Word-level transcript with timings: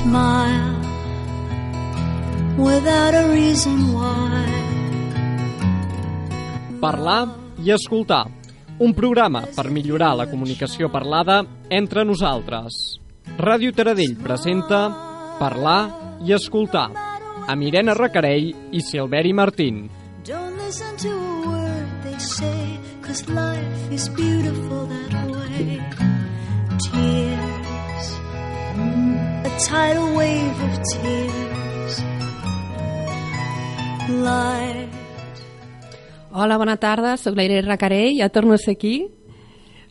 smile 0.00 0.80
without 2.56 3.14
a 3.14 3.28
reason 3.28 3.92
why. 3.92 4.46
Parlar 6.80 7.28
i 7.60 7.72
escoltar. 7.72 8.24
Un 8.80 8.94
programa 8.96 9.42
per 9.52 9.68
millorar 9.68 10.14
la 10.16 10.26
comunicació 10.30 10.88
parlada 10.88 11.42
entre 11.68 12.04
nosaltres. 12.08 13.00
Ràdio 13.36 13.74
Taradell 13.76 14.16
presenta 14.16 14.88
Parlar 15.38 16.16
i 16.24 16.32
escoltar 16.32 16.88
amb 17.50 17.62
Irene 17.68 17.92
Recarell 17.94 18.48
i 18.72 18.80
Silveri 18.80 19.34
Martín. 19.36 19.90
Don't 20.24 20.56
listen 20.64 20.96
to 21.04 21.12
a 21.12 21.48
word 21.48 21.88
they 22.04 22.18
say, 22.18 22.80
cause 23.04 23.28
life 23.28 23.92
is 23.92 24.08
beautiful 24.16 24.86
that 24.88 25.12
way. 25.28 25.76
Tears, 26.80 27.36
a 27.36 27.39
tidal 29.68 30.14
wave 30.16 30.58
of 30.66 30.74
tears. 30.92 31.94
Life. 34.08 34.88
Hola, 36.32 36.56
bona 36.58 36.76
tarda, 36.76 37.16
sóc 37.18 37.34
la 37.36 37.44
Irene 37.44 37.66
Recarell, 37.66 38.16
ja 38.20 38.28
torno 38.30 38.54
a 38.54 38.58
ser 38.58 38.76
aquí, 38.78 38.94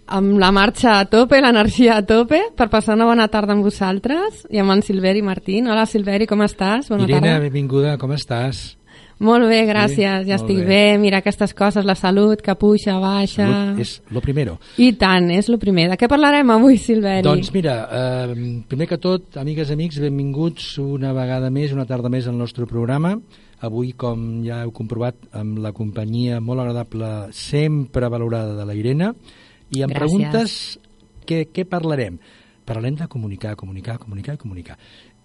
amb 0.08 0.40
la 0.40 0.52
marxa 0.56 1.00
a 1.00 1.06
tope, 1.06 1.42
l'energia 1.44 1.98
a 2.00 2.06
tope, 2.06 2.40
per 2.58 2.70
passar 2.72 2.96
una 2.96 3.06
bona 3.10 3.28
tarda 3.28 3.54
amb 3.54 3.68
vosaltres 3.68 4.46
i 4.50 4.58
amb 4.62 4.72
en 4.78 4.82
Silveri 4.82 5.22
Martín. 5.22 5.68
Hola, 5.68 5.86
Silveri, 5.86 6.26
com 6.28 6.42
estàs? 6.48 6.90
Bona 6.90 7.04
Irene, 7.06 7.28
tarda. 7.28 7.44
benvinguda, 7.50 7.98
com 8.02 8.16
estàs? 8.16 8.79
Molt 9.20 9.50
bé, 9.50 9.66
gràcies, 9.68 10.24
Sí, 10.24 10.30
ja 10.30 10.36
estic 10.36 10.58
bé. 10.60 10.66
bé. 10.66 10.98
Mira 10.98 11.18
aquestes 11.20 11.54
coses, 11.54 11.84
la 11.84 11.96
salut, 11.96 12.40
que 12.42 12.56
puja, 12.56 12.98
baixa... 13.00 13.46
Salut 13.46 13.80
és 13.84 14.02
lo 14.16 14.22
primero. 14.22 14.58
I 14.78 14.94
tant, 14.96 15.30
és 15.36 15.50
el 15.50 15.60
primer. 15.60 15.90
De 15.92 15.98
què 16.00 16.08
parlarem 16.08 16.50
avui, 16.56 16.78
Silveri? 16.80 17.24
Doncs 17.28 17.52
mira, 17.54 17.76
eh, 17.92 18.62
primer 18.70 18.88
que 18.88 18.98
tot, 18.98 19.36
amigues 19.42 19.70
i 19.70 19.74
amics, 19.76 20.00
benvinguts 20.00 20.78
una 20.80 21.12
vegada 21.14 21.50
més, 21.52 21.74
una 21.76 21.86
tarda 21.86 22.08
més 22.10 22.28
al 22.32 22.38
nostre 22.40 22.66
programa. 22.66 23.18
Avui, 23.60 23.92
com 23.92 24.40
ja 24.46 24.62
heu 24.64 24.72
comprovat, 24.72 25.16
amb 25.36 25.60
la 25.60 25.74
companyia 25.76 26.40
molt 26.40 26.62
agradable, 26.64 27.28
sempre 27.36 28.08
valorada 28.08 28.56
de 28.56 28.66
la 28.66 28.74
Irene. 28.76 29.12
I 29.76 29.84
em 29.84 29.90
Gràcies. 29.92 30.00
preguntes 30.00 30.80
què, 31.28 31.44
què 31.52 31.66
parlarem? 31.68 32.18
Parlarem 32.64 32.96
de 32.96 33.08
comunicar, 33.12 33.58
comunicar, 33.58 33.98
comunicar 34.00 34.36
i 34.36 34.38
comunicar. 34.38 34.78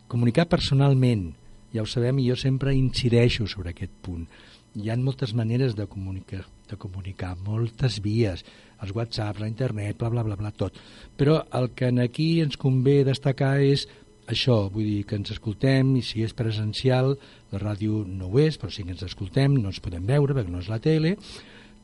Comunicar 0.08 0.48
personalment, 0.48 1.28
ja 1.74 1.82
ho 1.82 1.88
sabem, 1.90 2.20
i 2.22 2.28
jo 2.30 2.36
sempre 2.38 2.74
incideixo 2.74 3.48
sobre 3.50 3.74
aquest 3.74 3.94
punt. 4.04 4.28
Hi 4.74 4.90
ha 4.90 4.96
moltes 4.98 5.34
maneres 5.34 5.74
de 5.78 5.86
comunicar, 5.90 6.44
de 6.70 6.78
comunicar, 6.80 7.34
moltes 7.46 8.00
vies, 8.02 8.44
els 8.82 8.94
whatsapps, 8.94 9.42
la 9.42 9.50
internet, 9.50 9.98
bla, 9.98 10.10
bla, 10.10 10.24
bla, 10.26 10.38
bla, 10.38 10.52
tot. 10.54 10.78
Però 11.18 11.40
el 11.58 11.70
que 11.74 11.90
en 11.90 12.00
aquí 12.02 12.38
ens 12.42 12.58
convé 12.60 13.02
destacar 13.06 13.56
és 13.62 13.86
això, 14.30 14.68
vull 14.72 14.86
dir 14.88 15.02
que 15.08 15.18
ens 15.18 15.34
escoltem 15.34 15.94
i 15.98 16.02
si 16.02 16.24
és 16.24 16.34
presencial, 16.36 17.14
la 17.52 17.60
ràdio 17.60 18.04
no 18.08 18.30
ho 18.30 18.40
és, 18.40 18.56
però 18.58 18.72
sí 18.72 18.84
que 18.84 18.94
ens 18.94 19.04
escoltem, 19.06 19.58
no 19.58 19.70
ens 19.72 19.82
podem 19.84 20.06
veure 20.08 20.36
perquè 20.36 20.52
no 20.52 20.62
és 20.62 20.70
la 20.72 20.80
tele, 20.82 21.14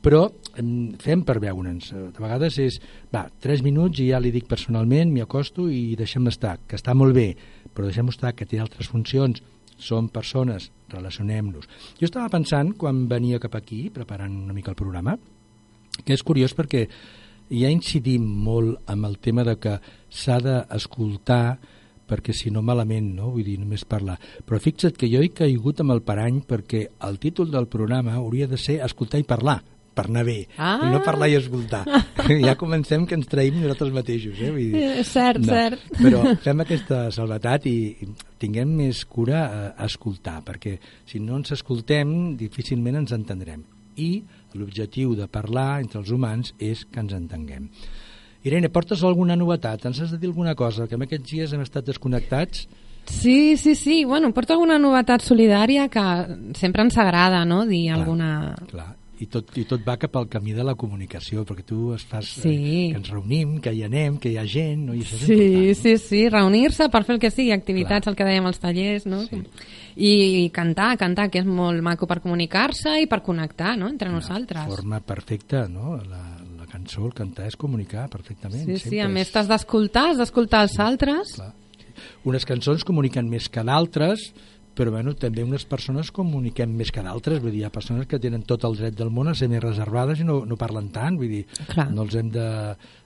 però 0.01 0.23
em, 0.57 0.93
fem 1.01 1.21
per 1.27 1.37
veure'ns. 1.43 1.91
De 1.93 2.23
vegades 2.23 2.57
és, 2.61 2.79
va, 3.13 3.27
3 3.43 3.61
minuts 3.65 4.01
i 4.01 4.09
ja 4.09 4.19
li 4.19 4.33
dic 4.33 4.49
personalment, 4.49 5.13
m'hi 5.13 5.23
acosto 5.23 5.67
i 5.69 5.93
deixem 5.99 6.27
estar, 6.31 6.57
que 6.67 6.79
està 6.79 6.95
molt 6.97 7.15
bé, 7.17 7.29
però 7.71 7.87
deixem 7.87 8.09
estar, 8.11 8.33
que 8.33 8.49
té 8.49 8.59
altres 8.59 8.89
funcions, 8.91 9.43
som 9.81 10.07
persones, 10.13 10.69
relacionem-nos. 10.91 11.67
Jo 11.99 12.07
estava 12.07 12.29
pensant, 12.29 12.75
quan 12.77 13.07
venia 13.09 13.41
cap 13.41 13.57
aquí, 13.57 13.89
preparant 13.93 14.37
una 14.45 14.55
mica 14.55 14.71
el 14.71 14.79
programa, 14.79 15.17
que 16.05 16.15
és 16.15 16.23
curiós 16.23 16.55
perquè 16.57 16.85
ja 17.51 17.69
incidim 17.69 18.23
molt 18.23 18.89
amb 18.91 19.09
el 19.09 19.17
tema 19.19 19.43
de 19.43 19.57
que 19.59 19.75
s'ha 20.09 20.39
d'escoltar 20.39 21.59
perquè 22.11 22.35
si 22.35 22.51
no 22.51 22.63
malament, 22.63 23.13
no? 23.15 23.29
Vull 23.31 23.45
dir, 23.47 23.57
només 23.59 23.85
parlar. 23.87 24.17
Però 24.43 24.59
fixa't 24.59 24.97
que 24.99 25.07
jo 25.07 25.21
he 25.23 25.31
caigut 25.31 25.79
amb 25.79 25.95
el 25.95 26.01
parany 26.03 26.41
perquè 26.47 26.85
el 27.07 27.19
títol 27.23 27.51
del 27.53 27.69
programa 27.71 28.17
hauria 28.19 28.49
de 28.51 28.59
ser 28.59 28.81
escoltar 28.83 29.21
i 29.21 29.27
parlar, 29.27 29.61
per 30.01 30.09
anar 30.09 30.25
bé, 30.25 30.39
Ah! 30.57 30.89
no 30.91 30.99
parlar 31.05 31.29
i 31.29 31.37
escoltar. 31.37 31.83
ja 32.47 32.55
comencem 32.57 33.05
que 33.05 33.15
ens 33.19 33.29
traïm 33.29 33.59
nosaltres 33.61 33.93
mateixos, 33.93 34.39
eh? 34.41 34.49
Vull 34.51 34.73
dir, 34.73 34.83
Eh, 34.97 35.03
cert, 35.05 35.45
cert. 35.45 35.85
Però 36.01 36.23
fem 36.41 36.65
aquesta 36.65 37.03
salvetat 37.13 37.69
i, 37.69 37.75
i 38.01 38.09
tinguem 38.41 38.73
més 38.81 39.05
cura 39.05 39.43
a, 39.45 39.61
a 39.77 39.85
escoltar, 39.85 40.39
perquè 40.47 40.77
si 41.05 41.21
no 41.21 41.37
ens 41.37 41.53
escoltem 41.53 42.33
difícilment 42.39 42.97
ens 43.03 43.13
entendrem. 43.13 43.61
I 44.01 44.23
l'objectiu 44.57 45.13
de 45.19 45.27
parlar 45.31 45.81
entre 45.83 45.99
els 46.01 46.09
humans 46.11 46.53
és 46.59 46.85
que 46.89 46.99
ens 47.03 47.13
entenguem. 47.13 47.67
Irene, 48.47 48.71
portes 48.73 49.03
alguna 49.05 49.35
novetat? 49.37 49.83
Ens 49.85 49.99
has 50.01 50.11
de 50.15 50.17
dir 50.17 50.31
alguna 50.31 50.55
cosa? 50.57 50.87
Que 50.89 50.95
en 50.97 51.03
aquests 51.05 51.29
dies 51.29 51.51
hem 51.53 51.61
estat 51.61 51.85
desconnectats? 51.85 52.63
Sí, 53.05 53.57
sí, 53.57 53.75
sí. 53.75 54.03
Bueno, 54.05 54.31
porto 54.33 54.53
alguna 54.55 54.79
novetat 54.79 55.21
solidària 55.25 55.87
que 55.91 56.01
sempre 56.57 56.81
ens 56.85 56.97
agrada, 57.01 57.43
no?, 57.45 57.65
dir 57.69 57.87
Clar, 57.89 57.99
alguna... 57.99 58.29
Clar, 58.71 58.89
i 59.21 59.27
tot, 59.29 59.51
i 59.57 59.63
tot 59.69 59.83
va 59.87 59.95
cap 60.01 60.15
al 60.17 60.25
camí 60.27 60.51
de 60.57 60.63
la 60.65 60.73
comunicació, 60.75 61.43
perquè 61.45 61.63
tu 61.63 61.93
es 61.93 62.03
fas 62.09 62.25
Sí. 62.41 62.49
eh, 62.49 62.89
que 62.91 62.97
ens 62.97 63.09
reunim, 63.09 63.59
que 63.61 63.71
hi 63.73 63.83
anem, 63.85 64.17
que 64.17 64.31
hi 64.31 64.37
ha 64.37 64.45
gent, 64.45 64.87
no? 64.87 64.93
I 64.95 65.01
això 65.03 65.15
és 65.15 65.25
Sí, 65.27 65.33
important. 65.37 65.75
sí, 65.83 65.97
sí, 65.97 66.21
reunir-se 66.29 66.89
per 66.89 67.03
fer 67.05 67.15
el 67.15 67.19
que 67.21 67.29
sigui, 67.31 67.51
activitats, 67.51 68.03
Clar. 68.05 68.13
el 68.13 68.17
que 68.17 68.25
dèiem 68.25 68.45
als 68.49 68.59
tallers, 68.59 69.05
no? 69.05 69.21
Sí. 69.27 69.41
I, 69.95 70.11
I 70.45 70.49
cantar, 70.49 70.97
cantar, 70.97 71.29
que 71.29 71.39
és 71.39 71.45
molt 71.45 71.81
maco 71.83 72.07
per 72.07 72.19
comunicar-se 72.21 72.97
i 73.01 73.07
per 73.07 73.21
connectar, 73.21 73.77
no?, 73.77 73.87
entre 73.89 74.09
nosaltres. 74.09 74.65
Forma 74.67 74.99
perfecta, 75.01 75.67
no? 75.67 75.97
La, 75.97 76.21
la 76.57 76.65
cançó, 76.65 77.05
el 77.05 77.13
cantar 77.13 77.45
és 77.47 77.55
comunicar 77.57 78.07
perfectament. 78.09 78.65
Sí, 78.65 78.77
sí, 78.89 78.99
a 78.99 79.05
és- 79.05 79.11
més 79.11 79.31
t'has 79.31 79.47
d'escoltar, 79.47 80.11
has 80.11 80.17
d'escoltar 80.17 80.63
els 80.63 80.79
altres. 80.79 81.33
Clar. 81.35 81.53
Unes 82.25 82.45
cançons 82.45 82.83
comuniquen 82.83 83.27
més 83.29 83.47
que 83.49 83.61
d'altres, 83.63 84.31
però 84.75 84.91
bueno, 84.93 85.13
també 85.19 85.43
unes 85.43 85.65
persones 85.67 86.11
comuniquem 86.15 86.71
més 86.77 86.93
que 86.95 87.03
d'altres, 87.03 87.41
vull 87.43 87.51
dir, 87.51 87.63
hi 87.63 87.67
ha 87.67 87.73
persones 87.73 88.07
que 88.07 88.19
tenen 88.23 88.45
tot 88.47 88.63
el 88.67 88.77
dret 88.79 88.95
del 88.97 89.11
món 89.11 89.27
a 89.27 89.35
ser 89.35 89.49
més 89.51 89.63
reservades 89.63 90.21
i 90.23 90.27
no, 90.27 90.41
no 90.47 90.57
parlen 90.59 90.89
tant, 90.95 91.17
vull 91.19 91.31
dir, 91.31 91.43
Clar. 91.67 91.89
no 91.91 92.05
els 92.05 92.15
hem 92.15 92.29
de, 92.31 92.47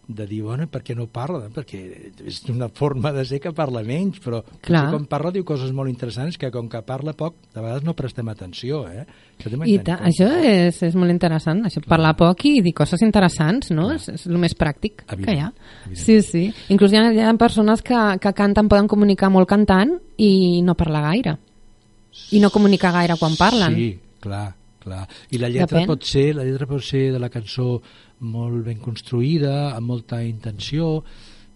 de 0.08 0.28
dir, 0.30 0.44
bueno, 0.46 0.68
per 0.70 0.84
què 0.86 0.96
no 0.98 1.08
parla? 1.10 1.48
Perquè 1.54 1.80
és 2.26 2.42
una 2.54 2.68
forma 2.70 3.10
de 3.16 3.24
ser 3.26 3.40
que 3.42 3.54
parla 3.56 3.82
menys, 3.86 4.20
però 4.22 4.44
Clar. 4.62 4.84
quan 4.94 5.08
parla 5.10 5.32
diu 5.34 5.46
coses 5.48 5.72
molt 5.74 5.90
interessants 5.90 6.38
que 6.38 6.52
com 6.54 6.70
que 6.70 6.82
parla 6.86 7.16
poc, 7.18 7.40
de 7.50 7.64
vegades 7.64 7.88
no 7.88 7.96
prestem 7.98 8.30
atenció, 8.30 8.84
eh? 8.86 9.06
Això 9.36 9.52
I 9.68 9.80
ta, 9.84 9.98
això 10.06 10.30
és, 10.46 10.78
és 10.86 10.94
molt 10.96 11.12
interessant, 11.12 11.66
això, 11.68 11.82
parlar 11.90 12.14
poc 12.16 12.46
i 12.48 12.60
dir 12.64 12.76
coses 12.78 13.02
interessants, 13.04 13.74
no? 13.76 13.90
És, 13.96 14.08
és 14.14 14.28
el 14.30 14.38
més 14.40 14.56
pràctic 14.56 15.02
que 15.10 15.34
hi 15.34 15.42
ha. 15.42 15.50
Evident, 15.90 16.06
Sí, 16.06 16.22
sí. 16.22 16.46
Inclús 16.72 16.94
hi 16.94 17.02
ha, 17.02 17.10
hi 17.12 17.26
ha 17.26 17.34
persones 17.42 17.82
que, 17.84 17.98
que 18.22 18.36
canten, 18.38 18.70
poden 18.72 18.88
comunicar 18.92 19.34
molt 19.34 19.50
cantant 19.50 19.98
i 20.22 20.62
no 20.64 20.78
parlar 20.78 21.04
gaire. 21.10 21.36
I 22.32 22.40
no 22.40 22.52
comunicar 22.54 22.94
gaire 22.96 23.18
quan 23.20 23.36
parlen. 23.40 23.76
Sí, 23.76 23.90
clar, 24.24 24.56
clar. 24.84 25.06
I 25.32 25.42
la 25.42 25.50
lletra 25.50 25.80
Depèn. 25.80 25.90
pot 25.94 26.04
ser, 26.08 26.28
la 26.36 26.46
lletra 26.48 26.68
pot 26.70 26.84
ser 26.84 27.12
de 27.14 27.22
la 27.22 27.30
cançó 27.34 27.82
molt 28.26 28.64
ben 28.66 28.80
construïda, 28.80 29.76
amb 29.76 29.92
molta 29.92 30.22
intenció, 30.24 31.04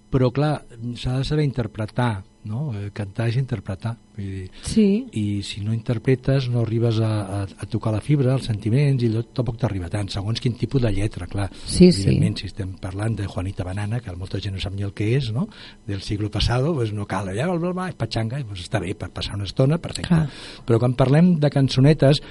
però 0.09 0.31
clar, 0.33 0.63
s'ha 0.97 1.19
de 1.19 1.27
saber 1.27 1.45
interpretar, 1.47 2.23
no? 2.45 2.69
Eh, 2.77 2.89
Cantar 2.95 3.27
és 3.29 3.35
interpretar, 3.39 3.95
vull 4.15 4.25
dir, 4.25 4.49
Sí. 4.63 5.05
i 5.11 5.41
si 5.43 5.61
no 5.61 5.73
interpretes 5.73 6.47
no 6.49 6.61
arribes 6.61 6.99
a, 6.99 7.09
a, 7.21 7.41
a 7.43 7.65
tocar 7.67 7.91
la 7.93 8.01
fibra, 8.01 8.33
els 8.33 8.45
sentiments, 8.47 9.03
i 9.03 9.09
allò 9.11 9.23
tampoc 9.33 9.57
t'arriba 9.59 9.89
tant, 9.89 10.07
segons 10.09 10.39
quin 10.39 10.53
tipus 10.57 10.81
de 10.81 10.91
lletra, 10.91 11.27
clar. 11.27 11.49
Sí, 11.65 11.91
sí. 11.91 12.03
Evidentment, 12.07 12.37
si 12.39 12.47
estem 12.47 12.73
parlant 12.81 13.15
de 13.19 13.27
Juanita 13.27 13.63
Banana, 13.67 13.99
que 13.99 14.15
molta 14.15 14.39
gent 14.39 14.55
no 14.55 14.61
sap 14.63 14.73
ni 14.73 14.83
el 14.87 14.93
que 14.93 15.11
és, 15.17 15.31
no? 15.35 15.47
del 15.85 16.01
siglo 16.01 16.29
passado, 16.31 16.73
pues 16.73 16.93
no 16.93 17.05
cal 17.05 17.27
allà, 17.29 17.45
bla, 17.49 17.57
bla, 17.59 17.73
bla, 17.73 17.91
patxanga, 17.97 18.39
i 18.39 18.43
pues 18.47 18.61
està 18.63 18.79
bé 18.79 18.95
per 18.95 19.09
passar 19.11 19.35
una 19.35 19.43
estona, 19.49 19.77
perfecte. 19.77 20.07
Clar. 20.09 20.29
Però 20.65 20.79
quan 20.79 20.93
parlem 20.95 21.35
de 21.39 21.49
cançonetes, 21.49 22.21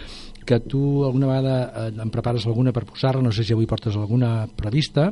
que 0.49 0.61
tu 0.65 1.05
alguna 1.05 1.27
vegada 1.29 1.89
eh, 1.89 1.93
en 2.01 2.09
prepares 2.11 2.47
alguna 2.49 2.73
per 2.73 2.87
posar-la, 2.89 3.21
no 3.21 3.31
sé 3.37 3.45
si 3.45 3.53
avui 3.53 3.67
portes 3.69 3.97
alguna 4.01 4.47
prevista. 4.57 5.11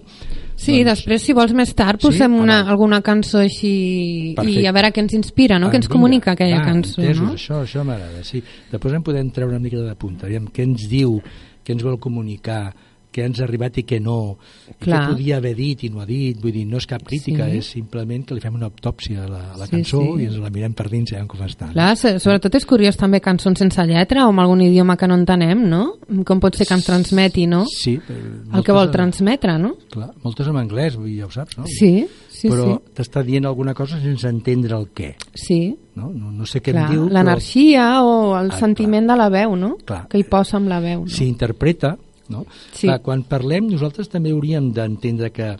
Sí, 0.57 0.79
doncs- 0.81 0.87
després, 0.95 1.23
si 1.27 1.35
vols 1.37 1.53
més 1.53 1.75
tard, 1.77 2.01
Sí? 2.01 2.07
posem 2.09 2.33
Ah, 2.39 2.43
una, 2.43 2.57
alguna 2.65 3.03
cançó 3.05 3.39
així 3.45 4.33
Perfecte. 4.35 4.63
i 4.63 4.67
a 4.67 4.73
veure 4.73 4.93
què 4.95 5.05
ens 5.05 5.13
inspira, 5.19 5.59
no? 5.61 5.69
Ah, 5.69 5.71
què 5.75 5.77
ens 5.83 5.89
comunica 5.93 6.33
aquella 6.33 6.63
ah, 6.63 6.65
cançó, 6.65 7.03
entesos, 7.03 7.23
no? 7.27 7.35
Això, 7.37 7.61
això 7.67 7.85
m'agrada, 7.85 8.25
sí. 8.25 8.43
Després 8.73 8.95
en 8.97 9.03
podem 9.05 9.31
treure 9.31 9.53
una 9.53 9.61
mica 9.63 9.77
de 9.77 9.95
punta, 9.95 10.25
aviam 10.27 10.49
què 10.49 10.65
ens 10.65 10.89
diu, 10.89 11.21
què 11.67 11.73
ens 11.77 11.83
vol 11.85 11.99
comunicar, 12.01 12.73
què 13.17 13.25
ens 13.25 13.41
ha 13.41 13.47
arribat 13.49 13.79
i 13.81 13.85
què 13.89 13.99
no, 14.03 14.37
Clar. 14.79 15.01
què 15.07 15.15
podia 15.15 15.39
haver 15.41 15.55
dit 15.57 15.85
i 15.87 15.91
no 15.91 16.03
ha 16.03 16.07
dit, 16.07 16.37
vull 16.43 16.53
dir, 16.53 16.67
no 16.69 16.77
és 16.77 16.87
cap 16.87 17.03
crítica, 17.09 17.47
Sí. 17.51 17.59
és 17.63 17.71
simplement 17.79 18.27
que 18.29 18.35
li 18.37 18.41
fem 18.45 18.55
una 18.55 18.69
autòpsia 18.69 19.25
a 19.25 19.29
la, 19.29 19.41
a 19.55 19.57
la 19.57 19.67
Sí, 19.67 19.73
cançó 19.79 20.03
sí. 20.03 20.23
i 20.23 20.27
ens 20.29 20.37
la 20.43 20.51
mirem 20.53 20.75
per 20.77 20.89
dins 20.93 21.11
i 21.11 21.15
veiem 21.17 21.27
com 21.33 21.41
està. 21.47 21.71
Clar, 21.73 21.97
so- 21.97 22.19
sobretot 22.21 22.55
és 22.61 22.67
curiós 22.69 22.97
també 23.01 23.21
cançons 23.25 23.59
sense 23.59 23.87
lletra 23.89 24.27
o 24.27 24.29
amb 24.35 24.41
algun 24.45 24.61
idioma 24.67 24.97
que 24.97 25.09
no 25.09 25.15
entenem, 25.17 25.65
no? 25.69 25.95
Com 26.27 26.39
pot 26.41 26.55
ser 26.55 26.67
que 26.67 26.75
ens 26.75 26.85
transmeti, 26.85 27.47
no? 27.47 27.65
Sí, 27.67 27.97
però 27.99 28.59
El 28.59 28.63
que 28.65 28.73
vol 28.73 28.91
transmetre, 28.91 29.59
no? 29.59 29.75
Clar, 29.91 30.13
moltes 30.23 30.47
en 30.47 30.57
anglès, 30.57 30.97
vull 30.97 31.07
dir, 31.09 31.21
ja 31.21 31.27
ho 31.27 31.31
saps, 31.31 31.57
no? 31.59 31.65
Sí, 31.67 32.07
sí, 32.29 32.49
però 32.51 32.77
sí. 32.77 32.93
t'està 32.95 33.23
dient 33.25 33.47
alguna 33.47 33.73
cosa 33.75 33.99
sense 34.01 34.29
entendre 34.29 34.77
el 34.77 34.89
què. 34.93 35.15
Sí, 35.35 35.77
No, 35.97 36.11
no, 36.13 36.31
no 36.31 36.45
sé 36.45 36.61
què 36.61 36.73
clar, 36.75 36.91
em 36.91 36.93
diu, 36.93 37.05
però 37.07 37.15
l'energia 37.15 38.03
o 38.05 38.37
el 38.37 38.51
Ah, 38.53 38.59
sentiment 38.59 39.07
de 39.09 39.17
la 39.17 39.31
veu, 39.31 39.57
no? 39.57 39.79
Clar. 39.83 40.07
Que 40.09 40.19
hi 40.19 40.25
posa 40.25 40.59
amb 40.59 40.69
la 40.69 40.79
veu, 40.79 41.07
no? 41.07 41.09
si 41.09 41.25
interpreta, 41.25 41.97
no? 42.33 42.45
Sí. 42.73 42.87
Clar, 42.87 43.01
quan 43.05 43.25
parlem, 43.29 43.71
nosaltres 43.73 44.11
també 44.13 44.33
hauríem 44.35 44.73
d'entendre 44.77 45.33
que 45.35 45.53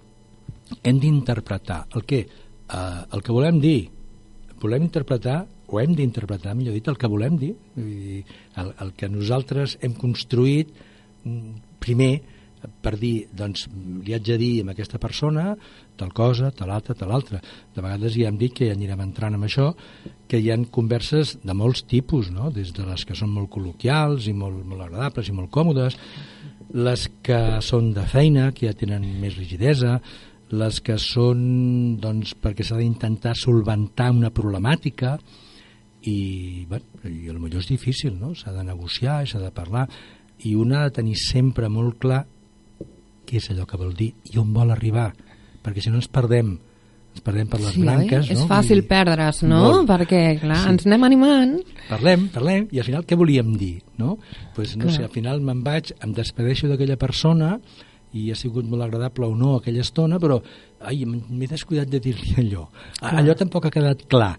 hem 0.83 1.03
d'interpretar 1.03 1.85
el 1.95 2.07
que, 2.09 2.25
eh, 2.27 3.03
el 3.13 3.23
que 3.23 3.35
volem 3.35 3.61
dir, 3.63 3.91
volem 4.63 4.89
interpretar 4.89 5.45
o 5.67 5.81
hem 5.81 5.97
d'interpretar, 5.99 6.55
millor 6.55 6.77
dit, 6.77 6.89
el 6.89 6.99
que 6.99 7.11
volem 7.11 7.39
dir, 7.41 7.53
vull 7.75 7.91
dir 7.91 8.23
el, 8.63 8.73
el 8.85 8.95
que 8.99 9.11
nosaltres 9.11 9.77
hem 9.83 9.97
construït 9.99 10.71
mm, 11.25 11.79
primer 11.83 12.15
per 12.83 12.95
dir, 12.99 13.27
doncs, 13.37 13.67
li 14.05 14.15
haig 14.15 14.25
de 14.27 14.37
dir 14.41 14.53
a 14.63 14.71
aquesta 14.73 14.99
persona 15.03 15.55
tal 15.97 16.13
cosa, 16.17 16.51
tal 16.53 16.71
altra, 16.75 16.97
tal 16.99 17.13
altra. 17.15 17.41
De 17.75 17.83
vegades 17.85 18.17
ja 18.17 18.29
hem 18.29 18.39
dit 18.41 18.55
que 18.55 18.69
ja 18.69 18.77
anirem 18.77 19.01
entrant 19.05 19.37
amb 19.37 19.47
això, 19.49 19.71
que 20.29 20.41
hi 20.41 20.51
han 20.53 20.67
converses 20.73 21.37
de 21.45 21.57
molts 21.57 21.85
tipus, 21.89 22.31
no? 22.35 22.51
des 22.51 22.73
de 22.77 22.87
les 22.87 23.05
que 23.07 23.17
són 23.17 23.33
molt 23.33 23.51
col·loquials 23.55 24.29
i 24.31 24.35
molt, 24.37 24.65
molt 24.67 24.89
agradables 24.89 25.31
i 25.31 25.37
molt 25.37 25.53
còmodes, 25.55 25.99
les 26.75 27.07
que 27.23 27.61
són 27.63 27.93
de 27.95 28.07
feina, 28.11 28.51
que 28.53 28.67
ja 28.67 28.77
tenen 28.77 29.05
més 29.21 29.37
rigidesa, 29.39 30.01
les 30.51 30.81
que 30.81 30.97
són 31.03 31.99
doncs, 32.03 32.35
perquè 32.39 32.65
s'ha 32.67 32.79
d'intentar 32.79 33.35
solventar 33.39 34.13
una 34.15 34.31
problemàtica 34.35 35.17
i, 36.07 36.67
bueno, 36.71 36.85
i 37.11 37.31
potser 37.35 37.63
és 37.65 37.71
difícil, 37.71 38.15
no? 38.19 38.35
s'ha 38.35 38.55
de 38.55 38.63
negociar, 38.67 39.25
s'ha 39.27 39.43
de 39.43 39.51
parlar 39.55 39.87
i 40.47 40.55
una 40.55 40.81
ha 40.81 40.89
de 40.89 40.97
tenir 41.01 41.17
sempre 41.19 41.71
molt 41.73 41.99
clar 42.03 42.25
què 43.27 43.41
és 43.41 43.51
allò 43.51 43.67
que 43.67 43.81
vol 43.81 43.95
dir 43.97 44.13
i 44.31 44.39
on 44.39 44.53
vol 44.55 44.71
arribar, 44.71 45.11
perquè 45.65 45.83
si 45.83 45.91
no 45.91 45.99
ens 45.99 46.11
perdem 46.13 46.57
perdem 47.25 47.47
per 47.49 47.61
les 47.61 47.73
sí, 47.75 47.81
branques. 47.83 48.27
oi? 48.29 48.33
És 48.33 48.41
no? 48.41 48.47
fàcil 48.49 48.79
I- 48.79 48.87
perdre's, 48.89 49.43
no? 49.43 49.61
Molt. 49.63 49.89
Perquè, 49.89 50.41
clar, 50.41 50.57
Sí. 50.63 50.69
ens 50.71 50.87
anem 50.87 51.05
animant. 51.05 51.61
Parlem, 51.89 52.29
parlem, 52.29 52.69
i 52.73 52.79
al 52.79 52.85
final 52.85 53.05
què 53.07 53.17
volíem 53.17 53.57
dir, 53.57 53.83
no? 53.99 54.19
Pues, 54.55 54.77
no 54.77 54.85
Clar. 54.85 54.95
sé, 54.97 55.03
al 55.05 55.11
final 55.11 55.41
me'n 55.41 55.63
vaig, 55.65 55.93
em 56.03 56.13
despedeixo 56.13 56.69
d'aquella 56.69 56.97
persona 56.97 57.59
i 58.13 58.31
ha 58.31 58.35
sigut 58.35 58.65
molt 58.65 58.83
agradable 58.83 59.27
o 59.27 59.35
no 59.37 59.57
aquella 59.57 59.81
estona, 59.83 60.19
però 60.19 60.41
ai, 60.81 61.05
m'he 61.05 61.47
descuidat 61.47 61.89
de 61.89 62.01
dir-li 62.01 62.35
allò. 62.43 62.69
Clar. 62.99 63.15
Allò 63.15 63.35
tampoc 63.37 63.67
ha 63.67 63.71
quedat 63.71 64.07
clar. 64.09 64.39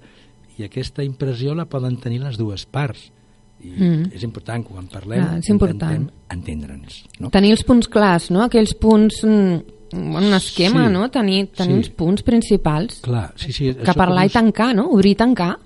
I 0.58 0.64
aquesta 0.64 1.04
impressió 1.04 1.54
la 1.54 1.66
poden 1.66 1.98
tenir 2.02 2.20
les 2.22 2.38
dues 2.38 2.66
parts. 2.66 3.12
I 3.60 3.70
Mm. 3.70 4.12
és 4.14 4.22
important, 4.24 4.64
quan 4.64 4.86
parlem, 4.88 5.20
Clar, 5.24 5.38
és 5.40 5.50
important. 5.50 5.92
intentem 5.92 6.12
entendre'ns. 6.30 7.06
No? 7.20 7.30
Tenir 7.32 7.52
els 7.52 7.64
punts 7.64 7.88
clars, 7.88 8.30
no? 8.30 8.44
Aquells 8.44 8.74
punts... 8.76 9.24
mm, 9.24 9.62
un 9.94 10.34
esquema, 10.34 10.88
Sí. 10.88 10.94
no? 10.94 11.10
Tenir, 11.10 11.48
tenir 11.48 11.72
Sí. 11.74 11.78
uns 11.78 11.90
punts 11.90 12.24
principals. 12.24 13.00
Clar, 13.02 13.34
sí, 13.36 13.52
sí. 13.52 13.74
Que 13.74 13.94
parlar 13.94 14.26
i 14.26 14.30
tancar, 14.30 14.76
no? 14.76 14.90
Obrir 14.90 15.12
i 15.12 15.16
tancar. 15.16 15.58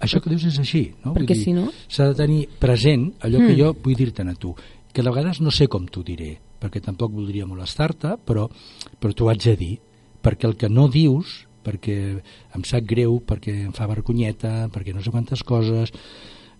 Això 0.00 0.20
que 0.20 0.30
dius 0.30 0.44
és 0.44 0.58
així, 0.58 0.92
no? 1.04 1.14
Perquè 1.14 1.34
si 1.34 1.52
no- 1.52 1.70
S'ha 1.88 2.08
de 2.08 2.14
tenir 2.14 2.48
present 2.58 3.14
allò 3.20 3.38
que 3.38 3.54
Mm. 3.54 3.58
jo 3.58 3.72
vull 3.82 3.94
dir-te'n 3.96 4.28
a 4.28 4.34
tu, 4.34 4.54
que 4.92 5.02
de 5.02 5.10
vegades 5.10 5.40
no 5.40 5.50
sé 5.50 5.66
com 5.68 5.86
t'ho 5.86 6.02
diré, 6.02 6.38
perquè 6.60 6.80
tampoc 6.80 7.10
voldria 7.12 7.46
molestar-te, 7.46 8.16
però, 8.24 8.48
però 9.00 9.14
t'ho 9.14 9.28
haig 9.30 9.42
de 9.42 9.56
dir, 9.56 9.78
perquè 10.22 10.44
el 10.46 10.56
que 10.56 10.68
no 10.68 10.88
dius, 10.88 11.46
perquè 11.64 12.22
em 12.54 12.64
sap 12.64 12.84
greu, 12.84 13.20
perquè 13.26 13.64
em 13.66 13.72
fa 13.72 13.86
vergonyeta, 13.86 14.68
perquè 14.68 14.94
no 14.94 15.02
sé 15.02 15.10
quantes 15.10 15.42
coses, 15.42 15.90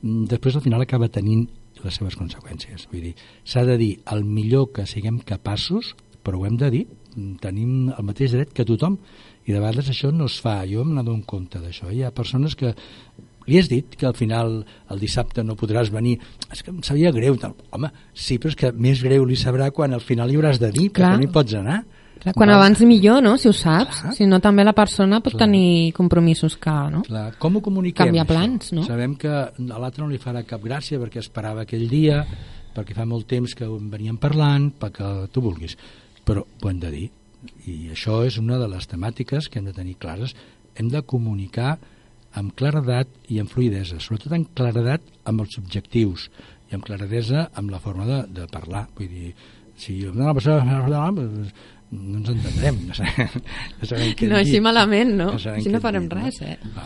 mm, 0.02 0.24
després 0.24 0.56
al 0.56 0.62
final 0.62 0.80
acaba 0.80 1.08
tenint 1.08 1.48
les 1.84 1.94
seves 1.94 2.16
conseqüències. 2.16 2.88
Vull 2.90 3.00
dir, 3.02 3.14
s'ha 3.44 3.64
de 3.64 3.78
dir 3.78 4.00
el 4.10 4.24
millor 4.24 4.72
que 4.72 4.86
siguem 4.86 5.18
capaços, 5.20 5.94
però 6.22 6.38
ho 6.40 6.46
hem 6.46 6.56
de 6.56 6.70
dir, 6.70 6.86
mm, 6.86 6.99
tenim 7.40 7.90
el 7.96 8.06
mateix 8.06 8.32
dret 8.36 8.54
que 8.54 8.66
tothom, 8.68 8.98
i 9.46 9.52
de 9.52 9.58
vegades 9.60 9.90
això 9.90 10.12
no 10.14 10.28
es 10.30 10.38
fa, 10.42 10.60
jo 10.68 10.84
me 10.84 10.94
n'adono 10.94 11.26
compte 11.26 11.60
d'això. 11.62 11.90
Hi 11.90 12.04
ha 12.04 12.14
persones 12.14 12.56
que 12.56 12.74
li 13.46 13.58
has 13.58 13.70
dit 13.70 13.96
que 13.98 14.06
al 14.06 14.14
final 14.14 14.60
el 14.90 15.00
dissabte 15.00 15.42
no 15.42 15.56
podràs 15.58 15.90
venir 15.90 16.18
és 16.52 16.62
que 16.62 16.70
em 16.70 16.82
sabia 16.86 17.10
greu 17.12 17.38
tal. 17.40 17.56
home, 17.70 17.90
sí, 18.14 18.38
però 18.38 18.52
és 18.52 18.56
que 18.56 18.72
més 18.72 19.02
greu 19.02 19.24
li 19.24 19.36
sabrà 19.36 19.70
quan 19.74 19.94
al 19.94 20.04
final 20.04 20.30
hi 20.30 20.36
hauràs 20.38 20.60
de 20.60 20.70
dir 20.70 20.90
Clar. 20.92 21.16
que 21.16 21.24
no 21.24 21.28
hi 21.28 21.32
pots 21.32 21.54
anar 21.54 21.80
Clar, 22.20 22.34
quan 22.34 22.50
Val? 22.50 22.58
abans 22.58 22.82
millor, 22.84 23.22
no? 23.24 23.38
Si 23.40 23.48
ho 23.48 23.52
saps. 23.56 24.02
Clar. 24.02 24.12
Si 24.12 24.26
no, 24.28 24.40
també 24.44 24.62
la 24.62 24.74
persona 24.76 25.22
pot 25.24 25.32
Clar. 25.32 25.46
tenir 25.46 25.92
compromisos 25.96 26.56
que, 26.60 26.76
no? 26.92 27.00
Clar, 27.06 27.30
com 27.40 27.56
ho 27.56 27.62
comuniquem? 27.64 28.10
Canviar 28.10 28.26
això? 28.26 28.34
plans, 28.34 28.72
no? 28.76 28.84
Sabem 28.84 29.16
que 29.16 29.30
a 29.30 29.50
l'altre 29.56 30.04
no 30.04 30.10
li 30.10 30.20
farà 30.20 30.44
cap 30.44 30.60
gràcia 30.60 31.00
perquè 31.00 31.22
esperava 31.22 31.64
aquell 31.64 31.88
dia, 31.88 32.20
perquè 32.76 32.94
fa 32.94 33.06
molt 33.08 33.26
temps 33.26 33.56
que 33.56 33.64
en 33.64 33.88
veníem 33.90 34.20
parlant, 34.20 34.68
perquè 34.78 35.30
tu 35.32 35.40
vulguis. 35.40 35.78
Però 36.26 36.44
ho 36.44 36.70
hem 36.70 36.80
de 36.82 36.90
dir. 36.94 37.08
I 37.70 37.90
això 37.94 38.20
és 38.26 38.36
una 38.40 38.58
de 38.60 38.68
les 38.68 38.86
temàtiques 38.90 39.48
que 39.48 39.60
hem 39.60 39.68
de 39.70 39.76
tenir 39.76 39.96
clares. 40.00 40.34
Hem 40.76 40.90
de 40.92 41.02
comunicar 41.02 41.78
amb 42.38 42.54
claredat 42.54 43.10
i 43.32 43.40
amb 43.42 43.50
fluidesa, 43.50 43.98
sobretot 43.98 44.36
amb 44.36 44.52
claredat 44.54 45.02
amb 45.26 45.42
els 45.42 45.56
objectius 45.58 46.28
i 46.70 46.76
amb 46.76 46.86
claredesa 46.86 47.48
amb 47.58 47.72
la 47.72 47.80
forma 47.82 48.06
de, 48.06 48.20
de 48.36 48.46
parlar. 48.52 48.86
Vull 48.96 49.10
dir, 49.10 49.32
si 49.80 49.96
una 50.06 50.34
persona 50.36 50.84
doncs, 50.86 51.52
no 51.90 52.20
ens 52.20 52.28
entendrem, 52.30 52.76
no 52.86 52.94
sabem, 52.94 53.40
no 53.80 53.88
sabem 53.88 54.12
què 54.14 54.28
No, 54.30 54.36
així 54.38 54.60
malament, 54.62 55.10
no? 55.18 55.32
sabem 55.42 55.58
Així 55.58 55.72
no 55.74 55.80
farem 55.82 56.06
dir, 56.06 56.20
res, 56.20 56.38
eh? 56.46 56.56
Va. 56.76 56.84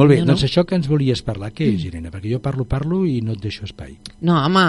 Molt 0.00 0.10
bé, 0.10 0.16
Jo 0.18 0.24
no. 0.24 0.32
doncs 0.32 0.48
això 0.48 0.64
que 0.66 0.74
ens 0.80 0.88
volies 0.90 1.22
parlar, 1.22 1.52
què 1.54 1.68
és, 1.76 1.84
Irene? 1.86 2.10
Perquè 2.10 2.32
jo 2.32 2.40
parlo, 2.42 2.66
parlo 2.66 3.04
i 3.06 3.20
no 3.22 3.36
et 3.36 3.44
deixo 3.44 3.68
espai. 3.68 3.94
No, 4.26 4.40
home, 4.40 4.64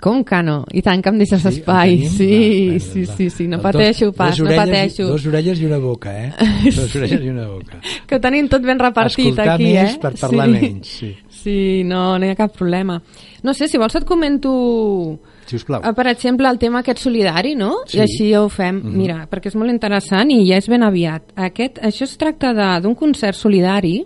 com 0.00 0.22
que 0.24 0.42
no? 0.44 0.58
I 0.76 0.82
tant 0.84 1.00
que 1.02 1.08
em 1.08 1.18
deixes 1.18 1.40
Sí, 1.42 1.48
espai. 1.48 1.94
Sí, 2.08 2.28
Va, 2.74 2.80
sí, 2.80 3.04
va. 3.06 3.14
sí, 3.16 3.28
sí, 3.30 3.46
no 3.48 3.58
pateixo 3.62 4.10
pas, 4.12 4.38
no 4.38 4.44
orelles 4.46 4.56
i- 4.56 4.70
pateixo. 4.70 5.06
Dos 5.08 5.26
orelles 5.26 5.60
i 5.60 5.66
una 5.66 5.78
boca, 5.78 6.12
eh? 6.12 6.32
Dos 6.76 6.96
orelles 6.96 7.22
i 7.24 7.28
una 7.30 7.46
boca. 7.48 7.80
Que 8.06 8.16
ho 8.16 8.20
tenim 8.20 8.48
tot 8.52 8.62
ben 8.62 8.78
repartit 8.78 9.30
Escoltar 9.32 9.48
aquí, 9.54 9.70
més 9.72 9.94
eh? 9.94 9.98
per 10.02 10.12
parlar 10.20 10.46
sí. 10.46 10.52
menys, 10.52 10.86
sí. 11.00 11.14
Sí, 11.46 11.56
no, 11.86 12.18
no 12.18 12.26
hi 12.26 12.30
ha 12.34 12.36
cap 12.36 12.52
problema. 12.56 13.00
No 13.42 13.54
sé, 13.54 13.68
si 13.68 13.78
vols 13.78 13.94
et 13.94 14.04
comento, 14.04 15.18
Si 15.46 15.56
us 15.56 15.64
plau. 15.64 15.80
eh, 15.80 15.92
per 15.94 16.08
exemple, 16.10 16.48
el 16.50 16.58
tema 16.58 16.80
aquest 16.80 16.98
solidari, 17.04 17.54
no? 17.54 17.84
Sí. 17.86 17.98
I 17.98 18.00
així 18.02 18.28
ja 18.32 18.42
ho 18.42 18.48
fem. 18.50 18.80
Mhm. 18.82 18.96
Mira, 18.98 19.28
perquè 19.30 19.46
és 19.52 19.56
molt 19.56 19.70
interessant 19.70 20.30
i 20.34 20.42
ja 20.48 20.56
és 20.58 20.68
ben 20.68 20.82
aviat. 20.82 21.32
Aquest, 21.36 21.78
això 21.80 22.02
es 22.04 22.16
tracta 22.18 22.52
d'un 22.80 22.94
concert 22.94 23.36
solidari 23.38 24.04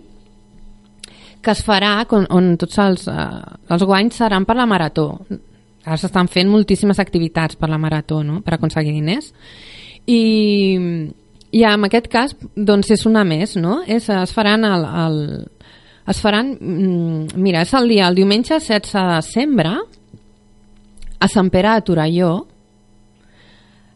que 1.41 1.51
es 1.51 1.63
farà 1.65 2.05
on, 2.13 2.27
on 2.29 2.51
tots 2.61 2.77
els, 2.77 3.07
eh, 3.09 3.39
els 3.73 3.83
guanys 3.83 4.19
seran 4.21 4.45
per 4.45 4.55
la 4.55 4.67
marató. 4.69 5.07
Ara 5.85 5.97
s'estan 5.97 6.29
fent 6.29 6.49
moltíssimes 6.51 6.99
activitats 7.01 7.57
per 7.57 7.69
la 7.71 7.79
marató, 7.81 8.21
no?, 8.23 8.41
per 8.45 8.55
aconseguir 8.55 8.93
diners. 8.93 9.31
I, 10.05 10.21
i 11.51 11.63
en 11.67 11.87
aquest 11.87 12.09
cas, 12.11 12.35
doncs 12.55 12.91
és 12.93 13.07
una 13.09 13.23
més, 13.27 13.55
no? 13.57 13.81
És, 13.87 14.09
es 14.13 14.35
faran 14.35 14.65
el, 14.67 14.85
el, 15.05 15.17
es 16.11 16.21
faran, 16.21 16.53
mm, 16.59 17.41
mira, 17.41 17.65
és 17.65 17.73
el 17.77 17.89
dia, 17.89 18.07
el 18.07 18.19
diumenge 18.19 18.59
16 18.59 18.93
de 18.93 19.07
desembre, 19.15 19.73
a 21.21 21.27
Sant 21.29 21.51
Pere 21.53 21.73
de 21.77 21.85
Torelló, 21.85 22.31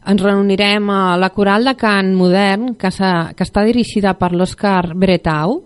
ens 0.05 0.21
reunirem 0.21 0.89
a 0.93 1.15
la 1.17 1.31
coral 1.33 1.65
de 1.65 1.73
cant 1.77 2.11
modern 2.13 2.75
que, 2.77 2.91
que 2.93 3.45
està 3.45 3.63
dirigida 3.65 4.13
per 4.19 4.31
l'Òscar 4.33 4.93
Bretau, 4.93 5.57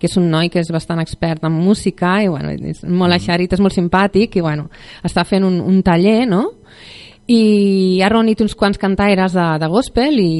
que 0.00 0.08
és 0.08 0.16
un 0.16 0.30
noi 0.32 0.48
que 0.50 0.58
és 0.64 0.70
bastant 0.72 0.98
expert 1.02 1.44
en 1.44 1.52
música 1.52 2.16
i 2.24 2.28
bueno, 2.32 2.50
és 2.56 2.80
molt 2.88 3.12
eixerit, 3.18 3.52
és 3.52 3.60
molt 3.60 3.76
simpàtic 3.76 4.40
i 4.40 4.42
bueno, 4.44 4.70
està 5.04 5.26
fent 5.28 5.44
un, 5.44 5.60
un 5.60 5.82
taller, 5.86 6.24
no? 6.28 6.46
i 7.30 8.00
ha 8.02 8.08
reunit 8.10 8.40
uns 8.42 8.56
quants 8.58 8.78
cantaires 8.80 9.34
de, 9.36 9.44
de 9.62 9.68
gospel 9.70 10.16
i, 10.18 10.32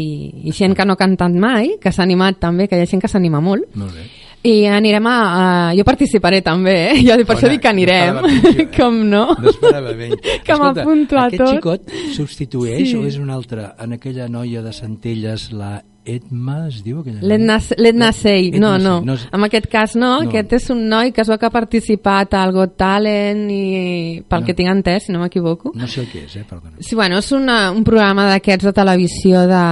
i 0.48 0.54
gent 0.56 0.74
que 0.74 0.82
no 0.88 0.96
ha 0.96 0.98
cantat 0.98 1.36
mai, 1.38 1.76
que 1.78 1.92
s'ha 1.94 2.02
animat 2.02 2.40
també, 2.42 2.66
que 2.66 2.74
hi 2.80 2.82
ha 2.82 2.88
gent 2.90 3.02
que 3.04 3.10
s'anima 3.12 3.38
molt. 3.44 3.68
Molt 3.78 3.94
bé. 3.94 4.08
I 4.42 4.54
anirem 4.72 5.04
a... 5.06 5.14
a 5.20 5.44
jo 5.76 5.84
participaré 5.84 6.40
també, 6.42 6.72
eh? 6.88 6.94
Jo 7.04 7.18
per 7.28 7.36
això 7.36 7.44
Bona, 7.46 7.52
dic 7.52 7.62
que 7.62 7.70
anirem. 7.70 8.18
menys, 8.24 8.46
eh? 8.56 8.66
Com 8.78 8.96
no? 9.10 9.26
No 9.36 9.52
esperava 9.52 9.92
menys. 9.94 10.18
Que 10.48 10.56
m'apunto 10.58 11.18
a 11.20 11.26
aquest 11.28 11.44
tot. 11.44 11.52
xicot 11.60 11.94
substitueix 12.16 12.88
Sí. 12.88 12.96
o 12.96 13.04
és 13.06 13.20
un 13.20 13.30
altre 13.30 13.68
en 13.78 13.92
aquella 13.98 14.26
noia 14.32 14.62
de 14.64 14.72
Centelles, 14.74 15.50
la 15.52 15.76
Edma, 16.04 16.66
es 16.68 16.82
diu 16.82 17.00
aquella 17.00 17.20
L'Edna 17.20 17.58
noia? 17.58 17.76
l'Edna 17.76 18.12
Sey, 18.12 18.50
no, 18.52 18.78
no. 18.78 19.00
No 19.04 19.14
En 19.32 19.44
aquest 19.44 19.66
cas 19.68 19.94
no, 19.96 20.22
No. 20.22 20.28
aquest 20.30 20.52
és 20.54 20.70
un 20.70 20.88
noi 20.88 21.12
que 21.12 21.20
es 21.20 21.28
veu 21.28 21.36
que 21.38 21.46
ha 21.46 21.50
participat 21.50 22.32
al 22.34 22.52
Got 22.52 22.76
Talent 22.78 23.50
i 23.50 24.22
pel 24.26 24.40
No. 24.40 24.46
que 24.46 24.54
tinc 24.54 24.70
entès, 24.70 25.04
si 25.06 25.12
no 25.12 25.20
m'equivoco. 25.20 25.72
No 25.74 25.86
sé 25.86 26.00
el 26.00 26.08
que 26.08 26.24
és, 26.24 26.36
eh? 26.36 26.44
Perdona. 26.48 26.76
Sí, 26.80 26.94
bueno, 26.94 27.18
és 27.18 27.30
una, 27.32 27.70
un 27.70 27.84
programa 27.84 28.26
d'aquests 28.30 28.64
de 28.64 28.72
televisió 28.72 29.40
de, 29.46 29.62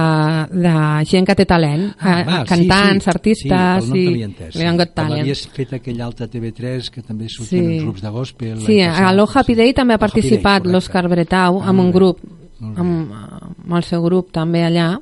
de 0.51 1.05
gent 1.05 1.25
que 1.25 1.35
té 1.35 1.45
talent, 1.45 1.93
Ah, 1.99 2.21
eh, 2.21 2.23
val, 2.25 2.45
cantants, 2.45 3.03
sí, 3.03 3.09
sí. 3.09 3.09
artistes, 3.09 3.83
sí, 3.85 3.89
pel 3.91 4.05
nom 4.05 4.15
i 4.15 4.23
entès, 4.23 4.55
han 4.63 4.77
Got 4.77 4.93
Talent. 4.93 5.21
havies 5.21 5.47
fet 5.47 5.73
aquell 5.73 5.99
altre 6.01 6.27
TV3 6.29 6.89
que 6.91 7.01
també 7.01 7.27
sortien 7.27 7.65
Sí. 7.65 7.73
uns 7.75 7.83
grups 7.83 8.01
de 8.01 8.09
gospel. 8.09 8.61
Sí, 8.65 8.81
a 8.81 9.11
l'O 9.13 9.27
Happy 9.33 9.55
Day 9.55 9.73
també 9.73 9.95
ha 9.95 9.97
participat 9.97 10.65
l'Òscar 10.65 11.09
Bretau 11.09 11.59
Ah, 11.61 11.69
amb 11.69 11.79
un 11.79 11.85
molt 11.85 11.93
bé. 11.93 11.99
grup. 11.99 12.19
Amb, 12.61 13.11
amb 13.13 13.75
el 13.79 13.85
seu 13.87 14.03
grup 14.03 14.31
també 14.35 14.63
allà, 14.67 14.93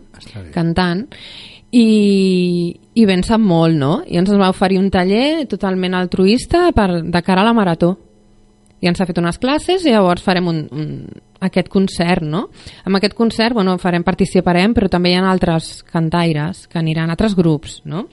cantant, 0.53 1.05
i, 1.71 2.77
i 2.95 3.05
ben 3.05 3.23
sap 3.27 3.41
molt, 3.43 3.75
no? 3.75 4.01
I 4.07 4.19
ens 4.21 4.31
va 4.39 4.51
oferir 4.53 4.79
un 4.79 4.91
taller 4.93 5.47
totalment 5.51 5.97
altruista 5.97 6.69
per, 6.75 7.03
de 7.03 7.23
cara 7.25 7.43
a 7.43 7.49
la 7.49 7.55
marató. 7.57 7.95
I 8.77 8.91
ens 8.91 9.01
ha 9.01 9.07
fet 9.09 9.17
unes 9.17 9.39
classes 9.41 9.85
i 9.85 9.91
llavors 9.91 10.21
farem 10.21 10.47
un, 10.51 10.61
un, 10.71 10.87
aquest 11.43 11.69
concert, 11.73 12.23
no? 12.23 12.45
Amb 12.85 12.99
aquest 12.99 13.17
concert, 13.17 13.57
bueno, 13.57 13.77
farem, 13.81 14.05
participarem, 14.05 14.75
però 14.77 14.89
també 14.91 15.11
hi 15.11 15.17
ha 15.17 15.25
altres 15.27 15.81
cantaires 15.89 16.67
que 16.69 16.79
aniran, 16.79 17.09
altres 17.09 17.35
grups, 17.35 17.81
no? 17.89 18.05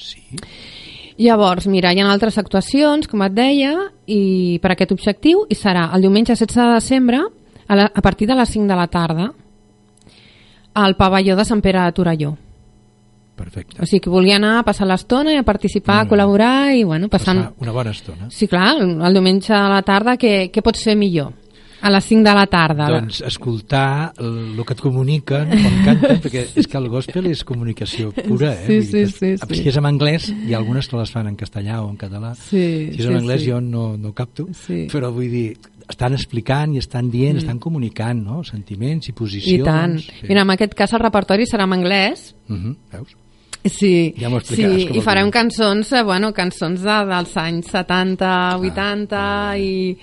Sí. 0.00 0.24
Llavors, 1.20 1.66
mira, 1.68 1.92
hi 1.92 2.00
ha 2.00 2.08
altres 2.08 2.38
actuacions, 2.40 3.04
com 3.06 3.20
et 3.26 3.34
deia, 3.36 3.74
i 4.08 4.56
per 4.62 4.72
aquest 4.72 4.94
objectiu, 4.96 5.44
i 5.52 5.58
serà 5.58 5.90
el 5.92 6.06
diumenge 6.06 6.32
16 6.32 6.56
de 6.56 6.78
desembre, 6.78 7.20
a, 7.70 7.76
la, 7.78 7.86
a 7.94 8.02
partir 8.02 8.26
de 8.26 8.34
les 8.34 8.50
5 8.50 8.66
de 8.66 8.76
la 8.76 8.88
tarda, 8.90 9.30
al 10.74 10.96
pavelló 10.98 11.36
de 11.38 11.44
Sant 11.46 11.62
Pere 11.62 11.84
de 11.86 11.92
Torelló. 11.94 12.36
perfecte. 13.40 13.78
O 13.80 13.86
sigui, 13.88 14.02
que 14.04 14.10
volia 14.12 14.36
anar 14.36 14.58
a 14.58 14.64
passar 14.66 14.84
l'estona 14.90 15.32
i 15.32 15.38
a 15.40 15.44
participar, 15.46 16.02
a 16.02 16.08
col·laborar 16.10 16.74
i, 16.76 16.82
bueno, 16.84 17.08
passant... 17.08 17.38
Passar 17.40 17.64
una 17.64 17.72
bona 17.72 17.94
estona. 17.96 18.26
Sí, 18.28 18.44
clar, 18.50 18.74
el 18.82 19.16
diumenge 19.16 19.54
a 19.56 19.68
la 19.72 19.80
tarda, 19.86 20.18
què, 20.20 20.50
què 20.52 20.60
pots 20.66 20.82
fer 20.84 20.92
millor? 20.98 21.30
A 21.80 21.88
les 21.88 22.04
5 22.04 22.20
de 22.26 22.34
la 22.36 22.44
tarda. 22.52 22.90
Doncs 22.92 23.22
escoltar 23.24 24.12
el, 24.20 24.60
que 24.68 24.76
et 24.76 24.82
comuniquen 24.84 25.48
quan 25.54 25.78
canten, 25.86 26.20
perquè 26.26 26.44
és 26.52 26.68
que 26.68 26.76
el 26.76 26.90
gospel 26.92 27.30
és 27.30 27.40
comunicació 27.48 28.12
pura, 28.12 28.52
eh? 28.52 28.66
Sí, 28.66 28.82
sí, 28.90 29.06
sí, 29.08 29.32
sí. 29.40 29.62
Si 29.62 29.72
és 29.72 29.80
en 29.80 29.88
anglès, 29.88 30.28
hi 30.28 30.52
ha 30.52 30.60
algunes 30.60 30.90
que 30.90 31.00
les 31.00 31.08
fan 31.16 31.32
en 31.32 31.40
castellà 31.40 31.80
o 31.80 31.88
en 31.88 31.96
català. 31.96 32.34
Sí, 32.36 32.66
si 32.92 33.00
és 33.00 33.06
sí, 33.06 33.08
en 33.08 33.22
anglès 33.22 33.40
sí. 33.46 33.54
jo 33.54 33.64
no, 33.64 33.94
no 33.96 34.12
capto, 34.12 34.50
Sí. 34.66 34.82
Però 34.92 35.08
vull 35.16 35.32
dir, 35.32 35.46
estan 35.90 36.14
explicant 36.14 36.74
i 36.74 36.78
estan 36.78 37.10
dient, 37.10 37.36
estan 37.38 37.58
comunicant, 37.58 38.22
no?, 38.24 38.42
sentiments 38.44 39.08
i 39.08 39.12
posicions. 39.12 39.60
I 39.60 39.64
tant. 39.66 39.98
Sí. 40.00 40.26
Mira, 40.28 40.42
en 40.42 40.50
aquest 40.56 40.74
cas 40.78 40.92
el 40.94 41.00
repertori 41.04 41.44
serà 41.46 41.64
en 41.68 41.72
anglès, 41.76 42.34
Mhm, 42.48 42.76
veus? 42.92 43.16
Sí, 43.62 44.14
Ja 44.16 44.30
sí 44.40 44.88
i 44.96 45.00
farem 45.04 45.26
dius. 45.26 45.34
cançons, 45.34 45.92
eh, 45.92 46.02
bueno, 46.02 46.32
cançons 46.32 46.80
de, 46.80 46.94
dels 47.10 47.36
anys 47.36 47.66
70, 47.68 48.56
80 48.56 49.58
i, 49.58 49.98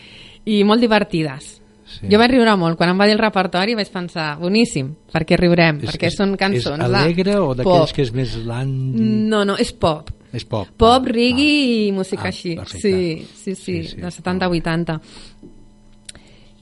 i 0.45 0.63
molt 0.63 0.79
divertides. 0.79 1.55
Sí. 1.87 2.05
Jo 2.11 2.19
vaig 2.19 2.29
riure 2.35 2.53
molt. 2.59 2.77
Quan 2.77 2.91
em 2.91 2.99
va 2.99 3.05
dir 3.07 3.13
el 3.15 3.19
repertori 3.23 3.73
vaig 3.73 3.89
pensar, 3.89 4.37
boníssim, 4.37 4.91
perquè 5.11 5.37
riurem, 5.39 5.79
És- 5.81 5.89
perquè 5.89 6.07
és- 6.11 6.15
són 6.19 6.35
cançons 6.37 6.77
És 6.77 6.85
alegre 6.85 7.37
o 7.39 7.55
de 7.55 7.63
d'aquells 7.63 7.89
pop. 7.89 7.95
que 7.95 8.01
és 8.03 8.13
més 8.13 8.35
landi? 8.45 8.99
No, 9.01 9.43
no, 9.45 9.55
és 9.57 9.71
pop. 9.73 10.11
És 10.31 10.43
pop. 10.45 10.67
Pop, 10.77 11.05
Ah, 11.07 11.09
reggae 11.09 11.87
i 11.87 11.91
música 11.93 12.25
Ah, 12.25 12.27
així. 12.27 12.55
perfecte. 12.55 12.81
Sí, 12.81 13.25
sí, 13.33 13.55
Sí, 13.55 13.55
sí. 13.55 13.83
sí, 13.87 13.95
de 14.01 14.11
70-80. 14.11 14.99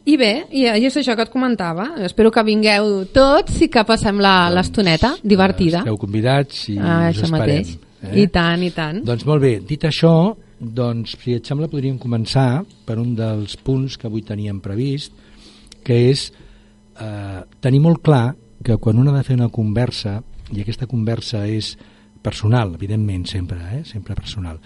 I 0.05 0.17
bé, 0.21 0.31
i, 0.53 0.65
i 0.69 0.85
és 0.85 0.95
això 1.01 1.15
que 1.17 1.23
et 1.25 1.31
comentava. 1.33 1.87
Espero 2.05 2.29
que 2.31 2.43
vingueu 2.45 3.05
tots 3.13 3.57
i 3.65 3.69
que 3.73 3.81
passem 3.87 4.19
la- 4.21 4.51
l'estoneta 4.53 5.15
divertida. 5.23 5.79
Esteu 5.81 5.97
convidats 5.97 6.67
i 6.69 6.77
Ah, 6.77 7.09
us 7.09 7.23
esperem. 7.23 7.31
mateix. 7.39 7.77
I 8.13 8.27
tant, 8.29 8.61
i 8.61 8.69
tant. 8.69 8.99
Doncs 9.03 9.25
molt 9.25 9.41
bé, 9.41 9.55
dit 9.65 9.81
això, 9.81 10.35
doncs, 10.59 11.17
si 11.23 11.33
et 11.33 11.45
sembla, 11.49 11.67
podríem 11.67 11.97
començar 11.97 12.63
per 12.85 12.99
un 13.01 13.15
dels 13.17 13.57
punts 13.57 13.97
que 13.97 14.05
avui 14.07 14.21
teníem 14.21 14.59
previst, 14.61 15.11
que 15.83 15.97
és 16.11 16.31
eh, 17.01 17.41
tenir 17.59 17.81
molt 17.81 18.03
clar 18.05 18.35
que 18.63 18.77
quan 18.77 18.99
un 18.99 19.07
ha 19.09 19.17
de 19.17 19.23
fer 19.23 19.35
una 19.35 19.49
conversa, 19.49 20.19
i 20.53 20.61
aquesta 20.61 20.85
conversa 20.85 21.47
és 21.49 21.75
personal, 22.21 22.75
evidentment, 22.75 23.25
sempre, 23.25 23.57
eh? 23.73 23.83
sempre 23.85 24.13
personal, 24.15 24.59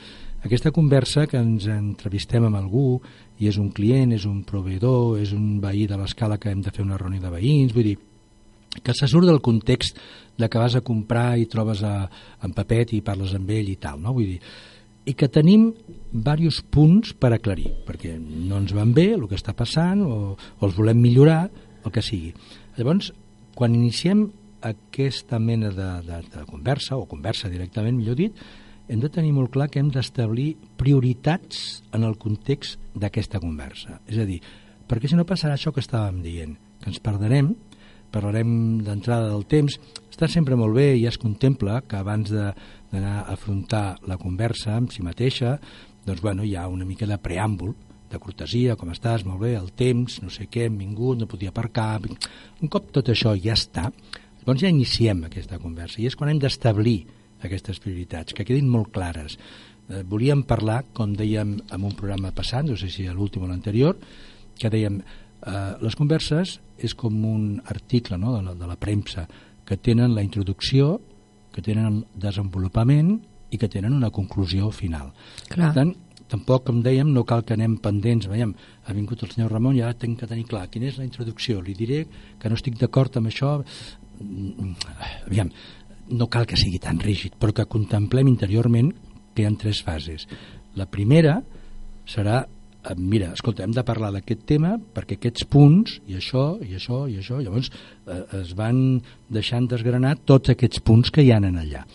aquesta 0.43 0.72
conversa 0.72 1.25
que 1.27 1.38
ens 1.39 1.65
entrevistem 1.67 2.43
amb 2.46 2.55
algú 2.60 3.01
i 3.39 3.48
és 3.48 3.58
un 3.58 3.69
client, 3.75 4.12
és 4.15 4.25
un 4.27 4.43
proveïdor, 4.48 5.19
és 5.22 5.31
un 5.36 5.60
veí 5.63 5.86
de 5.88 5.98
l'escala 6.00 6.38
que 6.38 6.51
hem 6.51 6.63
de 6.65 6.74
fer 6.75 6.84
una 6.84 6.98
reunió 7.00 7.24
de 7.24 7.31
veïns, 7.34 7.74
vull 7.75 7.88
dir, 7.91 7.98
que 8.84 8.93
se 8.93 9.08
surt 9.08 9.27
del 9.27 9.41
context 9.41 9.98
de 10.38 10.50
que 10.50 10.60
vas 10.60 10.75
a 10.75 10.84
comprar 10.86 11.38
i 11.39 11.48
trobes 11.51 11.81
a, 11.84 12.10
en 12.43 12.53
Pepet 12.55 12.93
i 12.96 13.01
parles 13.05 13.34
amb 13.36 13.50
ell 13.51 13.72
i 13.72 13.79
tal, 13.81 14.00
no? 14.03 14.13
Vull 14.15 14.36
dir, 14.36 14.41
i 15.10 15.15
que 15.17 15.29
tenim 15.31 15.69
diversos 16.12 16.62
punts 16.69 17.15
per 17.17 17.31
aclarir, 17.34 17.72
perquè 17.88 18.13
no 18.19 18.60
ens 18.60 18.75
van 18.75 18.93
bé 18.93 19.10
el 19.15 19.25
que 19.29 19.39
està 19.39 19.55
passant 19.58 20.03
o, 20.05 20.36
o 20.36 20.67
els 20.67 20.77
volem 20.77 21.00
millorar, 21.01 21.48
el 21.84 21.96
que 21.96 22.03
sigui. 22.05 22.34
Llavors, 22.77 23.13
quan 23.55 23.75
iniciem 23.75 24.27
aquesta 24.62 25.39
mena 25.39 25.72
de, 25.72 25.89
de, 26.05 26.19
de 26.36 26.43
conversa, 26.48 26.98
o 27.00 27.08
conversa 27.10 27.50
directament, 27.51 27.98
millor 27.98 28.19
dit, 28.19 28.43
hem 28.89 29.00
de 29.03 29.10
tenir 29.13 29.31
molt 29.36 29.53
clar 29.53 29.69
que 29.69 29.79
hem 29.79 29.91
d'establir 29.93 30.55
prioritats 30.79 31.84
en 31.93 32.03
el 32.08 32.17
context 32.17 32.81
d'aquesta 32.98 33.39
conversa. 33.39 34.00
És 34.10 34.17
a 34.17 34.25
dir, 34.25 34.39
perquè 34.89 35.12
si 35.12 35.17
no 35.17 35.27
passarà 35.29 35.55
això 35.55 35.72
que 35.75 35.84
estàvem 35.84 36.24
dient, 36.25 36.55
que 36.81 36.89
ens 36.89 37.01
perdrem, 37.03 37.53
parlarem 38.10 38.79
d'entrada 38.81 39.29
del 39.29 39.46
temps, 39.46 39.77
està 40.10 40.27
sempre 40.27 40.58
molt 40.58 40.74
bé 40.75 40.96
i 40.96 41.03
ja 41.03 41.13
es 41.13 41.19
contempla 41.22 41.84
que 41.86 42.00
abans 42.00 42.34
d'anar 42.34 43.19
a 43.19 43.36
afrontar 43.36 44.00
la 44.10 44.17
conversa 44.17 44.74
amb 44.79 44.89
si 44.91 45.05
mateixa, 45.05 45.60
doncs 46.08 46.25
bueno, 46.25 46.43
hi 46.43 46.55
ha 46.58 46.65
una 46.67 46.88
mica 46.89 47.05
de 47.05 47.19
preàmbul, 47.22 47.75
de 48.10 48.17
cortesia, 48.17 48.74
com 48.74 48.89
estàs, 48.89 49.22
molt 49.22 49.43
bé, 49.43 49.53
el 49.53 49.69
temps, 49.77 50.17
no 50.24 50.34
sé 50.34 50.48
què, 50.50 50.65
hem 50.65 50.79
vingut, 50.81 51.19
no 51.19 51.29
podia 51.29 51.53
aparcar... 51.53 52.00
Un 52.60 52.72
cop 52.74 52.89
tot 52.96 53.13
això 53.13 53.36
ja 53.38 53.53
està, 53.53 53.91
doncs 54.41 54.63
ja 54.63 54.74
iniciem 54.74 55.27
aquesta 55.27 55.60
conversa. 55.62 56.01
I 56.01 56.10
és 56.10 56.17
quan 56.17 56.34
hem 56.34 56.41
d'establir 56.41 57.03
aquestes 57.43 57.79
prioritats, 57.84 58.36
que 58.36 58.46
quedin 58.48 58.69
molt 58.69 58.91
clares. 58.96 59.38
Eh, 59.89 60.03
volíem 60.03 60.43
parlar, 60.48 60.84
com 60.93 61.15
dèiem 61.17 61.55
en 61.60 61.86
un 61.86 61.96
programa 61.98 62.34
passat, 62.36 62.65
no 62.67 62.77
sé 62.77 62.91
si 62.93 63.08
a 63.08 63.15
l'últim 63.15 63.46
o 63.46 63.50
l'anterior, 63.50 63.98
que 64.60 64.69
dèiem 64.69 65.00
eh, 65.00 65.72
les 65.81 65.96
converses 65.96 66.60
és 66.77 66.96
com 66.96 67.15
un 67.25 67.62
article 67.65 68.17
no, 68.17 68.36
de, 68.38 68.43
la, 68.43 68.55
de 68.55 68.67
la 68.67 68.77
premsa 68.79 69.27
que 69.65 69.77
tenen 69.77 70.15
la 70.15 70.24
introducció, 70.25 71.00
que 71.53 71.63
tenen 71.65 71.88
el 71.89 71.98
desenvolupament 72.17 73.17
i 73.50 73.58
que 73.58 73.69
tenen 73.69 73.96
una 73.96 74.12
conclusió 74.13 74.69
final. 74.74 75.12
Clar. 75.50 75.69
Per 75.69 75.74
tant, 75.75 75.96
tampoc, 76.29 76.67
com 76.67 76.84
dèiem, 76.86 77.10
no 77.13 77.25
cal 77.27 77.43
que 77.46 77.55
anem 77.58 77.77
pendents. 77.81 78.29
Veiem, 78.29 78.53
ha 78.86 78.96
vingut 78.98 79.24
el 79.25 79.34
senyor 79.34 79.51
Ramon 79.55 79.77
i 79.77 79.84
ara 79.86 79.98
tinc 79.98 80.22
que 80.22 80.29
tenir 80.29 80.46
clar 80.50 80.67
quina 80.72 80.89
és 80.89 81.00
la 81.01 81.08
introducció. 81.08 81.63
Li 81.65 81.75
diré 81.77 82.03
que 82.39 82.50
no 82.50 82.60
estic 82.60 82.77
d'acord 82.81 83.17
amb 83.17 83.31
això. 83.31 83.58
Mm, 84.19 84.74
Aviam, 85.27 85.51
no 86.10 86.30
cal 86.30 86.48
que 86.50 86.58
sigui 86.58 86.80
tan 86.82 87.00
rígid, 87.00 87.36
però 87.39 87.54
que 87.56 87.68
contemplem 87.70 88.30
interiorment 88.32 88.94
que 89.34 89.44
hi 89.44 89.48
ha 89.48 89.56
tres 89.60 89.82
fases. 89.86 90.25
La 90.75 90.88
primera 90.89 91.39
serà 92.10 92.42
eh, 92.44 92.96
mira, 92.98 93.32
escolta, 93.34 93.63
hem 93.63 93.74
de 93.75 93.86
parlar 93.86 94.12
d'aquest 94.16 94.46
tema 94.50 94.75
perquè 94.80 95.18
aquests 95.18 95.48
punts, 95.50 96.00
i 96.10 96.18
això, 96.20 96.51
i 96.66 96.75
això, 96.78 97.04
i 97.12 97.20
això, 97.22 97.39
llavors 97.44 97.72
eh, 97.72 98.24
es 98.42 98.54
van 98.58 99.00
deixant 99.30 99.70
desgranar 99.70 100.18
tots 100.25 100.54
aquests 100.54 100.84
punts 100.86 101.12
que 101.13 101.25
hi 101.25 101.34
han 101.36 101.48
en 101.50 101.60
allà. 101.62 101.86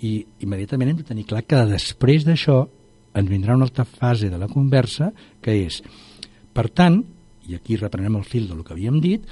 I 0.00 0.14
immediatament 0.46 0.92
hem 0.92 1.00
de 1.02 1.08
tenir 1.08 1.26
clar 1.28 1.44
que 1.44 1.60
després 1.68 2.24
d'això 2.24 2.62
ens 3.16 3.28
vindrà 3.28 3.56
una 3.56 3.66
altra 3.66 3.84
fase 3.84 4.30
de 4.30 4.38
la 4.38 4.48
conversa 4.48 5.10
que 5.42 5.56
és, 5.66 5.80
per 6.54 6.68
tant, 6.70 7.02
i 7.50 7.56
aquí 7.58 7.76
reprenem 7.76 8.16
el 8.20 8.26
fil 8.28 8.46
del 8.48 8.62
que 8.64 8.76
havíem 8.76 9.00
dit, 9.02 9.26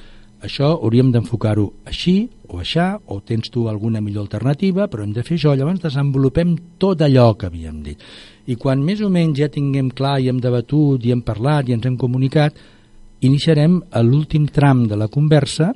això 0.44 0.70
hauríem 0.76 1.10
d'enfocar-ho 1.12 1.66
així 1.88 2.28
o 2.48 2.60
aixà, 2.62 2.94
o 3.06 3.20
tens 3.20 3.50
tu 3.52 3.66
alguna 3.68 4.00
millor 4.00 4.24
alternativa, 4.26 4.86
però 4.88 5.04
hem 5.04 5.12
de 5.12 5.24
fer 5.26 5.36
això, 5.36 5.54
llavors 5.56 5.82
desenvolupem 5.82 6.54
tot 6.80 7.02
allò 7.04 7.32
que 7.36 7.50
havíem 7.50 7.82
dit. 7.84 8.02
I 8.48 8.56
quan 8.56 8.82
més 8.84 9.02
o 9.04 9.10
menys 9.12 9.38
ja 9.42 9.50
tinguem 9.52 9.90
clar 9.90 10.18
i 10.20 10.30
hem 10.30 10.40
debatut 10.40 11.04
i 11.04 11.12
hem 11.12 11.22
parlat 11.26 11.68
i 11.68 11.76
ens 11.76 11.86
hem 11.86 11.98
comunicat, 12.00 12.56
iniciarem 13.20 13.80
l'últim 14.06 14.46
tram 14.46 14.86
de 14.88 14.96
la 14.96 15.10
conversa 15.12 15.72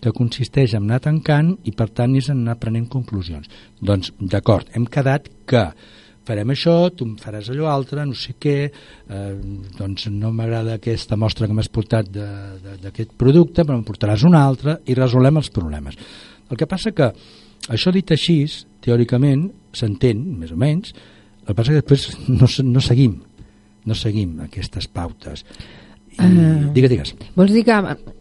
que 0.00 0.12
consisteix 0.16 0.74
en 0.74 0.88
anar 0.88 1.00
tancant 1.04 1.54
i 1.68 1.72
per 1.76 1.90
tant 1.94 2.16
és 2.16 2.30
en 2.32 2.42
anar 2.42 2.58
prenent 2.60 2.88
conclusions. 2.90 3.48
Doncs 3.80 4.12
d'acord, 4.20 4.68
hem 4.74 4.86
quedat 4.88 5.28
que 5.46 5.68
farem 6.30 6.54
això, 6.54 6.74
tu 6.94 7.08
em 7.08 7.16
faràs 7.18 7.50
allò 7.50 7.68
altre, 7.72 8.06
no 8.06 8.14
sé 8.14 8.36
què, 8.40 8.56
eh, 8.70 9.30
doncs 9.78 10.06
no 10.14 10.30
m'agrada 10.34 10.78
aquesta 10.78 11.18
mostra 11.18 11.48
que 11.48 11.56
m'has 11.56 11.70
portat 11.72 12.10
d'aquest 12.10 13.16
producte, 13.18 13.64
però 13.64 13.78
em 13.78 13.86
portaràs 13.86 14.26
una 14.28 14.44
altra 14.46 14.78
i 14.86 14.96
resolem 14.98 15.40
els 15.42 15.50
problemes. 15.54 15.98
El 16.50 16.58
que 16.58 16.70
passa 16.70 16.94
que 16.94 17.10
això 17.70 17.92
dit 17.94 18.14
així, 18.14 18.44
teòricament, 18.84 19.48
s'entén, 19.76 20.22
més 20.38 20.54
o 20.54 20.58
menys, 20.58 20.94
el 21.42 21.50
que 21.50 21.58
passa 21.58 21.74
que 21.74 21.82
després 21.82 22.06
no, 22.28 22.48
no 22.70 22.82
seguim, 22.84 23.20
no 23.86 23.96
seguim 23.98 24.38
aquestes 24.46 24.88
pautes. 24.88 25.44
I, 26.20 26.26
Ah. 26.40 26.70
Digues, 26.74 26.90
digues. 26.90 27.14
Vols 27.34 27.52
dir 27.52 27.64
que, 27.64 27.74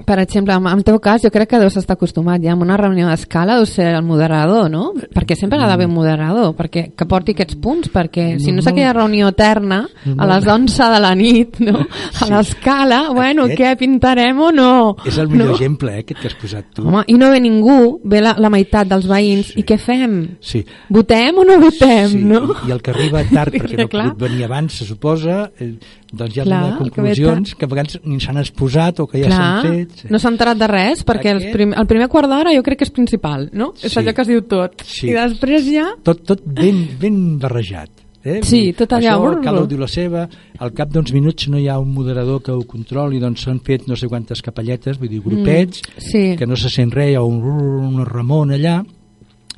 per 0.05 0.17
exemple, 0.19 0.53
en 0.53 0.67
el 0.67 0.83
teu 0.83 0.99
cas, 0.99 1.21
jo 1.21 1.29
crec 1.31 1.49
que 1.49 1.59
deus 1.59 1.75
estar 1.77 1.95
acostumat 1.97 2.41
ja 2.41 2.53
en 2.53 2.61
una 2.63 2.77
reunió 2.77 3.07
d'escala 3.09 3.57
deus 3.59 3.69
ser 3.69 3.93
el 3.95 4.03
moderador, 4.03 4.69
no? 4.71 4.93
Perquè 5.13 5.35
sempre 5.35 5.59
ha 5.59 5.67
d'haver 5.67 5.87
un 5.87 5.93
moderador, 5.93 6.55
perquè 6.55 6.93
que 6.95 7.05
porti 7.05 7.33
aquests 7.35 7.55
punts, 7.61 7.89
perquè 7.93 8.39
si 8.39 8.51
no 8.51 8.59
és 8.63 8.67
aquella 8.67 8.93
reunió 8.93 9.27
eterna, 9.29 9.81
a 10.17 10.25
les 10.31 10.47
11 10.47 10.89
de 10.93 10.99
la 10.99 11.13
nit, 11.15 11.59
no? 11.59 11.79
A 12.21 12.29
l'escala, 12.33 13.09
bueno, 13.13 13.45
Aquest- 13.45 13.59
què, 13.59 13.75
pintarem 13.77 14.39
o 14.39 14.51
no? 14.51 14.95
És 15.05 15.17
el 15.17 15.27
millor 15.29 15.47
no? 15.47 15.53
exemple, 15.55 15.93
eh, 15.95 15.99
aquest 16.05 16.21
que 16.21 16.27
has 16.27 16.35
posat 16.41 16.65
tu. 16.73 16.87
Home, 16.87 17.03
i 17.07 17.13
no 17.19 17.29
ve 17.31 17.39
ningú, 17.39 17.99
ve 18.03 18.21
la, 18.21 18.35
la 18.39 18.49
meitat 18.49 18.87
dels 18.87 19.05
veïns, 19.07 19.53
Sí. 19.53 19.59
i 19.59 19.63
què 19.63 19.77
fem? 19.77 20.37
Sí. 20.41 20.63
Votem 20.89 21.37
o 21.37 21.43
no 21.45 21.59
votem, 21.59 22.07
sí, 22.11 22.23
no? 22.23 22.55
I 22.67 22.71
el 22.71 22.81
que 22.81 22.91
arriba 22.91 23.23
tard 23.29 23.53
perquè 23.59 23.77
no 23.77 23.85
ha 23.85 23.89
pogut 24.09 24.19
venir 24.29 24.45
abans, 24.45 24.73
se 24.79 24.85
suposa, 24.85 25.51
eh, 25.59 25.75
doncs 26.11 26.33
ja 26.33 26.43
Clar, 26.43 26.61
dona 26.63 26.77
que 26.77 26.83
ve 26.83 26.89
conclusions 27.13 27.53
que, 27.55 27.65
a 27.65 27.69
vegades 27.69 27.99
ni 28.03 28.19
s'han 28.19 28.37
exposat 28.41 28.99
o 28.99 29.07
que 29.07 29.21
ja 29.23 29.29
s'han 29.29 29.61
fet. 29.67 29.91
Sí. 30.01 30.07
no 30.09 30.17
s'ha 30.19 30.29
enterat 30.33 30.57
de 30.57 30.67
res, 30.67 31.05
perquè 31.05 31.29
Aquest- 31.35 31.45
el, 31.45 31.51
prim, 31.53 31.73
el 31.77 31.87
primer 31.87 32.07
quart 32.09 32.29
d'hora 32.29 32.53
jo 32.55 32.63
crec 32.63 32.79
que 32.79 32.85
és 32.87 32.91
principal, 32.91 33.49
no? 33.53 33.73
És 33.81 33.91
Sí. 33.93 33.99
allò 33.99 34.13
que 34.13 34.21
es 34.21 34.27
diu 34.27 34.41
tot. 34.41 34.81
Sí. 34.85 35.09
I 35.09 35.13
després 35.13 35.65
ja... 35.71 35.89
tot, 36.03 36.23
tot 36.25 36.41
ben, 36.45 36.87
ben 36.99 37.37
barrejat. 37.39 37.89
Eh? 38.21 38.41
Sí, 38.43 38.73
tot 38.73 38.91
allà, 38.91 39.13
Això, 39.15 39.61
un 39.61 39.67
diu 39.69 39.77
la 39.79 39.87
seva, 39.87 40.27
al 40.59 40.73
cap 40.75 40.89
d'uns 40.91 41.13
minuts 41.13 41.47
no 41.47 41.57
hi 41.57 41.69
ha 41.69 41.77
un 41.79 41.93
moderador 41.93 42.41
que 42.43 42.51
ho 42.51 42.65
controli, 42.67 43.17
doncs 43.17 43.45
s'han 43.45 43.61
fet 43.63 43.87
no 43.87 43.95
sé 43.95 44.09
quantes 44.09 44.41
capelletes, 44.41 44.97
vull 44.99 45.07
dir, 45.07 45.21
grupets, 45.23 45.81
Mm, 45.87 46.01
sí. 46.01 46.35
que 46.35 46.45
no 46.45 46.57
se 46.57 46.67
sent 46.69 46.91
res, 46.91 47.15
ha 47.15 47.21
un, 47.23 47.39
un 47.41 48.05
Ramon 48.05 48.51
allà, 48.51 48.83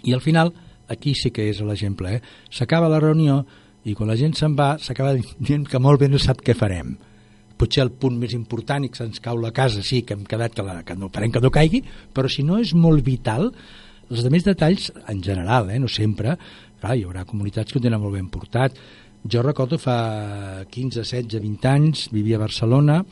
i 0.03 0.13
al 0.13 0.21
final, 0.21 0.53
aquí 0.87 1.15
sí 1.15 1.31
que 1.31 1.49
és 1.49 1.59
l'exemple, 1.61 2.13
eh? 2.15 2.21
s'acaba 2.51 2.87
la 2.87 2.99
reunió 2.99 3.45
i 3.85 3.95
quan 3.97 4.09
la 4.11 4.17
gent 4.19 4.35
se'n 4.37 4.55
va, 4.57 4.75
s'acaba 4.79 5.15
dient 5.39 5.67
que 5.67 5.79
molt 5.81 5.99
bé 5.99 6.09
no 6.09 6.19
sap 6.21 6.41
què 6.45 6.53
farem. 6.57 6.95
Potser 7.57 7.83
el 7.83 7.91
punt 7.91 8.17
més 8.17 8.33
important 8.33 8.83
i 8.85 8.89
que 8.89 8.97
se'ns 8.97 9.19
cau 9.21 9.37
la 9.37 9.51
casa, 9.51 9.83
sí, 9.85 10.01
que 10.01 10.13
hem 10.13 10.23
quedat 10.25 10.53
que, 10.57 10.63
la, 10.65 10.81
que 10.83 10.95
no 10.97 11.09
farem 11.13 11.31
que 11.31 11.41
no 11.41 11.51
caigui, 11.53 11.83
però 12.13 12.29
si 12.29 12.43
no 12.43 12.57
és 12.61 12.73
molt 12.73 13.03
vital, 13.05 13.51
els 14.09 14.23
altres 14.25 14.43
detalls, 14.43 14.91
en 15.07 15.21
general, 15.23 15.69
eh, 15.69 15.79
no 15.79 15.87
sempre, 15.87 16.37
clar, 16.81 16.97
hi 16.97 17.05
haurà 17.05 17.25
comunitats 17.25 17.71
que 17.71 17.79
ho 17.79 17.81
tenen 17.83 18.01
molt 18.01 18.13
ben 18.17 18.27
portat. 18.33 18.75
Jo 19.29 19.43
recordo 19.45 19.77
fa 19.77 20.65
15, 20.69 21.03
16, 21.03 21.39
20 21.41 21.67
anys, 21.69 22.07
vivia 22.11 22.37
a 22.37 22.41
Barcelona, 22.41 23.03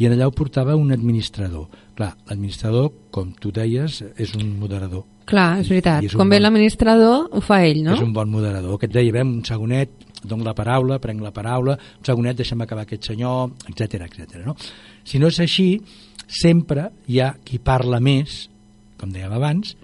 i 0.00 0.06
en 0.08 0.14
allà 0.16 0.26
ho 0.30 0.32
portava 0.32 0.74
un 0.80 0.92
administrador. 0.96 1.66
Clar, 1.94 2.14
l'administrador, 2.30 2.90
com 3.12 3.34
tu 3.36 3.50
deies, 3.52 4.00
és 4.16 4.32
un 4.34 4.54
moderador. 4.58 5.04
Clar, 5.28 5.60
és 5.60 5.68
veritat. 5.68 6.02
I 6.02 6.06
és 6.08 6.14
Quan 6.16 6.30
ve 6.32 6.38
bon- 6.38 6.42
l'administrador, 6.46 7.28
ho 7.30 7.40
fa 7.44 7.60
ell, 7.66 7.82
no? 7.84 7.92
És 7.94 8.00
un 8.00 8.14
bon 8.16 8.30
moderador, 8.32 8.78
que 8.80 8.86
et 8.86 8.92
deia, 8.92 9.12
"Vem, 9.12 9.28
un 9.36 9.44
segonet, 9.44 9.90
dono 10.22 10.44
la 10.44 10.54
paraula, 10.54 10.98
prenc 10.98 11.22
la 11.22 11.32
paraula, 11.32 11.76
un 11.98 12.04
segonet, 12.04 12.36
deixa'm 12.36 12.60
acabar 12.62 12.82
aquest 12.86 13.10
senyor, 13.12 13.52
etc 13.68 14.04
etc. 14.06 14.42
no? 14.44 14.56
Si 15.04 15.18
no 15.18 15.28
és 15.28 15.40
així, 15.40 15.80
sempre 16.26 16.90
hi 17.08 17.20
ha 17.20 17.34
qui 17.44 17.58
parla 17.58 18.00
més, 18.00 18.48
com 19.00 19.10
dèiem 19.12 19.32
abans, 19.32 19.76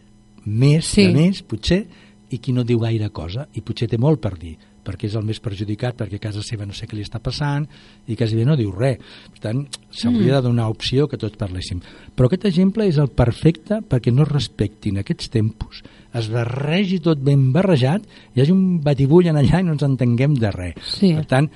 més 0.46 0.84
Sí. 0.86 1.06
de 1.06 1.12
més, 1.14 1.42
potser, 1.42 1.86
i 2.30 2.38
qui 2.38 2.52
no 2.52 2.64
diu 2.64 2.78
gaire 2.78 3.10
cosa, 3.10 3.48
i 3.54 3.60
potser 3.60 3.88
té 3.88 3.98
molt 3.98 4.20
per 4.20 4.36
dir, 4.38 4.56
perquè 4.86 5.10
és 5.10 5.16
el 5.18 5.26
més 5.26 5.42
perjudicat, 5.42 5.98
perquè 5.98 6.20
a 6.20 6.26
casa 6.28 6.44
seva 6.46 6.66
no 6.68 6.76
sé 6.76 6.86
què 6.86 6.96
li 6.96 7.04
està 7.04 7.20
passant, 7.22 7.66
i 8.06 8.16
quasi 8.16 8.38
bé 8.38 8.46
no 8.46 8.56
diu 8.58 8.70
res. 8.74 9.02
Per 9.34 9.42
tant, 9.42 9.64
s'hauria 9.90 10.38
de 10.38 10.46
donar 10.48 10.70
opció 10.72 11.08
que 11.10 11.18
tots 11.20 11.38
parléssim. 11.40 11.82
Però 12.14 12.30
aquest 12.30 12.46
exemple 12.48 12.86
és 12.86 13.00
el 13.02 13.10
perfecte 13.10 13.82
perquè 13.84 14.14
no 14.14 14.24
es 14.24 14.32
respectin 14.32 15.02
aquests 15.02 15.32
tempos, 15.34 15.82
es 16.16 16.28
barregi 16.32 16.98
tot 17.04 17.20
ben 17.20 17.50
barrejat, 17.52 18.04
hi 18.34 18.42
hagi 18.42 18.54
un 18.54 18.80
batibull 18.84 19.28
en 19.30 19.40
allà 19.40 19.60
i 19.60 19.66
no 19.66 19.74
ens 19.76 19.84
entenguem 19.86 20.36
de 20.40 20.52
res. 20.54 20.92
Sí. 20.96 21.12
Per 21.18 21.26
tant, 21.28 21.50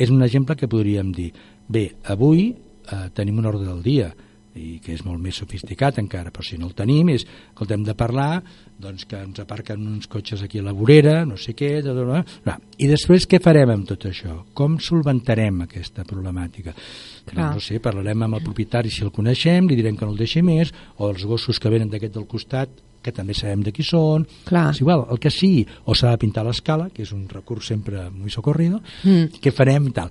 és 0.00 0.12
un 0.12 0.22
exemple 0.24 0.56
que 0.56 0.68
podríem 0.70 1.10
dir, 1.16 1.30
bé, 1.68 1.88
avui 2.12 2.50
eh, 2.50 3.06
tenim 3.16 3.40
un 3.42 3.48
ordre 3.50 3.66
del 3.66 3.82
dia, 3.84 4.10
i 4.58 4.80
que 4.82 4.92
és 4.96 5.04
molt 5.06 5.20
més 5.22 5.36
sofisticat 5.38 6.00
encara, 6.02 6.32
però 6.34 6.42
si 6.42 6.56
no 6.58 6.66
el 6.66 6.74
tenim 6.74 7.12
és, 7.14 7.22
escolta, 7.52 7.76
hem 7.76 7.84
de 7.86 7.94
parlar 7.94 8.42
doncs 8.80 9.04
que 9.06 9.18
ens 9.20 9.38
aparquen 9.42 9.82
uns 9.86 10.08
cotxes 10.10 10.42
aquí 10.42 10.58
a 10.58 10.64
la 10.66 10.72
vorera, 10.74 11.20
no 11.28 11.36
sé 11.38 11.52
què, 11.54 11.82
de, 11.84 11.92
de, 11.94 12.04
de, 12.08 12.20
de. 12.46 12.54
i 12.80 12.88
després 12.90 13.28
què 13.30 13.38
farem 13.44 13.70
amb 13.70 13.86
tot 13.86 14.08
això? 14.08 14.40
Com 14.56 14.78
solventarem 14.82 15.60
aquesta 15.66 16.02
problemàtica? 16.08 16.74
Clar. 17.30 17.52
No 17.54 17.60
sé, 17.62 17.78
parlarem 17.84 18.24
amb 18.26 18.40
el 18.40 18.44
propietari 18.46 18.90
si 18.90 19.04
el 19.04 19.12
coneixem, 19.14 19.68
li 19.68 19.76
direm 19.78 19.98
que 19.98 20.08
no 20.08 20.14
el 20.16 20.22
deixi 20.22 20.42
més, 20.42 20.72
o 20.98 21.10
els 21.12 21.26
gossos 21.28 21.60
que 21.60 21.70
venen 21.70 21.92
d'aquest 21.92 22.16
del 22.16 22.26
costat, 22.26 22.72
que 23.00 23.12
també 23.16 23.32
sabem 23.36 23.62
de 23.64 23.72
qui 23.72 23.84
són, 23.86 24.26
Clar. 24.48 24.70
és 24.74 24.80
igual, 24.82 25.06
el 25.12 25.20
que 25.20 25.30
sigui, 25.32 25.62
o 25.88 25.94
s'ha 25.96 26.10
de 26.12 26.20
pintar 26.20 26.44
l'escala, 26.44 26.90
que 26.92 27.04
és 27.06 27.12
un 27.16 27.28
recurs 27.28 27.70
sempre 27.70 28.08
muy 28.10 28.30
socorrido, 28.30 28.82
Mm. 29.04 29.40
què 29.40 29.52
farem 29.52 29.86
i 29.88 29.92
tal. 29.96 30.10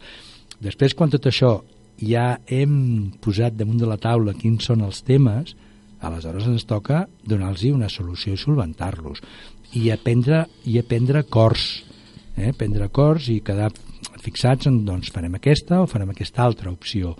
Després, 0.60 0.96
quan 0.96 1.10
tot 1.10 1.26
això 1.30 1.60
ja 2.00 2.40
hem 2.48 3.12
posat 3.22 3.58
damunt 3.60 3.82
de 3.82 3.90
la 3.90 4.00
taula 4.02 4.36
quins 4.38 4.70
són 4.70 4.86
els 4.86 5.02
temes, 5.08 5.56
aleshores 6.00 6.48
ens 6.48 6.66
toca 6.68 7.06
donar-los 7.28 7.66
una 7.74 7.90
solució 7.92 8.34
i 8.34 8.40
solventar-los. 8.40 9.22
I 9.76 9.92
aprendre, 9.94 10.46
i 10.66 10.80
aprendre 10.80 11.22
acords, 11.26 11.84
eh? 12.38 12.54
prendre 12.58 12.88
acords 12.88 13.30
i 13.30 13.42
quedar 13.46 13.70
fixats 14.24 14.68
en 14.70 14.84
doncs 14.88 15.12
farem 15.14 15.36
aquesta 15.38 15.84
o 15.84 15.88
farem 15.88 16.12
aquesta 16.14 16.44
altra 16.44 16.72
opció 16.72 17.16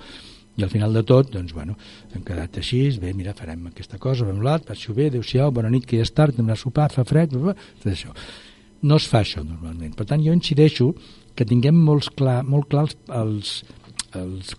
i 0.60 0.64
al 0.64 0.70
final 0.70 0.94
de 0.94 1.04
tot, 1.08 1.30
doncs, 1.32 1.54
bueno, 1.56 1.78
hem 2.12 2.24
quedat 2.28 2.58
així, 2.60 2.82
bé, 3.00 3.14
mira, 3.16 3.32
farem 3.38 3.70
aquesta 3.70 4.00
cosa, 4.02 4.26
fem 4.28 4.42
l'altre, 4.44 4.74
passi 4.74 4.92
bé, 4.96 5.08
adéu-siau, 5.08 5.54
bona 5.56 5.72
nit, 5.72 5.86
que 5.88 5.96
ja 5.96 6.04
és 6.04 6.12
tard, 6.12 6.36
anem 6.36 6.52
a 6.52 6.60
sopar, 6.60 6.90
fa 6.92 7.06
fred, 7.08 7.32
bla, 7.32 7.54
bla, 7.54 7.70
tot 7.80 7.94
això. 7.94 8.12
No 8.84 8.98
es 9.00 9.08
fa 9.08 9.22
això 9.24 9.44
normalment. 9.44 9.94
Per 9.96 10.04
tant, 10.10 10.20
jo 10.24 10.36
incideixo 10.36 10.90
que 11.40 11.48
tinguem 11.48 11.80
molts 11.80 12.10
clar, 12.12 12.42
molt 12.44 12.68
clars 12.72 12.98
els, 13.08 13.62
els 13.72 13.79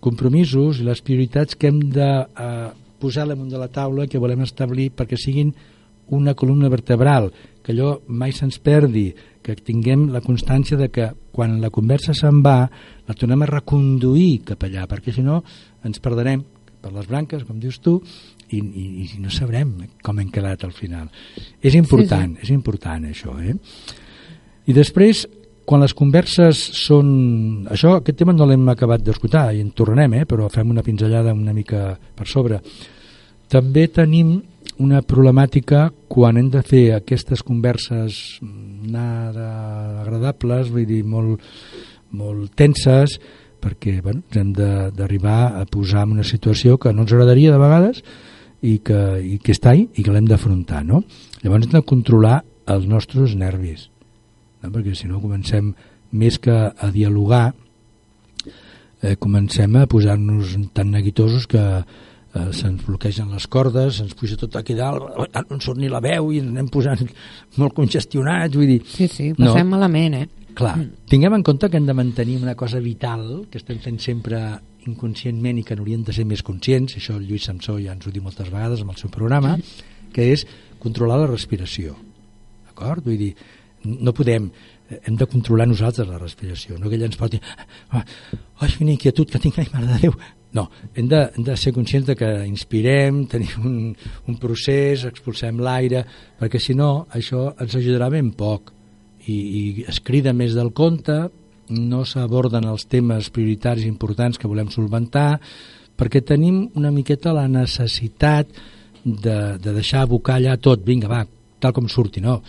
compromisos 0.01 0.81
i 0.81 0.87
les 0.87 1.03
prioritats 1.03 1.57
que 1.59 1.71
hem 1.71 1.81
de 1.93 2.09
eh, 2.09 2.71
posar 3.01 3.27
damunt 3.29 3.51
de 3.51 3.59
la 3.59 3.71
taula 3.73 4.07
que 4.07 4.21
volem 4.21 4.45
establir 4.45 4.91
perquè 4.95 5.19
siguin 5.19 5.53
una 6.11 6.35
columna 6.35 6.69
vertebral, 6.69 7.31
que 7.63 7.73
allò 7.73 8.01
mai 8.07 8.33
se'ns 8.35 8.59
perdi, 8.59 9.11
que 9.43 9.55
tinguem 9.57 10.09
la 10.13 10.21
constància 10.21 10.77
de 10.77 10.91
que 10.91 11.07
quan 11.33 11.61
la 11.63 11.71
conversa 11.71 12.15
se'n 12.15 12.43
va 12.45 12.65
la 13.07 13.15
tornem 13.15 13.45
a 13.45 13.51
reconduir 13.51 14.43
cap 14.51 14.67
allà, 14.67 14.87
perquè 14.91 15.15
si 15.15 15.23
no 15.23 15.41
ens 15.87 16.03
perdrem 16.03 16.43
per 16.81 16.93
les 16.93 17.07
branques, 17.09 17.45
com 17.45 17.61
dius 17.61 17.79
tu, 17.85 17.99
i, 18.51 18.59
i, 18.59 18.85
i 19.07 19.21
no 19.23 19.31
sabrem 19.33 19.73
com 20.03 20.19
hem 20.19 20.31
quedat 20.33 20.65
al 20.67 20.75
final. 20.75 21.09
És 21.63 21.77
important, 21.79 22.35
sí, 22.35 22.41
sí. 22.41 22.47
és 22.49 22.55
important 22.57 23.07
això, 23.07 23.37
eh? 23.39 23.55
I 24.67 24.77
després, 24.77 25.25
quan 25.71 25.85
les 25.85 25.95
converses 25.95 26.59
són... 26.75 27.11
Això, 27.71 27.95
aquest 28.01 28.19
tema 28.19 28.35
no 28.35 28.49
l'hem 28.49 28.65
acabat 28.73 29.05
d'escoltar 29.07 29.53
i 29.55 29.61
en 29.63 29.69
tornarem, 29.77 30.17
eh? 30.19 30.25
però 30.27 30.49
fem 30.51 30.73
una 30.73 30.83
pinzellada 30.83 31.31
una 31.37 31.55
mica 31.55 31.93
per 31.95 32.27
sobre. 32.27 32.59
També 33.51 33.85
tenim 33.95 34.33
una 34.83 35.03
problemàtica 35.07 35.85
quan 36.11 36.41
hem 36.41 36.49
de 36.51 36.63
fer 36.67 36.83
aquestes 36.97 37.45
converses 37.47 38.41
nada 38.43 39.47
agradables, 40.03 40.73
vull 40.75 40.89
dir, 40.89 41.05
molt, 41.07 41.45
molt 42.19 42.51
tenses, 42.59 43.15
perquè 43.63 44.01
bueno, 44.03 44.25
ens 44.27 44.41
hem 44.41 44.51
d'arribar 44.57 45.53
a 45.61 45.65
posar 45.71 46.03
en 46.09 46.17
una 46.17 46.27
situació 46.27 46.81
que 46.83 46.91
no 46.97 47.05
ens 47.05 47.15
agradaria 47.15 47.55
de 47.55 47.63
vegades 47.63 48.03
i 48.67 48.81
que, 48.83 49.01
i 49.23 49.39
que 49.39 49.55
està 49.55 49.77
ahí 49.77 49.87
i 49.95 50.03
que 50.03 50.11
l'hem 50.11 50.27
d'afrontar. 50.27 50.83
No? 50.89 51.05
Llavors 51.45 51.69
hem 51.69 51.79
de 51.79 51.87
controlar 51.87 52.41
els 52.71 52.91
nostres 52.91 53.39
nervis, 53.39 53.87
no? 54.63 54.71
perquè 54.71 54.95
si 54.97 55.09
no 55.09 55.21
comencem 55.23 55.73
més 56.13 56.39
que 56.43 56.55
a 56.71 56.91
dialogar 56.93 57.53
eh, 59.03 59.17
comencem 59.17 59.77
a 59.77 59.87
posar-nos 59.91 60.57
tan 60.75 60.91
neguitosos 60.93 61.47
que 61.51 61.61
eh, 61.81 62.51
se'ns 62.57 62.85
bloquegen 62.87 63.31
les 63.35 63.47
cordes, 63.51 64.01
se'ns 64.01 64.15
puja 64.19 64.37
tot 64.41 64.57
aquí 64.61 64.75
dalt, 64.79 65.07
no 65.17 65.57
ens 65.57 65.65
surt 65.65 65.81
ni 65.81 65.89
la 65.91 66.03
veu 66.05 66.33
i 66.35 66.41
ens 66.43 66.51
anem 66.53 66.69
posant 66.73 67.07
molt 67.61 67.75
congestionats, 67.77 68.57
vull 68.57 68.69
dir... 68.75 68.81
Sí, 68.87 69.09
sí, 69.09 69.31
No. 69.39 69.53
passem 69.53 69.71
malament, 69.71 70.19
eh? 70.23 70.27
Clar, 70.59 70.75
tinguem 71.09 71.37
en 71.39 71.45
compte 71.47 71.69
que 71.71 71.79
hem 71.79 71.87
de 71.87 71.95
mantenir 71.95 72.41
una 72.43 72.57
cosa 72.59 72.81
vital 72.83 73.47
que 73.51 73.61
estem 73.61 73.79
fent 73.79 74.01
sempre 74.03 74.41
inconscientment 74.89 75.61
i 75.61 75.63
que 75.63 75.77
n'hauríem 75.77 76.03
de 76.03 76.13
ser 76.17 76.25
més 76.27 76.43
conscients, 76.43 76.97
això 76.99 77.15
el 77.17 77.27
Lluís 77.29 77.45
Samsó 77.47 77.77
ja 77.79 77.93
ens 77.95 78.07
ho 78.09 78.11
diu 78.11 78.25
moltes 78.25 78.51
vegades 78.51 78.83
amb 78.83 78.91
el 78.95 78.99
seu 78.99 79.13
programa, 79.15 79.55
que 80.13 80.27
és 80.33 80.43
controlar 80.83 81.21
la 81.21 81.29
respiració. 81.31 81.95
D'acord? 82.67 83.05
Vull 83.07 83.19
dir, 83.21 83.31
no 83.85 84.13
podem, 84.17 84.51
hem 84.91 85.17
de 85.17 85.27
controlar 85.31 85.69
nosaltres 85.71 86.09
la 86.09 86.19
respiració, 86.19 86.79
no 86.79 86.91
que 86.91 86.99
ella 86.99 87.09
ens 87.09 87.19
porti 87.19 87.41
ah, 87.95 88.03
ai, 88.61 88.71
quina 88.75 88.93
inquietud 88.93 89.31
que 89.31 89.41
tinc, 89.43 89.59
ai, 89.59 89.69
mare 89.73 89.89
de 89.89 89.99
Déu. 90.05 90.17
No, 90.53 90.65
hem 90.99 91.07
de, 91.07 91.21
hem 91.37 91.45
de 91.47 91.55
ser 91.57 91.71
conscients 91.73 92.09
de 92.09 92.17
que 92.19 92.29
inspirem, 92.49 93.25
tenim 93.33 93.67
un, 93.67 93.77
un 94.29 94.39
procés, 94.43 95.07
expulsem 95.07 95.61
l'aire, 95.63 96.05
perquè 96.41 96.61
si 96.63 96.75
no 96.75 97.07
això 97.15 97.51
ens 97.61 97.77
ajudarà 97.79 98.11
ben 98.13 98.33
poc. 98.37 98.75
I, 99.31 99.37
i 99.37 99.63
es 99.89 100.01
crida 100.03 100.33
més 100.35 100.57
del 100.57 100.73
compte, 100.75 101.21
no 101.71 102.03
s'aborden 102.09 102.67
els 102.67 102.89
temes 102.91 103.29
prioritaris 103.31 103.87
importants 103.87 104.41
que 104.41 104.51
volem 104.51 104.73
solventar, 104.75 105.39
perquè 105.95 106.25
tenim 106.27 106.65
una 106.81 106.91
miqueta 106.91 107.35
la 107.37 107.47
necessitat 107.47 108.51
de, 109.05 109.37
de 109.61 109.75
deixar 109.77 110.03
abocar 110.03 110.41
allà 110.41 110.57
tot, 110.59 110.83
vinga, 110.85 111.09
va, 111.09 111.23
tal 111.61 111.77
com 111.77 111.87
surti, 111.89 112.25
no. 112.25 112.41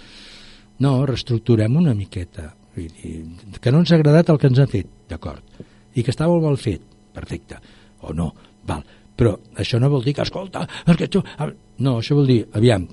No, 0.81 1.05
reestructurem 1.05 1.75
una 1.77 1.93
miqueta. 1.93 2.51
Que 2.73 3.71
no 3.73 3.81
ens 3.81 3.91
ha 3.91 3.99
agradat 3.99 4.31
el 4.31 4.39
que 4.41 4.49
ens 4.49 4.61
ha 4.63 4.67
fet, 4.71 4.89
d'acord. 5.09 5.43
I 5.93 6.03
que 6.07 6.15
molt 6.23 6.43
mal 6.45 6.57
fet, 6.57 6.81
perfecte. 7.13 7.59
O 8.07 8.15
no, 8.15 8.31
val. 8.67 8.83
Però 9.17 9.35
això 9.59 9.77
no 9.79 9.91
vol 9.91 10.03
dir 10.05 10.15
que, 10.17 10.25
escolta, 10.25 10.63
és 10.87 10.97
que 10.97 11.09
tu... 11.11 11.21
No, 11.83 11.99
això 11.99 12.15
vol 12.17 12.29
dir, 12.29 12.39
aviam, 12.57 12.87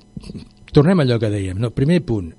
tornem 0.73 0.99
a 0.99 1.07
allò 1.07 1.17
que 1.21 1.31
dèiem. 1.31 1.57
No, 1.57 1.71
primer 1.73 2.01
punt, 2.05 2.29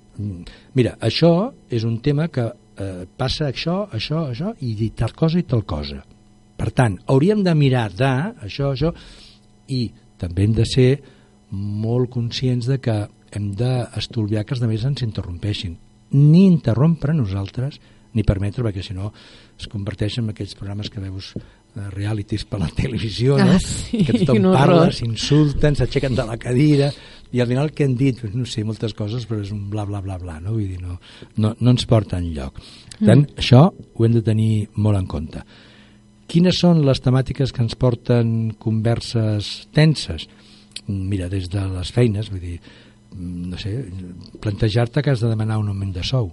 mira, 0.77 0.95
això 1.01 1.51
és 1.73 1.87
un 1.89 1.99
tema 2.05 2.29
que 2.29 2.45
eh, 2.47 3.07
passa 3.17 3.49
això, 3.49 3.83
això, 3.97 4.29
això, 4.31 4.55
i 4.61 4.91
tal 4.97 5.17
cosa 5.17 5.41
i 5.41 5.47
tal 5.49 5.65
cosa. 5.67 6.05
Per 6.61 6.71
tant, 6.77 6.99
hauríem 7.09 7.43
de 7.43 7.55
mirar 7.57 7.89
de 7.97 8.13
això, 8.45 8.75
això, 8.75 8.93
i 9.73 9.89
també 10.21 10.45
hem 10.45 10.55
de 10.59 10.67
ser 10.69 10.91
molt 11.51 12.11
conscients 12.13 12.69
de 12.69 12.79
que 12.79 12.97
hem 13.37 13.53
d'estolviar 13.59 14.45
que 14.45 14.57
els 14.57 14.63
altres 14.65 14.87
ens 14.89 15.07
interrompeixin. 15.07 15.77
Ni 16.17 16.45
interrompre 16.49 17.15
nosaltres, 17.15 17.79
ni 18.15 18.25
permetre, 18.27 18.65
perquè 18.67 18.83
si 18.83 18.97
no 18.97 19.13
es 19.59 19.69
converteix 19.71 20.19
en 20.19 20.33
aquells 20.33 20.57
programes 20.59 20.91
que 20.91 21.03
veus 21.03 21.31
eh, 21.37 21.87
realities 21.95 22.45
per 22.49 22.59
la 22.63 22.71
televisió, 22.81 23.39
no? 23.39 23.55
Ah, 23.55 23.63
sí, 23.63 24.03
que 24.07 24.19
tothom 24.25 24.45
horror. 24.51 24.59
parla, 24.59 24.91
s'insulten, 24.97 25.79
s'aixequen 25.79 26.19
de 26.19 26.27
la 26.27 26.39
cadira, 26.41 26.91
i 27.31 27.43
al 27.43 27.51
final 27.51 27.71
què 27.71 27.87
han 27.87 27.95
dit? 27.99 28.19
Pues 28.19 28.35
no 28.35 28.47
sé, 28.49 28.65
moltes 28.67 28.95
coses, 28.99 29.27
però 29.31 29.45
és 29.45 29.53
un 29.55 29.69
bla, 29.71 29.87
bla, 29.87 30.03
bla, 30.03 30.19
bla, 30.19 30.41
no? 30.43 30.57
Vull 30.57 30.67
dir, 30.67 30.81
no, 30.83 30.99
no, 31.39 31.55
no 31.61 31.75
ens 31.75 31.87
porta 31.91 32.19
enlloc. 32.19 32.59
Per 32.97 33.05
tant, 33.05 33.23
mm. 33.23 33.39
això 33.39 33.69
ho 33.71 34.07
hem 34.07 34.17
de 34.19 34.25
tenir 34.27 34.53
molt 34.83 34.99
en 34.99 35.07
compte. 35.11 35.45
Quines 36.31 36.61
són 36.63 36.85
les 36.87 37.01
temàtiques 37.03 37.51
que 37.55 37.63
ens 37.63 37.75
porten 37.79 38.53
converses 38.59 39.69
tenses? 39.75 40.29
Mira, 40.87 41.27
des 41.31 41.49
de 41.51 41.63
les 41.71 41.91
feines, 41.95 42.31
vull 42.31 42.43
dir, 42.43 42.59
no 43.17 43.59
sé, 43.59 43.73
plantejar-te 44.41 45.03
que 45.03 45.11
has 45.11 45.21
de 45.21 45.31
demanar 45.31 45.59
un 45.59 45.71
augment 45.73 45.95
de 45.95 46.05
sou 46.07 46.31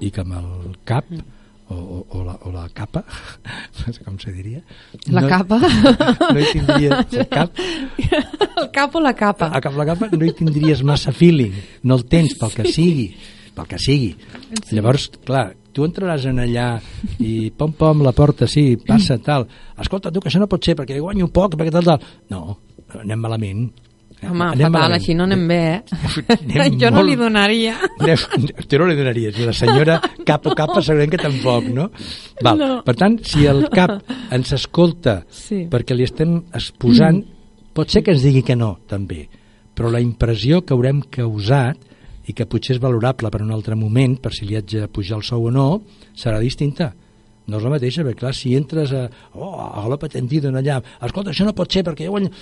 i 0.00 0.10
que 0.14 0.22
amb 0.22 0.36
el 0.38 0.76
cap 0.86 1.06
o, 1.68 1.74
o, 1.74 1.98
o, 2.16 2.24
la, 2.24 2.34
o 2.46 2.52
la 2.54 2.66
capa 2.74 3.04
no 3.78 3.92
sé 3.92 4.04
com 4.04 4.18
se 4.18 4.32
diria 4.32 4.62
La 5.12 5.22
no, 5.22 5.28
capa? 5.30 5.58
no 6.32 6.38
hi 6.38 6.52
tindries 6.52 7.16
el 7.18 7.28
cap 7.30 7.58
el 7.58 8.70
cap 8.74 8.94
o 8.94 9.02
la 9.04 9.14
capa. 9.14 9.50
a 9.52 9.60
cap 9.62 9.76
la 9.78 9.86
capa 9.88 10.10
no 10.14 10.24
hi 10.24 10.34
tindries 10.38 10.82
massa 10.82 11.12
feeling, 11.12 11.54
no 11.82 11.98
el 11.98 12.06
tens 12.10 12.34
pel 12.38 12.54
que 12.54 12.66
sigui, 12.72 13.10
pel 13.54 13.66
que 13.70 13.78
sigui. 13.82 14.12
Llavors, 14.74 15.08
clar, 15.26 15.50
tu 15.74 15.86
entraràs 15.86 16.26
en 16.30 16.40
allà 16.42 16.68
i 17.22 17.50
pom 17.54 17.74
pom 17.78 18.02
la 18.06 18.14
porta, 18.16 18.48
sí, 18.50 18.76
passa 18.86 19.18
tal. 19.22 19.46
Escolta, 19.78 20.12
tu 20.14 20.22
que 20.22 20.30
això 20.30 20.40
no 20.42 20.50
pot 20.50 20.64
ser 20.64 20.76
perquè 20.78 20.98
guanyo 20.98 21.28
poc, 21.34 21.54
perquè 21.58 21.74
tal 21.74 21.86
tal. 21.86 22.08
No, 22.32 22.58
anem 22.98 23.22
malament. 23.22 23.68
Home, 24.20 24.44
Anem 24.48 24.58
fatal, 24.66 24.72
malament. 24.72 24.94
així 25.00 25.14
no 25.14 25.24
anem 25.28 25.42
bé, 25.48 25.58
eh? 25.74 25.82
Anem 26.58 26.78
jo 26.82 26.90
no 26.90 26.96
molt- 26.96 27.08
li 27.08 27.16
donaria. 27.16 27.74
Tu 28.66 28.78
no 28.80 28.86
li 28.88 28.96
donaries, 28.98 29.38
la 29.46 29.52
senyora 29.54 30.00
cap 30.26 30.46
o 30.50 30.54
capa 30.58 30.82
segurament 30.82 31.12
que 31.12 31.20
tampoc, 31.22 31.68
no? 31.70 31.90
Val. 32.42 32.58
No. 32.58 32.70
Per 32.84 32.96
tant, 32.98 33.18
si 33.24 33.46
el 33.46 33.68
cap 33.70 34.02
ens 34.34 34.52
escolta 34.56 35.20
Sí. 35.30 35.66
perquè 35.70 35.94
li 35.94 36.02
estem 36.08 36.40
exposant, 36.52 37.22
pot 37.72 37.88
ser 37.94 38.02
que 38.02 38.10
ens 38.16 38.22
digui 38.26 38.42
que 38.42 38.56
no, 38.58 38.78
també, 38.90 39.28
però 39.74 39.90
la 39.92 40.00
impressió 40.02 40.64
que 40.66 40.74
haurem 40.74 41.04
causat 41.14 41.78
i 42.26 42.34
que 42.34 42.44
potser 42.50 42.74
és 42.74 42.80
valorable 42.82 43.30
per 43.30 43.40
un 43.40 43.52
altre 43.54 43.76
moment, 43.78 44.18
per 44.20 44.32
si 44.34 44.44
li 44.44 44.56
haig 44.58 44.66
de 44.74 44.88
pujar 44.92 45.16
el 45.20 45.22
sou 45.24 45.46
o 45.46 45.50
no, 45.54 45.68
serà 46.18 46.40
distinta. 46.42 46.90
No 47.48 47.56
és 47.56 47.64
la 47.64 47.72
mateixa, 47.72 48.04
perquè 48.04 48.20
clar, 48.20 48.34
si 48.36 48.52
entres 48.58 48.92
a... 48.92 49.06
Oh, 49.34 49.54
a 49.56 49.86
la 49.88 49.96
patentido 50.00 50.50
en 50.50 50.58
allà, 50.60 50.78
escolta, 51.04 51.32
això 51.32 51.46
no 51.48 51.54
pot 51.56 51.72
ser 51.72 51.84
perquè 51.86 52.08
jo 52.08 52.12
guanyo... 52.12 52.32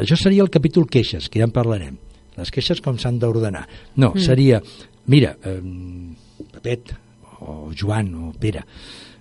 Això 0.00 0.16
seria 0.16 0.44
el 0.44 0.52
capítol 0.52 0.88
queixes, 0.88 1.28
que 1.28 1.42
ja 1.42 1.48
en 1.48 1.52
parlarem. 1.52 1.98
Les 2.38 2.52
queixes 2.54 2.80
com 2.84 2.96
s'han 3.00 3.18
d'ordenar. 3.20 3.66
No, 3.96 4.14
mm. 4.14 4.24
seria, 4.24 4.62
mira, 5.12 5.34
eh, 5.44 5.60
Pepet, 6.54 6.94
o 7.44 7.70
Joan, 7.76 8.08
o 8.16 8.32
Pere, 8.40 8.64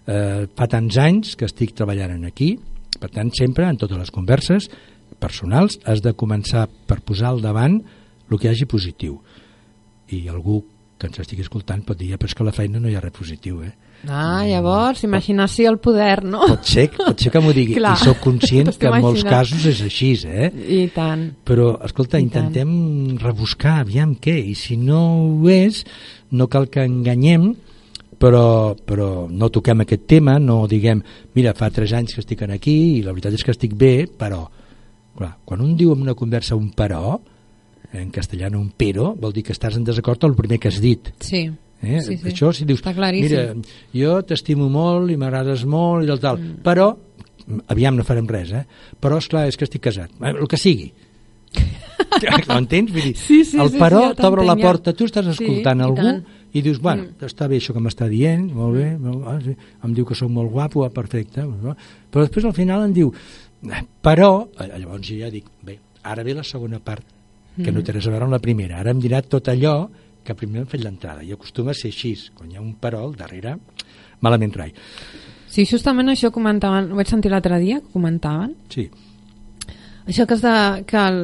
eh, 0.07 0.45
fa 0.55 0.69
tants 0.71 0.99
anys 1.03 1.35
que 1.37 1.47
estic 1.49 1.75
treballant 1.75 2.15
en 2.15 2.29
aquí, 2.29 2.53
per 2.97 3.11
tant, 3.13 3.33
sempre, 3.35 3.67
en 3.67 3.77
totes 3.77 3.99
les 3.99 4.13
converses 4.13 4.69
personals, 5.19 5.79
has 5.85 6.01
de 6.05 6.13
començar 6.15 6.67
per 6.87 7.01
posar 7.05 7.33
al 7.33 7.43
davant 7.43 7.81
el 8.29 8.37
que 8.37 8.47
hi 8.47 8.53
hagi 8.53 8.69
positiu. 8.69 9.19
I 10.13 10.27
algú 10.31 10.61
que 10.97 11.09
ens 11.09 11.19
estigui 11.21 11.43
escoltant 11.43 11.83
pot 11.85 11.97
dir, 11.97 12.11
"Ja, 12.11 12.17
però 12.17 12.31
és 12.31 12.35
que 12.35 12.43
la 12.43 12.55
feina 12.55 12.79
no 12.79 12.89
hi 12.89 12.95
ha 12.95 13.01
res 13.01 13.13
positiu, 13.13 13.61
eh? 13.63 13.73
Ah, 14.05 14.45
llavors, 14.45 15.01
imaginació 15.03 15.71
al 15.71 15.79
poder, 15.83 16.21
no? 16.23 16.45
Pot 16.45 16.67
ser, 16.69 16.86
pot 16.93 17.19
ser 17.19 17.31
que 17.33 17.41
m'ho 17.41 17.53
digui, 17.55 17.75
Clar. 17.79 17.95
i 17.97 18.05
sóc 18.05 18.19
conscient 18.23 18.69
que 18.79 18.91
en 18.91 19.01
molts 19.03 19.25
casos 19.25 19.65
és 19.67 19.81
així, 19.83 20.12
eh? 20.29 20.51
I 20.53 20.81
tant. 20.93 21.25
Però, 21.47 21.71
escolta, 21.88 22.21
I 22.21 22.27
tant. 22.29 22.47
intentem 22.47 23.17
rebuscar, 23.23 23.79
aviam 23.81 24.13
què, 24.21 24.38
i 24.51 24.53
si 24.55 24.77
no 24.77 25.01
ho 25.25 25.49
és, 25.51 25.81
no 26.38 26.47
cal 26.51 26.69
que 26.71 26.86
enganyem, 26.86 27.49
però, 28.21 28.75
però 28.77 29.27
no 29.29 29.49
toquem 29.53 29.83
aquest 29.83 30.07
tema, 30.10 30.38
no 30.39 30.63
diguem, 30.69 31.01
mira, 31.38 31.55
fa 31.57 31.69
tres 31.73 31.93
anys 31.97 32.15
que 32.15 32.23
estic 32.23 32.45
aquí 32.47 32.77
i 32.97 33.03
la 33.05 33.13
veritat 33.13 33.33
és 33.33 33.43
que 33.43 33.53
estic 33.53 33.75
bé, 33.77 34.07
però, 34.07 34.45
clar, 35.17 35.38
quan 35.45 35.62
un 35.62 35.75
diu 35.77 35.93
en 35.93 36.05
una 36.05 36.15
conversa 36.15 36.55
un 36.55 36.71
però, 36.71 37.17
en 37.93 38.10
castellano 38.12 38.60
un 38.60 38.71
pero, 38.75 39.15
vol 39.15 39.33
dir 39.33 39.43
que 39.43 39.55
estàs 39.55 39.77
en 39.77 39.86
desacord 39.88 40.23
amb 40.23 40.36
el 40.36 40.41
primer 40.41 40.60
que 40.60 40.69
has 40.69 40.81
dit. 40.81 41.13
Sí. 41.23 41.47
Eh? 41.81 42.01
Sí, 42.01 42.17
sí. 42.17 42.27
Això 42.31 42.51
si 42.53 42.65
dius, 42.65 42.81
mira, 42.83 43.53
jo 43.93 44.21
t'estimo 44.25 44.67
molt 44.69 45.11
i 45.11 45.17
m'agrades 45.17 45.63
molt 45.65 46.03
i 46.03 46.07
tal, 46.07 46.19
tal, 46.19 46.37
mm. 46.39 46.61
però, 46.65 46.87
aviam, 47.69 47.95
no 47.95 48.03
farem 48.03 48.25
res, 48.27 48.51
eh? 48.51 48.63
Però, 48.99 49.17
és 49.21 49.27
clar 49.29 49.47
és 49.47 49.57
que 49.57 49.63
estic 49.67 49.81
casat. 49.83 50.09
Eh, 50.21 50.33
El 50.33 50.47
que 50.47 50.57
sigui. 50.57 50.91
Ho 52.49 52.57
entens? 52.57 52.91
Vull 52.91 53.01
dir, 53.11 53.15
Sí, 53.17 53.43
sí, 53.45 53.57
el 53.59 53.69
sí, 53.71 53.77
però 53.79 54.01
sí, 54.01 54.07
ja 54.09 54.15
t'obre 54.23 54.45
la 54.47 54.55
porta, 54.59 54.93
tu 54.93 55.05
estàs 55.07 55.27
Sí, 55.31 55.45
escoltant 55.45 55.79
i 55.81 55.85
algú 55.85 56.01
tant. 56.01 56.23
i 56.53 56.61
dius, 56.65 56.79
bueno, 56.81 57.03
Mm. 57.03 57.25
està 57.27 57.47
bé 57.47 57.57
això 57.57 57.73
que 57.73 57.79
m'està 57.83 58.07
dient, 58.09 58.47
molt 58.53 58.75
bé, 58.77 58.97
molt, 58.97 59.27
ah, 59.27 59.37
sí, 59.43 59.55
em 59.83 59.93
diu 59.93 60.05
que 60.05 60.15
sóc 60.15 60.29
molt 60.31 60.49
guapo, 60.51 60.83
ah, 60.85 60.89
perfecte, 60.89 61.41
però 61.43 62.23
després 62.25 62.45
al 62.45 62.53
final 62.53 62.83
em 62.85 62.93
diu, 62.93 63.11
"Eh, 63.63 63.83
però, 64.01 64.47
eh, 64.59 64.79
llavors 64.79 65.07
jo 65.07 65.15
ja 65.19 65.29
dic, 65.29 65.45
bé, 65.63 65.79
ara 66.03 66.23
ve 66.23 66.33
la 66.33 66.43
segona 66.43 66.79
part, 66.79 67.03
que 67.55 67.71
Mm. 67.71 67.75
no 67.75 67.81
té 67.83 67.91
res 67.91 68.07
a 68.07 68.09
veure 68.11 68.23
amb 68.23 68.33
la 68.33 68.39
primera, 68.39 68.79
ara 68.79 68.91
em 68.91 68.99
dirà 69.01 69.21
tot 69.21 69.47
allò 69.47 69.89
que 70.27 70.35
primer 70.35 70.61
hem 70.65 70.69
fet 70.69 70.83
l'entrada, 70.83 71.23
i 71.23 71.31
acostuma 71.33 71.71
a 71.71 71.77
ser 71.77 71.89
així, 71.93 72.11
quan 72.35 72.51
hi 72.51 72.57
ha 72.59 72.63
un 72.63 72.73
però 72.81 73.05
al 73.07 73.15
darrere, 73.15 73.55
malament 74.21 74.53
rai. 74.59 74.73
Sí, 75.47 75.63
justament 75.65 76.11
això 76.11 76.29
comentaven, 76.35 76.91
ho 76.91 76.99
vaig 76.99 77.07
sentir 77.09 77.31
l'altre 77.31 77.57
dia, 77.63 77.79
que 77.81 77.93
comentaven, 77.95 78.55
Sí, 78.73 78.89
això 80.07 80.25
que, 80.27 80.35
és 80.37 80.43
de, 80.43 80.83
que 80.87 80.99
el, 81.07 81.21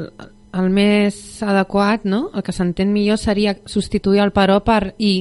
el 0.59 0.69
més 0.73 1.17
adequat, 1.43 2.03
no? 2.09 2.29
el 2.35 2.43
que 2.45 2.55
s'entén 2.55 2.91
millor 2.93 3.19
seria 3.21 3.55
substituir 3.65 4.21
el 4.23 4.33
però 4.35 4.59
per 4.65 4.93
i, 4.97 5.13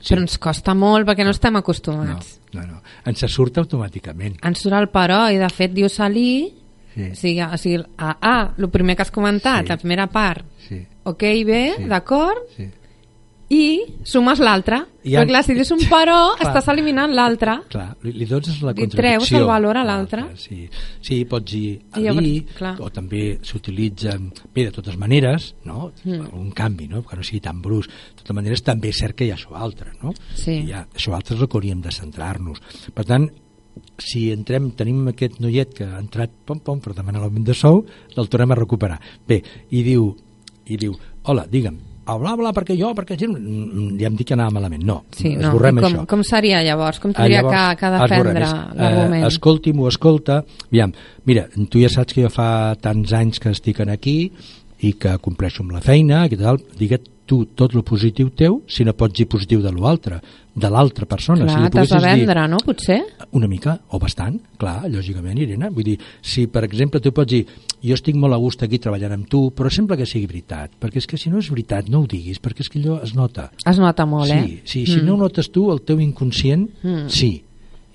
sí. 0.00 0.12
però 0.14 0.22
ens 0.24 0.38
costa 0.42 0.74
molt 0.74 1.08
perquè 1.08 1.24
no 1.26 1.34
estem 1.34 1.52
no, 1.56 1.62
acostumats. 1.64 2.38
no, 2.56 2.64
no, 2.68 2.80
ens 3.08 3.24
surt 3.32 3.60
automàticament. 3.62 4.38
Ens 4.44 4.64
surt 4.64 4.76
el 4.78 4.88
però 4.92 5.24
i 5.32 5.38
de 5.40 5.48
fet 5.52 5.72
diu 5.76 5.88
salí, 5.92 6.58
Sí. 6.92 7.06
o 7.08 7.14
sigui, 7.16 7.40
o 7.40 7.56
sigui 7.56 7.78
a, 7.96 8.10
a, 8.20 8.32
el 8.60 8.66
primer 8.68 8.94
que 8.98 9.00
has 9.06 9.10
comentat, 9.10 9.62
Sí. 9.64 9.68
la 9.70 9.78
primera 9.80 10.04
part, 10.12 10.44
Sí, 10.68 10.82
ok, 11.08 11.22
bé, 11.48 11.62
Sí. 11.78 11.84
d'acord, 11.88 12.42
sí. 12.54 12.66
I 13.52 13.82
sumes 14.08 14.40
l'altra. 14.40 14.78
I 15.04 15.12
Però 15.16 15.24
clar, 15.28 15.40
si 15.44 15.52
dius 15.56 15.68
un 15.74 15.80
però, 15.90 16.18
Clar. 16.38 16.46
estàs 16.48 16.68
eliminant 16.72 17.12
l'altra. 17.12 17.58
Clar, 17.68 17.90
li, 18.06 18.12
li 18.16 18.26
dones 18.30 18.60
la 18.62 18.72
Li 18.72 18.84
contradicció. 18.86 19.00
treus 19.02 19.32
el 19.36 19.44
valor 19.50 19.76
a 19.76 19.82
l'altre. 19.84 20.24
Sí, 20.40 20.62
sí, 21.04 21.18
pots 21.28 21.52
dir 21.52 21.74
I 21.98 22.04
llavors, 22.06 22.22
ali, 22.22 22.32
clar. 22.56 22.72
o 22.80 22.88
també 22.94 23.22
s'utilitza, 23.44 24.14
bé, 24.54 24.68
de 24.70 24.72
totes 24.78 24.96
maneres, 24.96 25.50
no? 25.68 25.90
Mm. 26.04 26.30
un 26.38 26.50
canvi, 26.56 26.88
no? 26.88 27.02
que 27.04 27.18
no 27.18 27.26
sigui 27.26 27.42
tan 27.44 27.60
brusc. 27.60 27.90
De 27.90 28.22
totes 28.22 28.38
maneres, 28.40 28.62
també 28.64 28.88
és 28.94 29.02
cert 29.04 29.18
que 29.18 29.26
hi 29.28 29.32
ha 29.34 29.36
això 29.36 29.52
altre, 29.58 29.92
no? 30.02 30.14
Sí. 30.38 30.62
Hi 30.68 30.72
ha, 30.72 30.86
això 30.94 31.12
altre 31.18 31.36
és 31.36 31.42
el 31.44 31.48
que 31.52 31.58
hauríem 31.60 31.82
de 31.84 31.92
centrar-nos. 31.92 32.62
Per 32.94 33.04
tant, 33.04 33.28
si 34.00 34.30
entrem, 34.32 34.70
tenim 34.78 35.06
aquest 35.12 35.38
noiet 35.40 35.74
que 35.76 35.84
ha 35.84 36.00
entrat 36.00 36.30
pom 36.48 36.58
pom 36.64 36.80
per 36.80 36.94
demanar 36.96 37.20
l'augment 37.22 37.44
de 37.46 37.54
sou, 37.58 37.84
el 38.16 38.28
tornem 38.32 38.52
a 38.52 38.58
recuperar. 38.64 38.98
Bé, 39.28 39.42
i 39.70 39.82
diu, 39.86 40.08
i 40.72 40.76
diu 40.80 40.94
hola, 41.28 41.44
digue'm, 41.50 41.76
ah, 42.06 42.16
bla, 42.18 42.34
bla, 42.36 42.52
perquè 42.56 42.76
jo, 42.78 42.92
perquè 42.98 43.16
gent... 43.18 43.34
Mm, 43.38 43.98
Ja 44.00 44.08
em 44.10 44.16
dic 44.18 44.28
que 44.30 44.34
anava 44.34 44.50
malament. 44.58 44.82
No, 44.84 45.02
Sí, 45.14 45.34
no. 45.36 45.48
esborrem 45.48 45.76
com, 45.78 45.86
això. 45.92 46.06
com 46.10 46.22
seria 46.26 46.62
llavors? 46.66 46.98
Com 47.02 47.10
Ah, 47.14 47.20
tindria 47.22 47.42
llavors, 47.42 47.56
que, 47.56 47.76
que 47.80 47.90
defendre 47.98 48.46
l'argument? 48.74 49.22
Eh, 49.22 49.28
escolti-m'ho, 49.28 49.88
escolta. 49.88 50.40
Aviam, 50.70 50.92
mira, 51.28 51.46
tu 51.70 51.78
ja 51.82 51.88
saps 51.92 52.12
que 52.14 52.22
jo 52.26 52.30
fa 52.32 52.74
tants 52.80 53.12
anys 53.12 53.38
que 53.42 53.50
estic 53.54 53.80
en 53.84 53.90
aquí 53.94 54.16
i 54.82 54.92
que 54.98 55.16
compleixo 55.22 55.62
amb 55.62 55.72
la 55.76 55.80
feina, 55.84 56.24
i 56.26 56.36
tal, 56.36 56.58
digue't 56.78 57.06
tu 57.32 57.40
tot 57.56 57.72
lo 57.72 57.80
positiu 57.82 58.28
teu, 58.36 58.60
si 58.68 58.84
no 58.84 58.92
pots 58.92 59.16
dir 59.16 59.24
positiu 59.32 59.62
de 59.64 59.72
l'altre, 59.72 60.20
de 60.54 60.68
l'altra 60.68 61.06
persona. 61.08 61.46
si 61.46 61.54
Clar, 61.54 61.62
li 61.64 61.70
t'has 61.72 61.88
de 61.88 61.94
poguessis 61.96 62.02
dir- 62.18 62.26
vendre, 62.26 62.46
no? 62.52 62.58
Potser? 62.66 62.98
una 63.32 63.48
mica, 63.48 63.78
o 63.88 63.98
bastant, 63.98 64.36
clar, 64.60 64.82
lògicament, 64.92 65.38
Irene. 65.40 65.70
Vull 65.72 65.86
dir, 65.86 65.98
si 66.20 66.46
per 66.52 66.64
exemple 66.68 67.00
tu 67.00 67.12
pots 67.16 67.30
dir 67.32 67.46
jo 67.82 67.94
estic 67.96 68.14
molt 68.20 68.34
a 68.36 68.40
gust 68.42 68.62
aquí 68.62 68.78
treballant 68.78 69.14
amb 69.16 69.28
tu, 69.32 69.46
però 69.56 69.70
sembla 69.72 69.96
que 69.96 70.04
sigui 70.06 70.26
veritat, 70.28 70.74
perquè 70.78 71.00
és 71.00 71.06
que 71.08 71.16
si 71.16 71.30
no 71.32 71.38
és 71.40 71.48
veritat 71.50 71.88
no 71.88 72.02
ho 72.02 72.06
diguis, 72.06 72.38
perquè 72.42 72.60
és 72.60 72.68
que 72.68 72.78
allò 72.82 73.00
es 73.02 73.14
nota. 73.16 73.48
Es 73.64 73.78
nota 73.80 74.04
molt, 74.06 74.28
sí, 74.28 74.36
eh? 74.36 74.60
sí, 74.64 74.84
si 74.86 75.00
no 75.00 75.14
ho 75.14 75.22
notes 75.24 75.48
tu, 75.50 75.70
el 75.72 75.80
teu 75.88 75.98
inconscient, 76.04 76.68
Mm. 76.82 77.08
sí, 77.08 77.32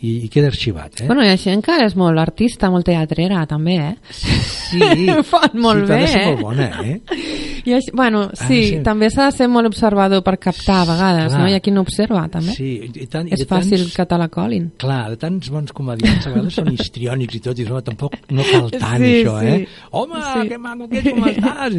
i, 0.02 0.26
i 0.26 0.30
queda 0.30 0.48
arxivat, 0.52 1.02
eh? 1.02 1.08
Bueno, 1.08 1.24
hi 1.26 1.30
ha 1.32 1.38
gent 1.42 1.62
que 1.66 1.74
és 1.86 1.96
molt 1.98 2.20
artista, 2.22 2.70
molt 2.70 2.86
teatrera, 2.86 3.46
també, 3.50 3.78
eh? 3.92 3.96
sí, 4.14 5.08
fan 5.32 5.56
molt 5.58 5.86
sí, 5.86 5.94
bé, 5.94 6.02
eh? 6.06 6.26
molt 6.28 6.42
bona, 6.42 6.68
eh? 6.84 7.00
I 7.68 7.74
així, 7.76 7.92
bueno, 7.92 8.30
sí, 8.32 8.44
Ah, 8.46 8.48
sí. 8.48 8.78
també 8.82 9.10
s'ha 9.12 9.26
de 9.28 9.36
ser 9.36 9.48
molt 9.52 9.68
observador 9.68 10.22
per 10.24 10.38
captar 10.40 10.78
a 10.82 10.86
vegades, 10.88 11.34
Clar. 11.34 11.40
no? 11.42 11.48
Hi 11.50 11.56
ha 11.58 11.60
qui 11.60 11.72
no 11.76 11.82
observa, 11.84 12.22
també. 12.32 12.54
Sí, 12.56 12.70
i 12.96 13.08
tant, 13.12 13.28
i 13.28 13.34
és 13.36 13.42
tants- 13.44 13.68
fàcil 13.68 13.84
que 13.94 14.06
te 14.08 14.18
la 14.18 14.30
colin. 14.32 14.70
Clar, 14.80 15.10
de 15.12 15.18
tants 15.20 15.50
bons 15.52 15.74
comediants 15.76 16.26
a 16.28 16.30
vegades 16.32 16.54
són 16.56 16.72
histriònics 16.72 17.36
i 17.36 17.42
tot, 17.44 17.60
i 17.60 17.66
home, 17.68 17.82
tampoc 17.84 18.16
no 18.32 18.44
cal 18.48 18.72
tant 18.72 19.04
Sí, 19.04 19.12
això, 19.26 19.36
sí. 19.42 19.48
eh? 19.48 19.68
Home, 19.92 20.16
Sí. 20.34 20.48
que 20.48 20.58
maco 20.58 20.88
que 20.88 20.98
ets, 21.00 21.12
com 21.12 21.28
estàs? 21.28 21.76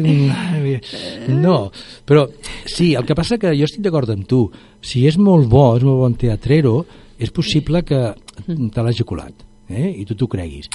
No, 1.29 1.71
però 2.05 2.27
sí, 2.65 2.93
el 2.93 3.05
que 3.05 3.15
passa 3.15 3.37
que 3.41 3.51
jo 3.57 3.65
estic 3.67 3.81
d'acord 3.85 4.09
amb 4.13 4.27
tu, 4.29 4.43
si 4.81 5.05
és 5.09 5.17
molt 5.17 5.47
bo, 5.49 5.75
és 5.77 5.83
molt 5.83 5.99
bon 6.05 6.13
teatrero, 6.19 6.85
és 7.19 7.31
possible 7.35 7.83
que 7.83 8.13
te 8.45 8.81
l'hagi 8.85 9.03
colat, 9.03 9.33
eh? 9.69 9.89
i 9.97 10.05
tu 10.05 10.15
t'ho 10.15 10.27
creguis. 10.27 10.69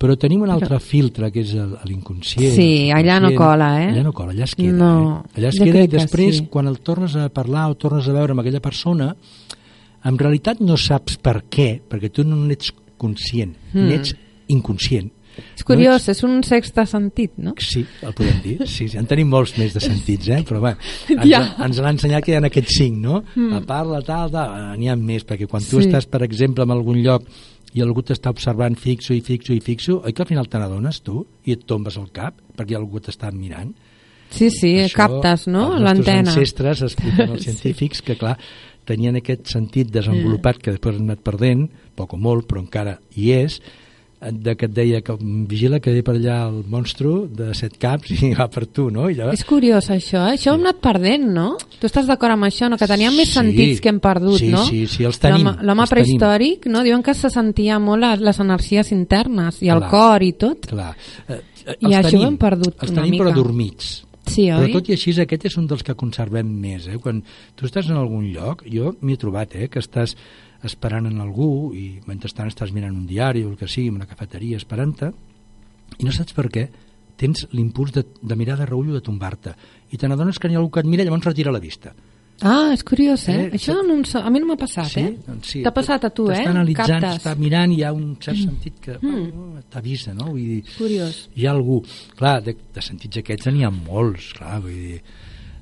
Però 0.00 0.14
tenim 0.16 0.40
un 0.46 0.48
altre 0.48 0.78
filtre, 0.80 1.28
que 1.30 1.42
és 1.44 1.50
l'inconscient. 1.84 2.54
Sí, 2.56 2.88
allà 2.90 3.18
no 3.20 3.34
cola, 3.36 3.66
eh? 3.82 3.90
Allà 3.90 4.02
no 4.06 4.14
cola, 4.16 4.32
allà 4.32 4.46
es 4.48 4.54
queda. 4.56 4.72
No, 4.72 4.92
eh? 5.28 5.38
Allà 5.42 5.50
es 5.52 5.58
queda 5.60 5.82
i 5.84 5.90
després, 5.92 6.38
sí. 6.40 6.46
quan 6.48 6.70
el 6.70 6.78
tornes 6.80 7.16
a 7.20 7.28
parlar 7.28 7.66
o 7.70 7.76
tornes 7.76 8.08
a 8.08 8.14
veure 8.16 8.32
amb 8.32 8.40
aquella 8.40 8.62
persona, 8.64 9.10
en 10.08 10.16
realitat 10.18 10.62
no 10.64 10.78
saps 10.80 11.18
per 11.20 11.42
què, 11.52 11.74
perquè 11.84 12.08
tu 12.10 12.24
no 12.24 12.36
n'ets 12.46 12.72
conscient, 12.96 13.52
Mm. 13.74 13.88
n'ets 13.90 14.14
inconscient. 14.48 15.10
És 15.56 15.62
curiós, 15.64 16.08
és 16.10 16.18
un 16.26 16.42
sexte 16.44 16.82
sentit, 16.86 17.36
no? 17.38 17.52
Sí, 17.62 17.84
el 18.02 18.12
podem 18.16 18.40
dir. 18.42 18.56
Sí, 18.66 18.88
sí, 18.90 18.96
en 18.98 19.06
tenim 19.06 19.28
molts 19.30 19.54
més 19.60 19.72
de 19.72 19.80
sentits, 19.80 20.28
eh? 20.28 20.40
però 20.44 20.60
bé, 20.60 20.72
ens, 21.14 21.24
Ja. 21.28 21.44
ens 21.64 21.78
l'ha 21.78 21.92
ensenyat 21.94 22.24
que 22.24 22.32
hi 22.32 22.34
ha 22.36 22.42
aquests 22.44 22.76
cinc, 22.80 22.98
no? 22.98 23.22
Mm. 23.36 23.52
La 23.52 23.60
tal, 23.60 23.94
tal, 24.04 24.76
n'hi 24.76 24.88
ha 24.90 24.96
més, 24.96 25.24
perquè 25.24 25.46
quan 25.46 25.62
tu 25.62 25.80
Sí. 25.80 25.86
estàs, 25.88 26.06
per 26.10 26.22
exemple, 26.24 26.64
en 26.64 26.70
algun 26.70 27.00
lloc 27.02 27.22
i 27.74 27.82
algú 27.84 28.02
t'està 28.02 28.30
observant 28.32 28.74
fixo 28.78 29.14
i 29.14 29.20
fixo 29.20 29.52
i 29.54 29.60
fixo, 29.60 30.00
oi 30.04 30.12
que 30.12 30.22
al 30.24 30.28
final 30.28 30.48
te 30.50 30.58
n'adones 30.58 31.02
tu 31.06 31.24
i 31.46 31.52
et 31.54 31.62
tombes 31.66 31.96
el 32.00 32.08
cap 32.12 32.34
perquè 32.56 32.76
algú 32.78 32.98
t'està 33.00 33.30
mirant? 33.32 33.70
Sí, 34.30 34.48
sí, 34.54 34.76
Això, 34.78 34.94
captes, 34.96 35.46
no? 35.50 35.72
Els 35.74 35.82
nostres 35.82 36.06
L'antena. 36.06 36.30
ancestres 36.30 36.82
expliquen 36.86 37.30
els 37.34 37.42
Sí. 37.44 37.50
científics 37.50 38.02
que, 38.02 38.14
clar, 38.16 38.36
tenien 38.86 39.16
aquest 39.18 39.46
sentit 39.50 39.90
desenvolupat 39.90 40.58
que 40.62 40.70
després 40.74 40.96
han 40.98 41.08
anat 41.10 41.22
perdent, 41.26 41.68
poc 41.98 42.14
o 42.14 42.16
molt, 42.18 42.46
però 42.46 42.62
encara 42.62 42.98
hi 43.16 43.30
és, 43.32 43.60
de 44.20 44.52
que 44.54 44.66
et 44.66 44.72
deia 44.76 45.00
que 45.00 45.14
vigila 45.48 45.78
que 45.80 45.92
ve 45.94 46.02
per 46.04 46.12
allà 46.18 46.42
el 46.50 46.58
monstru 46.68 47.26
de 47.32 47.54
set 47.56 47.78
caps 47.80 48.10
i 48.20 48.34
va 48.36 48.48
per 48.52 48.66
tu, 48.68 48.90
no? 48.92 49.08
I 49.08 49.14
llavors, 49.16 49.38
És 49.40 49.46
curiós 49.48 49.88
això, 49.88 50.26
eh? 50.28 50.34
Això 50.36 50.52
hem 50.54 50.60
anat 50.66 50.80
perdent, 50.84 51.24
no? 51.32 51.56
Tu 51.80 51.86
estàs 51.88 52.04
d'acord 52.06 52.34
amb 52.34 52.44
això, 52.44 52.68
no? 52.68 52.76
Que 52.76 52.86
teníem 52.90 53.16
més 53.16 53.28
Sí. 53.30 53.38
sentits 53.38 53.80
que 53.80 53.88
hem 53.88 54.00
perdut, 54.00 54.36
Sí, 54.38 54.48
no? 54.52 54.64
sí, 54.66 54.86
sí, 54.86 55.04
els 55.08 55.18
tenim, 55.18 55.46
L'home- 55.46 55.56
els 55.56 55.88
tenim. 55.88 56.18
prehistòric, 56.20 56.66
no? 56.66 56.82
Diuen 56.84 57.02
que 57.02 57.14
se 57.14 57.30
sentia 57.30 57.78
molt 57.78 58.02
les, 58.02 58.20
les 58.20 58.40
energies 58.40 58.92
internes 58.92 59.62
i 59.62 59.68
el 59.72 59.78
Clar. 59.78 59.90
cor 59.90 60.22
i 60.22 60.32
tot. 60.32 60.66
clar, 60.66 60.94
eh, 61.28 61.40
eh, 61.66 61.76
I 61.80 61.94
els 61.94 62.06
això 62.06 62.20
ho 62.20 62.26
hem 62.28 62.36
perdut 62.36 62.74
els 62.82 62.90
una 62.92 63.02
tenim 63.02 63.20
però 63.22 63.32
dormits. 63.34 64.04
Sí, 64.26 64.50
oi? 64.50 64.68
Però 64.68 64.72
tot 64.74 64.88
i 64.90 64.92
així, 64.92 65.10
aquest 65.18 65.46
és 65.46 65.56
un 65.56 65.66
dels 65.66 65.82
que 65.82 65.94
conservem 65.94 66.46
més. 66.46 66.86
Eh? 66.86 66.98
Quan 66.98 67.24
tu 67.56 67.64
estàs 67.66 67.88
en 67.90 67.96
algun 67.96 68.30
lloc, 68.32 68.62
jo 68.70 68.94
m'hi 69.00 69.14
he 69.14 69.16
trobat, 69.16 69.56
eh? 69.56 69.68
que 69.68 69.80
estàs 69.80 70.14
esperant 70.66 71.08
en 71.08 71.20
algú 71.22 71.72
i 71.76 72.00
mentrestant 72.06 72.50
estàs 72.50 72.72
mirant 72.76 72.96
un 72.96 73.06
diari 73.08 73.44
o 73.44 73.50
el 73.52 73.58
que 73.60 73.68
sigui, 73.68 73.88
en 73.88 74.00
una 74.00 74.08
cafeteria 74.10 74.60
esperant-te, 74.60 75.12
i 75.98 76.06
no 76.06 76.12
saps 76.14 76.36
per 76.36 76.48
què 76.52 76.68
tens 77.20 77.46
l'impuls 77.52 77.92
de, 77.92 78.04
de 78.04 78.36
mirar 78.36 78.56
de 78.60 78.68
reull 78.68 78.92
o 78.92 78.96
de 78.96 79.04
tombar-te. 79.04 79.52
I 79.92 79.98
te 80.00 80.08
n'adones 80.08 80.38
que 80.40 80.48
n'hi 80.48 80.56
ha 80.56 80.62
algú 80.62 80.72
que 80.72 80.84
et 80.84 80.88
mira 80.88 81.04
i 81.04 81.08
llavors 81.08 81.28
retira 81.28 81.52
la 81.52 81.60
vista. 81.60 81.92
Ah, 82.40 82.70
és 82.72 82.80
curiós, 82.86 83.26
eh? 83.28 83.34
Eh, 83.36 83.48
això 83.58 83.74
no, 83.84 83.98
a 84.00 84.30
mi 84.32 84.40
no 84.40 84.46
m'ha 84.48 84.56
passat, 84.56 84.88
sí? 84.88 85.02
eh? 85.04 85.16
Doncs 85.26 85.50
sí. 85.52 85.60
T'ha 85.64 85.72
passat 85.76 86.06
a 86.08 86.10
tu, 86.16 86.30
eh? 86.32 86.38
T'està 86.38 86.54
analitzant, 86.54 87.04
està 87.10 87.34
mirant 87.36 87.74
i 87.74 87.82
hi 87.82 87.84
ha 87.84 87.90
un 87.92 88.14
cert 88.22 88.40
sentit 88.40 88.78
que 88.80 88.94
mm. 88.96 89.66
t'avisa, 89.72 90.14
no? 90.16 90.30
Vull 90.30 90.46
dir, 90.54 90.62
Curiós. 90.78 91.18
hi 91.36 91.44
ha 91.44 91.52
algú... 91.52 91.82
Clar, 92.16 92.38
de, 92.46 92.54
de 92.72 92.84
sentits 92.84 93.20
aquests 93.20 93.50
n'hi 93.52 93.66
ha 93.68 93.72
molts, 93.74 94.30
clar, 94.38 94.56
vull 94.64 94.72
dir, 94.72 95.02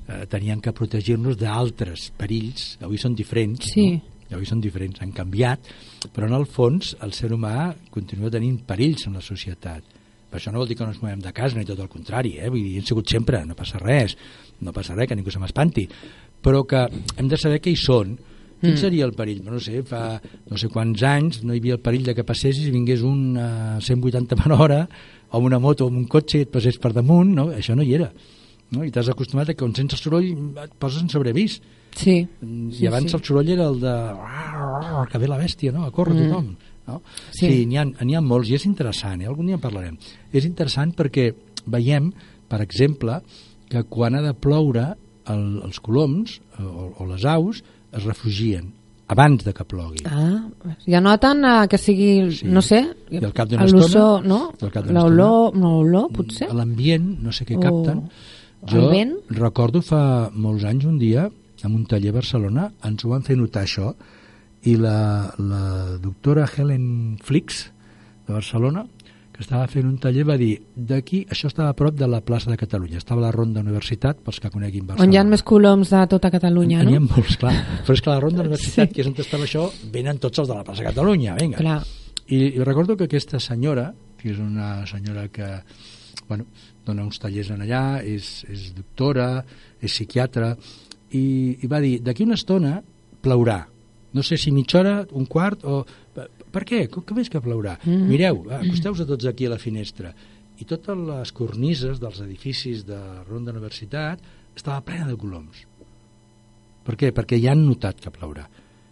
eh, 0.07 0.21
tenien 0.31 0.63
que 0.63 0.71
protegir-nos 0.77 1.35
d'altres 1.41 2.13
perills, 2.15 2.77
avui 2.79 3.01
són 3.01 3.17
diferents, 3.19 3.73
Sí. 3.73 3.89
no? 3.97 4.18
Avui 4.35 4.47
són 4.49 4.61
diferents, 4.61 5.01
han 5.01 5.13
canviat, 5.15 5.71
però 6.13 6.29
en 6.29 6.35
el 6.37 6.45
fons 6.49 6.95
el 7.05 7.15
ser 7.17 7.31
humà 7.33 7.71
continua 7.93 8.31
tenint 8.33 8.59
perills 8.67 9.07
en 9.09 9.17
la 9.17 9.25
societat. 9.25 9.97
Per 10.29 10.37
això 10.37 10.53
no 10.53 10.61
vol 10.61 10.69
dir 10.69 10.77
que 10.77 10.85
no 10.85 10.93
ens 10.93 11.01
movem 11.01 11.21
de 11.23 11.33
casa, 11.33 11.57
ni 11.57 11.65
tot 11.65 11.79
el 11.81 11.89
contrari, 11.89 12.35
eh? 12.37 12.49
vull 12.53 12.61
dir, 12.61 12.77
hem 12.77 12.85
sigut 12.85 13.09
sempre, 13.09 13.41
no 13.45 13.57
passa 13.57 13.81
res, 13.81 14.13
no 14.61 14.73
passa 14.75 14.93
res, 14.93 15.09
que 15.09 15.17
ningú 15.17 15.33
se 15.33 15.41
m'espanti, 15.41 15.87
però 16.45 16.61
que 16.69 16.85
hem 17.17 17.31
de 17.31 17.39
saber 17.39 17.57
què 17.63 17.73
hi 17.73 17.79
són, 17.79 18.17
Quin 18.59 18.75
seria 18.75 19.05
el 19.07 19.13
perill? 19.15 19.39
No 19.45 19.59
sé, 19.63 19.79
fa 19.87 20.19
no 20.19 20.57
sé 20.59 20.67
quants 20.71 20.99
anys 21.07 21.39
no 21.47 21.55
hi 21.55 21.61
havia 21.61 21.77
el 21.77 21.83
perill 21.83 22.09
de 22.09 22.15
que 22.17 22.25
passessis 22.27 22.67
i 22.67 22.73
vingués 22.73 23.05
un 23.07 23.37
a 23.39 23.79
180 23.79 24.35
per 24.35 24.51
hora 24.51 24.81
o 25.29 25.37
amb 25.39 25.47
una 25.47 25.61
moto 25.63 25.87
o 25.87 25.91
amb 25.91 26.01
un 26.01 26.07
cotxe 26.11 26.41
i 26.41 26.47
et 26.47 26.51
passés 26.51 26.79
per 26.81 26.91
damunt, 26.95 27.31
no? 27.37 27.47
això 27.55 27.77
no 27.77 27.85
hi 27.85 27.95
era. 27.95 28.09
No? 28.75 28.83
I 28.83 28.91
t'has 28.91 29.09
acostumat 29.13 29.49
a 29.49 29.55
que 29.55 29.63
quan 29.63 29.75
sents 29.77 29.95
el 29.95 30.01
soroll 30.01 30.27
et 30.65 30.75
poses 30.81 31.05
en 31.05 31.11
sobrevís. 31.13 31.59
Sí. 31.95 32.15
I 32.79 32.87
abans 32.87 33.13
el 33.13 33.23
soroll 33.23 33.49
era 33.49 33.67
el 33.69 33.79
de 33.81 33.93
que 35.11 35.21
ve 35.21 35.27
la 35.27 35.37
bèstia, 35.39 35.71
no? 35.75 35.85
a 35.85 35.91
córrer 35.91 36.15
mm. 36.15 36.29
tothom. 36.29 36.49
No? 36.89 37.01
Sí. 37.31 37.45
Sí, 37.45 37.65
n'hi 37.69 37.77
ha, 37.77 37.85
ha 37.85 38.21
molts 38.25 38.49
i 38.49 38.57
és 38.57 38.65
interessant, 38.65 39.21
eh? 39.21 39.27
algun 39.29 39.49
dia 39.49 39.59
en 39.59 39.61
parlarem. 39.61 39.97
És 40.33 40.47
interessant 40.47 40.93
perquè 40.97 41.29
veiem, 41.69 42.09
per 42.49 42.61
exemple, 42.65 43.19
que 43.69 43.83
quan 43.85 44.17
ha 44.17 44.23
de 44.25 44.33
ploure 44.33 44.95
el, 45.29 45.45
els 45.67 45.79
coloms 45.85 46.39
eh, 46.39 46.65
o, 46.65 46.89
o 46.97 47.09
les 47.11 47.25
aus 47.29 47.61
es 47.93 48.03
refugien 48.05 48.73
abans 49.09 49.41
de 49.43 49.53
que 49.57 49.65
plogui. 49.65 50.03
Ah, 50.05 50.45
ja 50.85 50.99
noten 51.01 51.41
uh, 51.41 51.65
que 51.69 51.79
sigui, 51.81 52.29
Sí. 52.31 52.45
no 52.45 52.61
sé, 52.61 52.83
I 53.09 53.17
al 53.23 53.33
cap 53.33 53.49
d'una 53.49 53.65
l'ozó, 53.65 54.19
estona- 54.19 54.27
no? 54.29 54.53
L'olor, 54.93 55.55
no, 55.57 55.79
olor, 55.79 56.11
potser? 56.13 56.51
L'ambient, 56.53 57.15
no 57.25 57.33
sé 57.33 57.45
què 57.45 57.57
O 57.57 57.63
capten. 57.63 58.03
el 58.61 58.69
Jo 58.69 58.89
vent? 58.91 59.15
recordo 59.33 59.81
fa 59.81 60.29
molts 60.33 60.63
anys 60.63 60.85
un 60.85 60.99
dia, 60.99 61.29
en 61.65 61.75
un 61.75 61.85
taller 61.85 62.13
a 62.13 62.17
Barcelona, 62.19 62.69
ens 62.87 63.03
ho 63.05 63.09
van 63.11 63.23
fer 63.25 63.35
notar 63.39 63.63
això, 63.65 63.93
i 64.67 64.75
la, 64.75 65.31
la 65.39 65.97
doctora 66.03 66.45
Helen 66.47 67.17
Flix, 67.23 67.65
de 68.27 68.33
Barcelona, 68.35 68.85
que 69.33 69.45
estava 69.45 69.67
fent 69.71 69.87
un 69.87 69.95
taller, 70.03 70.25
va 70.27 70.35
dir, 70.37 70.57
d'aquí, 70.75 71.21
això 71.31 71.47
estava 71.47 71.69
a 71.71 71.75
prop 71.79 71.95
de 71.95 72.07
la 72.11 72.19
plaça 72.27 72.51
de 72.51 72.57
Catalunya, 72.59 72.97
estava 72.99 73.21
a 73.21 73.27
la 73.29 73.31
Ronda 73.31 73.61
Universitat, 73.63 74.19
pels 74.25 74.39
que 74.43 74.51
coneguin 74.51 74.83
Barcelona. 74.89 75.07
On 75.07 75.13
hi 75.15 75.19
ha 75.21 75.23
més 75.23 75.43
coloms 75.47 75.93
de 75.95 76.01
tota 76.11 76.31
Catalunya, 76.33 76.81
N'hi 76.83 76.97
ha 76.97 76.99
no? 76.99 77.07
molts, 77.15 77.37
clar. 77.39 77.53
Però 77.87 77.95
és 77.95 78.03
que 78.03 78.11
la 78.11 78.19
Ronda 78.19 78.43
Universitat, 78.45 78.89
Sí. 78.89 78.95
que 78.97 79.01
és 79.05 79.07
on 79.07 79.15
estava 79.15 79.47
això, 79.47 79.63
venen 79.93 80.19
tots 80.19 80.43
els 80.43 80.51
de 80.51 80.57
la 80.59 80.65
plaça 80.67 80.83
de 80.83 80.89
Catalunya, 80.91 81.37
vinga. 81.39 81.57
Clar. 81.63 81.79
I, 82.27 82.41
I 82.59 82.63
recordo 82.67 82.97
que 82.99 83.07
aquesta 83.07 83.39
senyora, 83.39 83.93
que 84.19 84.33
és 84.33 84.37
una 84.43 84.83
senyora 84.85 85.29
que 85.31 85.47
bueno, 86.27 86.45
dona 86.85 87.01
uns 87.07 87.17
tallers 87.17 87.47
en 87.55 87.63
allà, 87.63 88.03
és, 88.05 88.43
és 88.51 88.67
doctora, 88.75 89.39
és 89.81 89.89
psiquiatra, 89.89 90.51
i, 91.15 91.57
i 91.61 91.69
va 91.69 91.81
dir, 91.83 91.99
d'aquí 92.05 92.25
una 92.27 92.37
estona 92.39 92.79
plourà. 93.23 93.63
No 94.13 94.23
sé 94.25 94.39
si 94.41 94.51
mitja 94.51 94.79
hora, 94.81 94.95
un 95.13 95.27
quart, 95.29 95.65
o... 95.65 95.83
Per, 96.49 96.63
què? 96.65 96.85
Com 96.89 97.05
que 97.05 97.17
ves 97.17 97.29
que 97.29 97.41
plourà? 97.43 97.75
Mm. 97.85 98.07
Mireu, 98.09 98.41
acosteu-vos 98.57 99.05
tots 99.05 99.27
aquí 99.29 99.45
a 99.45 99.53
la 99.53 99.61
finestra. 99.61 100.13
I 100.59 100.65
totes 100.67 100.97
les 100.97 101.33
cornises 101.35 101.99
dels 102.01 102.21
edificis 102.25 102.81
de 102.87 102.97
Ronda 103.27 103.53
Universitat 103.53 104.23
estava 104.57 104.81
plena 104.85 105.07
de 105.07 105.17
coloms. 105.19 105.61
Per 106.87 106.97
què? 106.97 107.13
Perquè 107.15 107.37
ja 107.39 107.53
han 107.53 107.61
notat 107.67 108.01
que 108.01 108.11
plourà. 108.11 108.47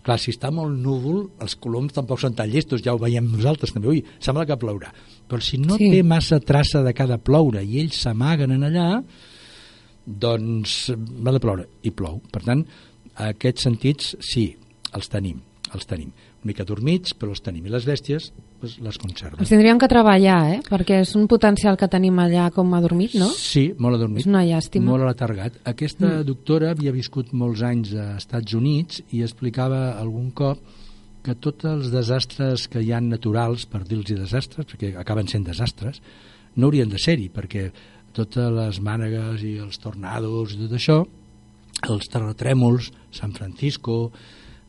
Clar, 0.06 0.16
si 0.22 0.32
està 0.32 0.54
molt 0.56 0.78
núvol, 0.80 1.26
els 1.44 1.58
coloms 1.60 1.92
tampoc 1.98 2.22
són 2.22 2.36
tan 2.38 2.48
llestos, 2.48 2.84
ja 2.86 2.94
ho 2.96 3.00
veiem 3.02 3.26
nosaltres 3.28 3.74
també. 3.76 3.90
Ui, 3.92 4.04
sembla 4.24 4.46
que 4.48 4.56
plourà. 4.60 4.94
Però 5.28 5.42
si 5.44 5.58
no 5.60 5.76
sí. 5.76 5.90
té 5.92 6.04
massa 6.08 6.40
traça 6.40 6.80
de 6.86 6.94
cada 6.96 7.18
ploure 7.20 7.64
i 7.66 7.82
ells 7.82 7.98
s'amaguen 8.06 8.54
en 8.56 8.64
allà, 8.70 8.88
doncs 10.08 10.88
va 10.96 11.36
de 11.36 11.44
ploure 11.44 11.68
i 11.84 11.92
plou. 11.92 12.22
Per 12.32 12.42
tant, 12.46 12.64
aquests 13.28 13.68
sentits 13.68 14.16
sí, 14.24 14.50
els 14.96 15.12
tenim, 15.12 15.42
els 15.76 15.88
tenim. 15.90 16.14
Una 16.38 16.54
mica 16.54 16.64
dormits, 16.64 17.16
però 17.18 17.34
els 17.34 17.42
tenim. 17.44 17.66
I 17.68 17.74
les 17.74 17.86
bèsties 17.88 18.30
doncs, 18.62 18.78
les 18.86 18.98
conserven. 19.02 19.42
Els 19.44 19.52
tindríem 19.52 19.82
que 19.82 19.90
treballar, 19.92 20.38
eh? 20.54 20.60
Perquè 20.64 21.02
és 21.04 21.12
un 21.20 21.28
potencial 21.28 21.76
que 21.80 21.90
tenim 21.92 22.18
allà 22.24 22.48
com 22.56 22.72
adormit, 22.78 23.18
no? 23.20 23.28
Sí, 23.36 23.68
molt 23.78 24.00
adormit. 24.00 24.24
És 24.24 24.30
una 24.30 24.46
llàstima. 24.48 24.88
Molt 24.94 25.08
alatargat. 25.08 25.60
Aquesta 25.68 26.08
mm. 26.08 26.28
doctora 26.30 26.72
havia 26.72 26.96
viscut 26.96 27.34
molts 27.36 27.66
anys 27.68 27.94
als 27.98 28.24
Estats 28.24 28.56
Units 28.58 29.04
i 29.12 29.24
explicava 29.26 29.98
algun 30.00 30.32
cop 30.32 30.64
que 31.26 31.36
tots 31.36 31.68
els 31.68 31.92
desastres 31.92 32.70
que 32.72 32.80
hi 32.80 32.94
han 32.96 33.10
naturals, 33.12 33.66
per 33.68 33.84
dir-los 33.84 34.08
desastres, 34.16 34.70
perquè 34.70 34.94
acaben 34.96 35.28
sent 35.28 35.44
desastres, 35.44 36.00
no 36.56 36.70
haurien 36.70 36.90
de 36.90 37.02
ser-hi, 37.02 37.28
perquè 37.34 37.68
totes 38.18 38.52
les 38.54 38.82
mànegues 38.84 39.46
i 39.46 39.58
els 39.64 39.80
tornados 39.82 40.56
i 40.56 40.60
tot 40.64 40.76
això, 40.78 40.98
els 41.88 42.10
terratrèmols, 42.10 42.92
San 43.14 43.34
Francisco, 43.38 44.08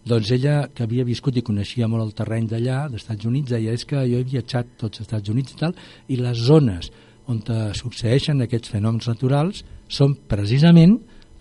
doncs 0.08 0.30
ella, 0.32 0.68
que 0.72 0.84
havia 0.86 1.04
viscut 1.04 1.36
i 1.36 1.44
coneixia 1.44 1.88
molt 1.90 2.06
el 2.06 2.14
terreny 2.16 2.46
d'allà, 2.48 2.84
dels 2.88 3.02
Estats 3.02 3.28
Units, 3.28 3.52
deia, 3.52 3.74
és 3.76 3.84
que 3.88 4.00
jo 4.08 4.20
he 4.20 4.26
viatjat 4.28 4.76
tots 4.80 5.00
els 5.00 5.08
Estats 5.08 5.32
Units 5.32 5.54
i 5.54 5.60
tal, 5.60 5.74
i 6.08 6.16
les 6.20 6.40
zones 6.48 6.90
on 7.28 7.42
succeeixen 7.76 8.40
aquests 8.40 8.72
fenòmens 8.72 9.08
naturals 9.10 9.60
són 9.92 10.14
precisament 10.30 10.96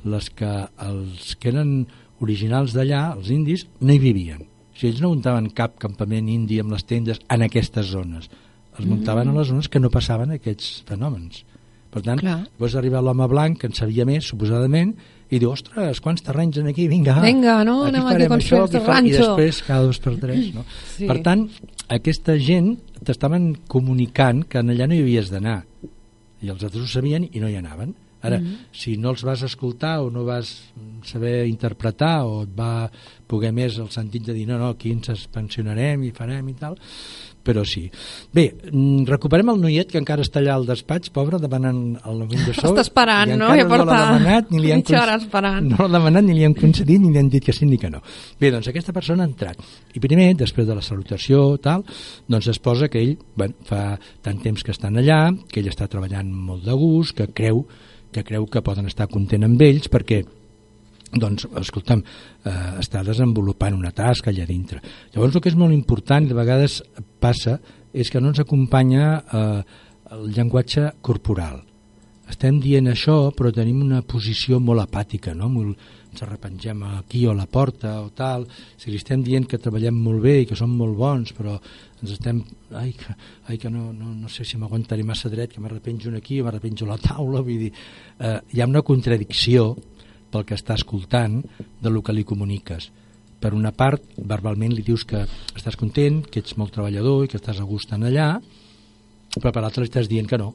les 0.07 0.27
que 0.35 0.51
els 0.83 1.35
que 1.39 1.51
eren 1.53 1.85
originals 2.23 2.73
d'allà, 2.75 3.13
els 3.15 3.31
indis, 3.31 3.65
no 3.79 3.93
hi 3.93 4.01
vivien. 4.03 4.43
O 4.43 4.75
sigui, 4.77 4.91
ells 4.91 5.03
no 5.03 5.13
muntaven 5.13 5.49
cap 5.55 5.77
campament 5.81 6.27
indi 6.29 6.59
amb 6.61 6.75
les 6.75 6.83
tendes 6.87 7.21
en 7.33 7.45
aquestes 7.45 7.87
zones. 7.93 8.27
Els 8.77 8.89
muntaven 8.89 9.31
a 9.31 9.37
les 9.39 9.47
zones 9.49 9.71
que 9.71 9.81
no 9.81 9.93
passaven 9.93 10.35
aquests 10.35 10.83
fenòmens. 10.89 11.45
Per 11.97 12.03
tant, 12.05 12.19
Clar. 12.21 12.39
llavors 12.45 12.75
arriba 12.79 13.01
l'home 13.01 13.27
blanc, 13.31 13.57
que 13.59 13.67
en 13.71 13.73
sabia 13.77 14.05
més, 14.05 14.27
suposadament, 14.29 14.93
i 15.33 15.39
diu, 15.41 15.49
ostres, 15.51 15.99
quants 15.99 16.21
terrenys 16.23 16.59
en 16.61 16.69
aquí, 16.71 16.85
vinga. 16.87 17.17
Vinga, 17.25 17.57
no? 17.67 17.81
Anem 17.89 18.05
aquí 18.05 18.13
a 18.13 18.13
farem 18.13 18.29
construir 18.35 18.61
això, 18.61 18.69
aquí 18.69 18.85
fa- 18.85 18.91
I 18.91 18.95
ranxo." 19.01 19.25
després, 19.35 19.61
cada 19.67 19.81
dos 19.89 19.99
per 19.99 20.13
tres, 20.21 20.53
no? 20.55 20.63
Sí. 20.95 21.07
Per 21.09 21.17
tant, 21.25 21.47
aquesta 21.89 22.37
gent 22.39 22.75
t'estaven 23.03 23.55
comunicant 23.67 24.45
que 24.47 24.59
en 24.63 24.69
allà 24.71 24.87
no 24.87 24.95
hi 24.95 25.01
havies 25.03 25.29
d'anar. 25.33 25.63
I 26.41 26.49
els 26.53 26.63
altres 26.63 26.83
ho 26.83 26.87
sabien 26.87 27.27
i 27.33 27.39
no 27.41 27.49
hi 27.49 27.55
anaven. 27.59 27.95
Ara, 28.21 28.39
Mm-hmm. 28.39 28.55
si 28.73 28.95
no 28.97 29.11
els 29.11 29.21
vas 29.23 29.43
escoltar 29.45 29.99
o 30.01 30.09
no 30.09 30.23
vas 30.25 30.49
saber 31.05 31.45
interpretar 31.47 32.25
o 32.25 32.41
et 32.43 32.49
va 32.57 32.89
poder 33.27 33.51
més 33.53 33.77
el 33.77 33.89
sentit 33.93 34.25
de 34.25 34.33
dir 34.33 34.47
no, 34.47 34.57
no, 34.57 34.69
aquí 34.73 34.89
ens 34.91 35.27
pensionarem 35.31 36.01
i 36.03 36.09
farem 36.11 36.49
i 36.49 36.53
tal, 36.57 36.75
però 37.47 37.63
sí. 37.67 37.85
Bé, 38.35 38.49
mm, 38.71 39.07
recuperem 39.07 39.53
el 39.53 39.61
noiet 39.63 39.91
que 39.93 40.01
encara 40.01 40.25
està 40.25 40.41
allà 40.41 40.57
al 40.57 40.67
despatx, 40.67 41.13
pobre, 41.15 41.39
demanant 41.39 41.79
el 42.03 42.19
sou. 42.57 42.73
Està 42.73 42.83
esperant, 42.83 43.31
i 43.31 43.39
no? 43.39 43.47
encara 43.47 43.61
Ja 43.61 43.63
no 43.63 43.71
porta 43.71 43.87
l'ha 43.87 44.11
demanat, 44.11 44.51
ni 44.51 44.61
li 44.65 44.73
han. 44.75 44.83
No 45.67 45.87
l'ha 45.87 45.97
demanat, 45.97 46.27
ni 46.27 46.35
li 46.35 46.45
han 46.47 46.55
concedit, 46.57 47.01
ni 47.01 47.13
li 47.13 47.21
han 47.21 47.31
dit 47.31 47.45
que 47.45 47.55
sí 47.55 47.65
ni 47.65 47.79
que 47.79 47.91
no. 47.93 48.03
Bé, 48.41 48.51
doncs 48.51 48.67
aquesta 48.71 48.95
persona 48.95 49.23
ha 49.23 49.31
entrat. 49.31 49.63
I 49.95 50.03
primer, 50.03 50.33
després 50.39 50.67
de 50.67 50.75
la 50.75 50.83
salutació, 50.83 51.55
tal, 51.63 51.85
doncs 52.27 52.51
es 52.51 52.59
posa 52.59 52.91
que 52.91 53.01
ell, 53.03 53.15
bueno, 53.35 53.55
fa 53.67 53.95
tant 54.25 54.41
temps 54.43 54.63
que 54.63 54.75
estan 54.75 54.99
allà, 54.99 55.21
que 55.47 55.61
ell 55.63 55.71
està 55.71 55.87
treballant 55.87 56.29
molt 56.31 56.67
de 56.67 56.75
gust, 56.75 57.15
que 57.17 57.31
creu 57.31 57.63
que 58.11 58.23
creu 58.23 58.45
que 58.47 58.63
poden 58.63 58.87
estar 58.87 59.09
content 59.11 59.43
amb 59.45 59.61
ells 59.61 59.89
perquè 59.91 60.21
doncs, 61.13 61.47
escolta'm, 61.61 62.03
eh, 62.43 62.55
està 62.81 63.03
desenvolupant 63.03 63.77
una 63.77 63.93
tasca 63.95 64.31
allà 64.31 64.45
dintre. 64.45 64.81
Llavors, 65.13 65.35
el 65.35 65.41
que 65.41 65.49
és 65.49 65.59
molt 65.59 65.73
important, 65.73 66.25
i 66.25 66.31
de 66.31 66.37
vegades 66.37 66.81
passa, 67.19 67.59
és 67.93 68.09
que 68.11 68.21
no 68.21 68.33
ens 68.33 68.43
acompanya 68.43 69.23
eh, 69.23 69.63
el 70.11 70.29
llenguatge 70.35 70.93
corporal. 71.01 71.63
estem 72.27 72.57
dient 72.59 72.89
això 72.91 73.31
però 73.31 73.53
tenim 73.55 73.79
una 73.81 74.01
posició 74.03 74.59
molt 74.59 74.81
apàtica, 74.81 75.31
no? 75.33 75.47
Molt, 75.47 75.77
ens 76.11 76.23
arrepengem 76.25 76.81
aquí 76.97 77.25
o 77.25 77.31
a 77.31 77.35
la 77.37 77.45
porta 77.45 78.01
o 78.01 78.09
tal, 78.09 78.43
si 78.75 78.91
li 78.91 78.97
estem 78.97 79.23
dient 79.23 79.45
que 79.47 79.59
treballem 79.61 79.95
molt 79.95 80.21
bé 80.23 80.41
i 80.41 80.45
que 80.49 80.57
som 80.59 80.73
molt 80.75 80.97
bons 80.97 81.31
però 81.37 81.55
ens 82.01 82.11
estem, 82.11 82.41
ai 82.75 82.91
que, 82.97 83.15
ai, 83.47 83.57
que 83.57 83.69
no, 83.69 83.93
no, 83.93 84.11
no 84.11 84.27
sé 84.27 84.43
si 84.43 84.57
m'aguantaré 84.57 85.05
massa 85.07 85.29
dret 85.29 85.53
que 85.53 85.61
m'arrepenjo 85.61 86.11
aquí 86.17 86.41
m'arrepenjo 86.41 86.85
a 86.85 86.95
la 86.95 86.97
taula 86.97 87.39
vull 87.45 87.67
dir, 87.67 87.71
eh, 88.19 88.39
hi 88.51 88.61
ha 88.61 88.67
una 88.67 88.83
contradicció 88.83 89.75
pel 90.31 90.45
que 90.47 90.57
està 90.57 90.75
escoltant 90.75 91.41
de 91.81 91.91
lo 91.91 92.03
que 92.03 92.15
li 92.15 92.25
comuniques 92.27 92.91
per 93.39 93.53
una 93.53 93.71
part, 93.75 94.01
verbalment 94.17 94.73
li 94.73 94.83
dius 94.85 95.03
que 95.05 95.23
estàs 95.55 95.77
content, 95.77 96.23
que 96.25 96.41
ets 96.41 96.57
molt 96.57 96.73
treballador 96.73 97.25
i 97.25 97.31
que 97.31 97.37
estàs 97.37 97.59
a 97.61 97.67
gust 97.69 97.93
en 97.93 98.07
allà, 98.07 98.31
però 99.37 99.51
per 99.53 99.61
l'altre 99.61 99.83
li 99.83 99.91
estàs 99.91 100.09
dient 100.09 100.29
que 100.29 100.39
no, 100.41 100.53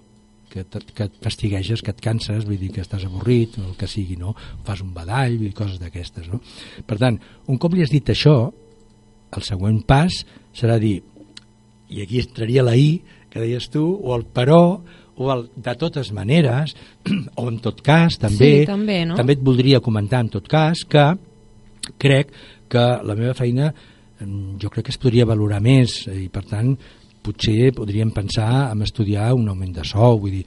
que, 0.51 0.65
que 0.67 1.07
et 1.07 1.21
fastigueges, 1.23 1.83
que 1.83 1.95
et 1.95 2.03
canses, 2.03 2.45
vull 2.49 2.59
dir 2.61 2.73
que 2.75 2.83
estàs 2.83 3.07
avorrit, 3.07 3.55
o 3.61 3.69
el 3.71 3.77
que 3.79 3.89
sigui, 3.89 4.19
no? 4.21 4.35
Fas 4.67 4.83
un 4.85 4.91
badall, 4.97 5.39
dir, 5.41 5.53
coses 5.57 5.79
d'aquestes, 5.81 6.29
no? 6.33 6.43
Per 6.87 6.99
tant, 7.01 7.21
un 7.49 7.61
cop 7.63 7.77
li 7.77 7.87
has 7.87 7.95
dit 7.95 8.11
això, 8.13 8.37
el 9.33 9.47
següent 9.47 9.81
pas 9.89 10.19
serà 10.57 10.77
dir, 10.83 10.99
i 11.93 12.03
aquí 12.03 12.21
entraria 12.21 12.67
la 12.67 12.75
I, 12.77 12.97
que 13.33 13.41
deies 13.41 13.71
tu, 13.73 13.85
o 14.03 14.13
el 14.17 14.27
però, 14.27 14.83
o 15.17 15.29
el 15.33 15.47
de 15.57 15.75
totes 15.79 16.13
maneres, 16.17 16.75
o 17.41 17.49
en 17.49 17.59
tot 17.65 17.83
cas, 17.85 18.19
també, 18.21 18.63
Sí, 18.63 18.67
també, 18.69 19.03
no? 19.09 19.17
també 19.19 19.37
et 19.37 19.45
voldria 19.45 19.83
comentar, 19.85 20.23
en 20.25 20.33
tot 20.33 20.49
cas, 20.49 20.85
que 20.89 21.11
crec 21.99 22.33
que 22.73 22.85
la 23.05 23.17
meva 23.19 23.35
feina 23.37 23.73
jo 24.61 24.71
crec 24.71 24.87
que 24.87 24.95
es 24.95 25.01
podria 25.03 25.27
valorar 25.27 25.61
més 25.63 26.05
i 26.07 26.29
per 26.33 26.45
tant 26.47 26.75
potser 27.23 27.73
podríem 27.75 28.13
pensar 28.15 28.71
en 28.71 28.83
estudiar 28.87 29.33
un 29.35 29.49
augment 29.51 29.75
de 29.75 29.85
sou 29.87 30.21
vull 30.23 30.39
dir, 30.39 30.45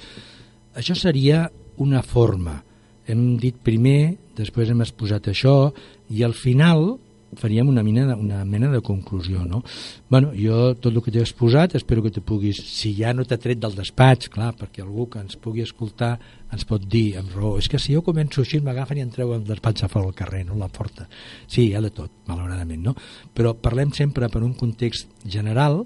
això 0.76 0.96
seria 0.96 1.46
una 1.84 2.02
forma 2.04 2.62
hem 3.08 3.36
dit 3.38 3.58
primer, 3.62 4.16
després 4.38 4.72
hem 4.72 4.82
exposat 4.82 5.30
això 5.30 5.74
i 6.10 6.24
al 6.26 6.34
final 6.34 6.96
faríem 7.40 7.70
una 7.70 7.84
mena 7.84 8.16
una 8.16 8.44
mena 8.46 8.72
de 8.72 8.82
conclusió 8.82 9.46
no? 9.46 9.64
bueno, 10.10 10.32
jo 10.36 10.74
tot 10.76 10.94
el 10.94 11.02
que 11.04 11.12
t'he 11.12 11.24
exposat 11.24 11.76
espero 11.76 12.04
que 12.04 12.12
te 12.12 12.22
puguis, 12.22 12.58
si 12.58 12.94
ja 12.98 13.14
no 13.14 13.26
t'ha 13.26 13.38
tret 13.42 13.60
del 13.62 13.76
despatx 13.78 14.32
clar, 14.34 14.54
perquè 14.58 14.84
algú 14.84 15.08
que 15.10 15.22
ens 15.24 15.38
pugui 15.42 15.66
escoltar 15.66 16.16
ens 16.52 16.66
pot 16.68 16.84
dir 16.88 17.18
amb 17.20 17.36
raó 17.36 17.56
és 17.60 17.70
que 17.72 17.80
si 17.82 17.96
jo 17.96 18.04
començo 18.06 18.42
així 18.42 18.62
m'agafen 18.64 19.00
i 19.02 19.06
em 19.06 19.12
treu 19.14 19.34
el 19.36 19.46
despatx 19.48 19.86
a 19.86 19.92
fora 19.92 20.10
al 20.10 20.18
carrer, 20.18 20.46
no 20.46 20.58
la 20.60 20.72
porta 20.72 21.08
sí, 21.48 21.68
hi 21.68 21.76
ha 21.76 21.84
de 21.84 21.92
tot, 21.94 22.12
malauradament 22.28 22.84
no? 22.90 22.96
però 23.34 23.54
parlem 23.54 23.94
sempre 23.94 24.30
per 24.30 24.44
un 24.44 24.56
context 24.58 25.10
general 25.26 25.84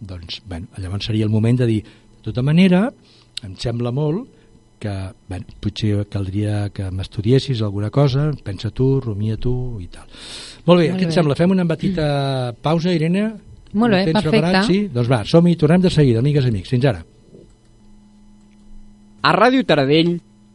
doncs, 0.00 0.40
bueno, 0.48 0.66
llavors 0.78 1.06
seria 1.06 1.24
el 1.24 1.32
moment 1.32 1.58
de 1.60 1.66
dir 1.68 1.80
de 1.84 2.24
tota 2.24 2.42
manera, 2.42 2.88
em 3.44 3.56
sembla 3.56 3.92
molt 3.92 4.39
que 4.80 4.92
bueno, 5.28 5.46
potser 5.60 6.06
caldria 6.10 6.70
que 6.74 6.88
m'estudiessis 6.90 7.60
alguna 7.62 7.90
cosa, 7.92 8.30
pensa 8.42 8.70
tu, 8.74 8.98
rumia 9.04 9.36
tu 9.36 9.52
i 9.78 9.86
tal. 9.92 10.08
Molt 10.66 10.80
bé, 10.80 10.88
Molt 10.90 10.98
què 10.98 11.06
et 11.06 11.12
bé. 11.12 11.14
sembla? 11.14 11.36
Fem 11.38 11.52
una 11.54 11.66
petita 11.68 12.08
pausa, 12.62 12.92
Irene? 12.96 13.28
Molt 13.72 13.92
bé, 13.94 14.04
perfecte. 14.08 14.30
preparat? 14.30 14.66
Sí? 14.66 14.80
Doncs 14.92 15.08
va, 15.12 15.22
som-hi, 15.28 15.54
tornem 15.60 15.84
de 15.84 15.90
seguida, 15.94 16.18
amigues 16.24 16.44
i 16.44 16.50
amics. 16.50 16.72
Fins 16.72 16.84
ara. 16.90 17.04
A 19.22 19.32
Ràdio 19.36 19.64
Taradell, 19.68 20.14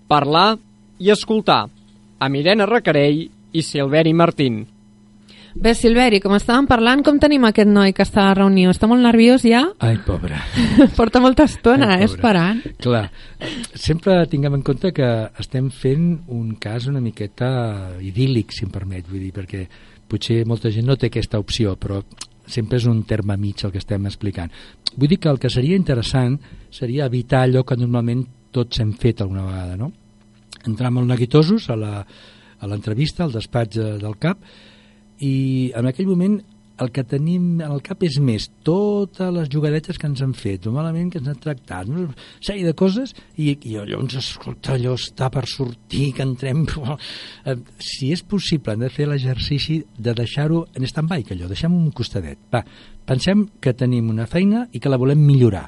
parlar 0.10 0.56
i 1.00 1.12
escoltar, 1.14 1.66
amb 2.20 2.36
Irene 2.40 2.66
Recarell 2.66 3.28
i 3.54 3.62
Silveri 3.64 4.14
Martín. 4.14 4.66
Bé, 5.56 5.72
Silveri, 5.74 6.20
com 6.20 6.34
estàvem 6.36 6.66
parlant, 6.68 7.00
com 7.06 7.16
tenim 7.22 7.46
aquest 7.48 7.70
noi 7.72 7.94
que 7.96 8.04
està 8.04 8.26
a 8.26 8.28
la 8.34 8.36
reunió? 8.42 8.74
Està 8.74 8.90
molt 8.92 9.00
nerviós 9.06 9.46
ja? 9.48 9.62
Ai, 9.80 9.96
pobre. 10.04 10.36
Porta 10.98 11.22
molta 11.24 11.46
estona, 11.48 11.94
Ai, 11.96 12.02
eh, 12.04 12.10
esperant. 12.10 12.60
Clar, 12.84 13.06
sempre 13.74 14.18
tinguem 14.28 14.58
en 14.60 14.66
compte 14.68 14.92
que 14.96 15.08
estem 15.40 15.70
fent 15.72 16.10
un 16.28 16.58
cas 16.60 16.90
una 16.92 17.00
miqueta 17.00 17.94
idíl·lic, 18.04 18.52
si 18.52 18.68
em 18.68 18.74
permet, 18.74 19.08
vull 19.08 19.24
dir, 19.24 19.32
perquè 19.38 19.64
potser 20.12 20.42
molta 20.46 20.70
gent 20.76 20.86
no 20.92 20.98
té 21.00 21.08
aquesta 21.08 21.40
opció, 21.40 21.78
però 21.80 22.02
sempre 22.46 22.78
és 22.78 22.86
un 22.92 23.06
terme 23.08 23.40
mig 23.40 23.64
el 23.66 23.72
que 23.74 23.80
estem 23.82 24.06
explicant. 24.12 24.52
Vull 25.00 25.10
dir 25.16 25.22
que 25.24 25.32
el 25.32 25.40
que 25.40 25.50
seria 25.50 25.80
interessant 25.80 26.36
seria 26.70 27.08
evitar 27.08 27.46
allò 27.48 27.64
que 27.66 27.80
normalment 27.80 28.28
tots 28.54 28.84
hem 28.84 28.92
fet 29.00 29.24
alguna 29.24 29.48
vegada, 29.48 29.80
no? 29.80 29.94
Entrar 30.68 30.92
molt 30.92 31.08
neguitosos 31.10 31.70
a 31.72 31.80
la- 31.80 32.06
a 32.60 32.68
l'entrevista, 32.68 33.24
al 33.24 33.32
despatx 33.34 33.78
eh, 33.78 33.92
del 34.04 34.20
CAP, 34.20 34.38
i 35.24 35.72
en 35.76 35.88
aquell 35.88 36.10
moment 36.10 36.42
el 36.78 36.92
que 36.92 37.06
tenim 37.08 37.62
en 37.62 37.72
el 37.72 37.82
cap 37.84 38.02
és 38.04 38.18
més 38.20 38.48
totes 38.68 39.32
les 39.32 39.48
jugadetes 39.52 40.00
que 40.00 40.08
ens 40.10 40.22
han 40.24 40.34
fet, 40.36 40.68
o 40.68 40.74
malament 40.76 41.12
que 41.12 41.22
ens 41.22 41.30
han 41.32 41.40
tractat, 41.42 41.88
una 41.92 42.10
sèrie 42.44 42.66
de 42.68 42.74
coses, 42.78 43.14
i, 43.38 43.54
i 43.54 43.78
llavors, 43.78 44.18
escolta, 44.20 44.76
allò 44.76 44.96
està 45.00 45.32
per 45.34 45.46
sortir, 45.52 46.12
que 46.18 46.26
entrem... 46.26 46.66
Eh, 47.46 47.56
Si 47.78 48.10
és 48.14 48.24
possible, 48.26 48.74
hem 48.74 48.82
de 48.82 48.90
fer 48.90 49.06
l'exercici 49.08 49.78
de 50.02 50.14
deixar-ho 50.18 50.64
en 50.76 50.86
stand-by, 50.88 51.24
que 51.24 51.36
allò, 51.36 51.48
deixem 51.52 51.74
un 51.76 51.92
costadet. 51.96 52.40
Va, 52.52 52.64
pensem 53.06 53.46
que 53.62 53.76
tenim 53.78 54.10
una 54.10 54.26
feina 54.28 54.66
i 54.74 54.82
que 54.82 54.90
la 54.90 54.98
volem 54.98 55.22
millorar. 55.22 55.68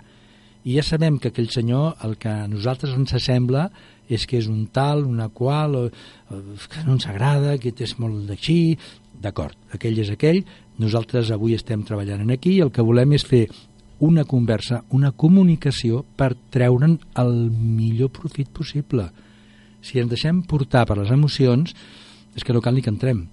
I 0.66 0.80
ja 0.80 0.84
sabem 0.84 1.20
que 1.22 1.30
aquell 1.30 1.52
senyor, 1.54 2.00
el 2.04 2.18
que 2.20 2.32
a 2.32 2.48
nosaltres 2.50 2.96
ens 2.98 3.14
sembla, 3.24 3.68
és 4.10 4.26
que 4.28 4.40
és 4.40 4.48
un 4.50 4.66
tal, 4.74 5.06
una 5.06 5.30
qual, 5.30 5.76
o, 5.76 5.84
o, 6.32 6.42
que 6.72 6.84
no 6.88 6.96
ens 6.96 7.08
agrada, 7.12 7.58
que 7.62 7.74
és 7.84 7.94
molt 8.02 8.26
d'així, 8.28 8.78
d'acord, 9.22 9.56
aquell 9.74 9.98
és 10.00 10.10
aquell, 10.14 10.44
nosaltres 10.80 11.32
avui 11.34 11.56
estem 11.58 11.84
treballant 11.84 12.22
en 12.22 12.32
aquí 12.36 12.58
i 12.58 12.62
el 12.62 12.72
que 12.72 12.82
volem 12.86 13.14
és 13.18 13.26
fer 13.26 13.48
una 14.00 14.24
conversa, 14.30 14.84
una 14.94 15.12
comunicació 15.12 16.04
per 16.16 16.36
treure'n 16.54 17.00
el 17.18 17.32
millor 17.52 18.12
profit 18.14 18.50
possible. 18.54 19.08
Si 19.82 19.98
ens 20.00 20.10
deixem 20.12 20.44
portar 20.46 20.86
per 20.86 20.98
les 21.00 21.10
emocions, 21.12 21.74
és 22.36 22.44
que 22.46 22.54
no 22.54 22.62
cal 22.62 22.76
ni 22.78 22.84
que 22.86 22.92
entrem. 22.94 23.24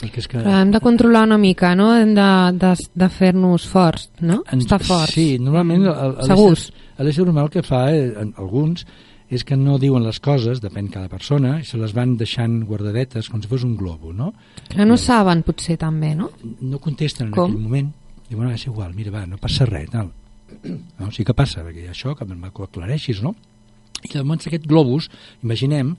Perquè 0.00 0.18
és 0.20 0.28
que... 0.28 0.42
Però 0.42 0.58
hem 0.60 0.72
de 0.74 0.80
controlar 0.84 1.22
una 1.24 1.38
mica, 1.38 1.70
no? 1.78 1.92
Hem 1.96 2.12
de, 2.16 2.28
de, 2.60 2.74
de 3.00 3.08
fer-nos 3.08 3.64
forts, 3.70 4.10
no? 4.20 4.42
Ens- 4.52 4.66
Estar 4.66 4.80
forts. 4.84 5.14
Sí, 5.14 5.38
normalment 5.40 5.86
el- 5.86 6.18
el- 6.26 7.06
l'ésser- 7.06 7.24
humà 7.30 7.44
el 7.46 7.50
que 7.54 7.62
fa, 7.64 7.86
eh, 7.94 8.12
alguns, 8.36 8.84
és 9.32 9.44
que 9.46 9.56
no 9.56 9.78
diuen 9.80 10.04
les 10.04 10.20
coses, 10.20 10.60
depèn 10.60 10.90
cada 10.92 11.08
persona, 11.08 11.56
i 11.60 11.64
se 11.66 11.78
les 11.80 11.94
van 11.96 12.16
deixant 12.20 12.58
guardadetes 12.68 13.30
com 13.32 13.40
si 13.42 13.48
fos 13.48 13.64
un 13.64 13.76
globo, 13.76 14.12
no? 14.12 14.32
Que 14.68 14.84
no 14.84 14.98
saben, 15.00 15.42
potser, 15.46 15.78
també, 15.80 16.12
no? 16.18 16.30
No 16.60 16.80
contesten 16.82 17.30
en 17.30 17.32
Com? 17.32 17.48
aquell 17.50 17.64
moment. 17.64 17.88
Diuen, 18.28 18.50
ah, 18.50 18.58
és 18.58 18.66
igual, 18.68 18.92
mira, 18.96 19.12
va, 19.14 19.24
no 19.28 19.40
passa 19.40 19.66
res, 19.68 19.90
tal. 19.94 20.12
No, 21.00 21.10
sí 21.10 21.24
que 21.24 21.34
passa, 21.34 21.64
perquè 21.64 21.88
això, 21.90 22.12
que 22.16 22.26
me'n 22.28 22.44
aclareixis, 22.46 23.22
no? 23.24 23.34
I 24.04 24.12
llavors 24.12 24.46
aquest 24.46 24.68
globus, 24.68 25.08
imaginem, 25.42 25.94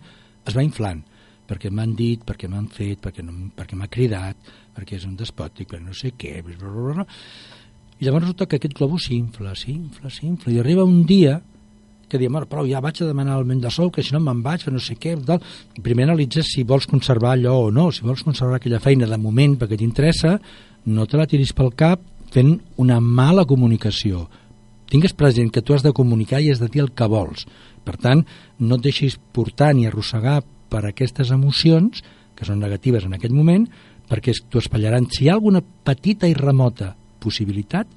es 0.45 0.55
va 0.55 0.63
inflant, 0.63 1.01
perquè 1.49 1.71
m'han 1.73 1.95
dit, 1.97 2.21
perquè 2.25 2.49
m'han 2.49 2.69
fet, 2.73 3.01
perquè, 3.01 3.25
no, 3.25 3.49
perquè 3.57 3.77
m'ha 3.77 3.89
cridat, 3.91 4.37
perquè 4.75 4.99
és 4.99 5.05
un 5.09 5.17
despòtic, 5.17 5.71
perquè 5.71 5.83
no 5.83 5.97
sé 5.97 6.13
què, 6.17 6.37
bla, 6.45 6.55
bla, 6.61 6.71
bla, 6.71 6.93
bla. 7.01 7.05
i 7.99 8.05
llavors 8.05 8.27
resulta 8.27 8.47
que 8.49 8.59
aquest 8.59 8.77
globus 8.77 9.09
s'infla, 9.09 9.55
s'infla, 9.57 10.13
s'infla, 10.13 10.53
i 10.53 10.61
arriba 10.61 10.85
un 10.85 11.03
dia 11.09 11.39
que 12.09 12.17
diem, 12.17 12.31
"Bueno, 12.31 12.47
prou, 12.47 12.67
ja 12.67 12.81
vaig 12.81 13.01
a 13.01 13.05
demanar 13.05 13.35
l'augment 13.35 13.61
de 13.61 13.71
sou, 13.71 13.91
que 13.91 14.03
si 14.03 14.13
no 14.13 14.19
me'n 14.19 14.41
vaig, 14.43 14.67
no 14.71 14.79
sé 14.79 14.95
què, 14.95 15.17
tal. 15.23 15.41
I 15.77 15.81
primer 15.81 16.03
analitzes 16.03 16.45
si 16.53 16.63
vols 16.63 16.87
conservar 16.87 17.33
allò 17.33 17.67
o 17.67 17.71
no, 17.71 17.91
si 17.91 18.01
vols 18.01 18.23
conservar 18.23 18.55
aquella 18.55 18.79
feina 18.79 19.05
de 19.07 19.17
moment 19.17 19.57
perquè 19.57 19.77
t'interessa, 19.77 20.39
no 20.85 21.05
te 21.05 21.17
la 21.17 21.25
tiris 21.25 21.53
pel 21.53 21.73
cap 21.75 21.99
fent 22.31 22.59
una 22.77 22.99
mala 22.99 23.45
comunicació. 23.45 24.27
Tingues 24.89 25.13
present 25.13 25.51
que 25.51 25.61
tu 25.61 25.73
has 25.73 25.83
de 25.83 25.93
comunicar 25.93 26.41
i 26.41 26.51
has 26.51 26.59
de 26.59 26.67
dir 26.67 26.81
el 26.81 26.91
que 26.91 27.07
vols. 27.07 27.45
Per 27.83 27.97
tant, 27.97 28.25
no 28.59 28.75
et 28.75 28.81
deixis 28.81 29.17
portar 29.33 29.73
ni 29.73 29.87
arrossegar 29.87 30.43
per 30.69 30.85
aquestes 30.85 31.31
emocions, 31.31 32.03
que 32.35 32.45
són 32.45 32.59
negatives 32.59 33.05
en 33.05 33.13
aquest 33.13 33.33
moment, 33.33 33.67
perquè 34.09 34.33
t'ho 34.49 34.59
espatllaran. 34.59 35.09
Si 35.09 35.25
hi 35.25 35.29
ha 35.29 35.33
alguna 35.33 35.61
petita 35.61 36.27
i 36.27 36.33
remota 36.33 36.95
possibilitat, 37.19 37.87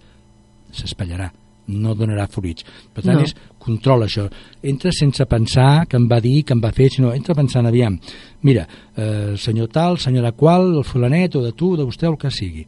s'espatllarà 0.73 1.33
no 1.69 1.95
donarà 1.95 2.27
fruits. 2.29 2.65
Per 2.93 3.03
tant, 3.03 3.15
No. 3.15 3.21
no. 3.21 3.27
és 3.27 3.35
control 3.59 4.05
això. 4.07 4.29
Entra 4.63 4.91
sense 4.93 5.25
pensar 5.27 5.87
que 5.87 5.97
em 5.97 6.07
va 6.09 6.21
dir, 6.21 6.43
que 6.45 6.55
em 6.57 6.61
va 6.61 6.73
fer, 6.73 6.91
sinó 6.91 7.13
entra 7.15 7.35
pensant, 7.35 7.67
aviam, 7.67 7.99
mira, 8.43 8.67
eh, 8.97 9.35
senyor 9.37 9.69
tal, 9.69 9.99
senyora 9.99 10.33
qual, 10.33 10.77
el 10.77 10.85
fulanet, 10.85 11.37
o 11.37 11.43
de 11.43 11.53
tu, 11.53 11.77
de 11.77 11.85
vostè, 11.85 12.09
el 12.09 12.17
que 12.17 12.31
sigui. 12.31 12.67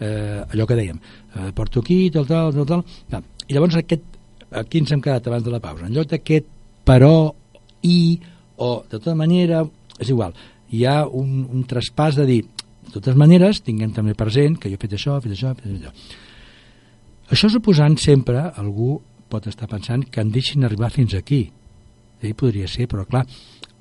Eh, 0.00 0.44
allò 0.52 0.66
que 0.66 0.76
dèiem, 0.78 0.98
eh, 1.34 1.52
porto 1.54 1.80
aquí, 1.80 2.10
tal, 2.10 2.26
tal, 2.26 2.52
tal, 2.54 2.66
tal. 2.66 2.84
tal. 3.10 3.24
I 3.48 3.54
llavors 3.54 3.76
aquest, 3.76 4.02
aquí 4.52 4.78
ens 4.78 4.92
hem 4.92 5.00
quedat 5.02 5.26
abans 5.26 5.44
de 5.44 5.50
la 5.50 5.60
pausa. 5.60 5.86
En 5.86 5.92
lloc 5.94 6.06
d'aquest 6.08 6.46
però, 6.86 7.32
i, 7.82 8.18
o, 8.56 8.84
de 8.88 8.98
tota 8.98 9.14
manera, 9.14 9.64
és 9.98 10.08
igual, 10.08 10.32
hi 10.70 10.84
ha 10.86 11.02
un, 11.06 11.46
un 11.50 11.64
traspàs 11.64 12.16
de 12.16 12.24
dir, 12.26 12.44
de 12.86 12.92
totes 12.94 13.16
maneres, 13.16 13.60
tinguem 13.60 13.92
també 13.92 14.14
present 14.14 14.56
que 14.56 14.70
jo 14.70 14.78
he 14.78 14.80
fet 14.80 14.94
això, 14.96 15.18
he 15.18 15.20
fet 15.26 15.32
això, 15.34 15.50
he 15.52 15.60
fet 15.60 15.74
allò. 15.74 15.92
Això 17.28 17.50
suposant 17.52 17.98
sempre, 18.00 18.40
algú 18.56 18.96
pot 19.28 19.46
estar 19.50 19.68
pensant 19.68 20.06
que 20.08 20.22
em 20.24 20.30
deixin 20.32 20.64
arribar 20.64 20.88
fins 20.90 21.12
aquí. 21.14 21.42
Sí, 22.22 22.32
podria 22.32 22.66
ser, 22.66 22.88
però 22.88 23.04
clar, 23.06 23.26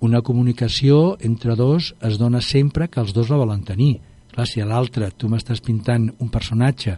una 0.03 0.21
comunicació 0.21 1.15
entre 1.25 1.55
dos 1.55 1.93
es 2.05 2.19
dona 2.19 2.41
sempre 2.43 2.89
que 2.91 2.99
els 3.01 3.13
dos 3.15 3.31
la 3.31 3.39
volen 3.39 3.63
tenir. 3.65 3.95
Clar, 4.33 4.45
si 4.45 4.61
a 4.61 4.67
l'altre 4.67 5.09
tu 5.17 5.29
m'estàs 5.31 5.63
pintant 5.63 6.09
un 6.19 6.29
personatge 6.29 6.97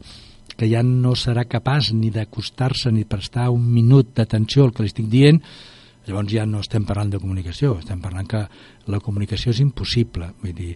que 0.59 0.67
ja 0.67 0.81
no 0.83 1.13
serà 1.15 1.45
capaç 1.47 1.93
ni 1.95 2.09
d'acostar-se 2.11 2.91
ni 2.91 3.05
prestar 3.07 3.47
un 3.53 3.63
minut 3.71 4.09
d'atenció 4.17 4.65
al 4.65 4.73
que 4.73 4.83
li 4.83 4.91
estic 4.91 5.07
dient, 5.07 5.39
llavors 6.09 6.33
ja 6.33 6.43
no 6.49 6.59
estem 6.65 6.83
parlant 6.83 7.13
de 7.13 7.21
comunicació, 7.21 7.77
estem 7.79 8.01
parlant 8.01 8.27
que 8.27 8.41
la 8.91 8.99
comunicació 8.99 9.53
és 9.53 9.61
impossible, 9.63 10.33
vull 10.41 10.57
dir, 10.57 10.73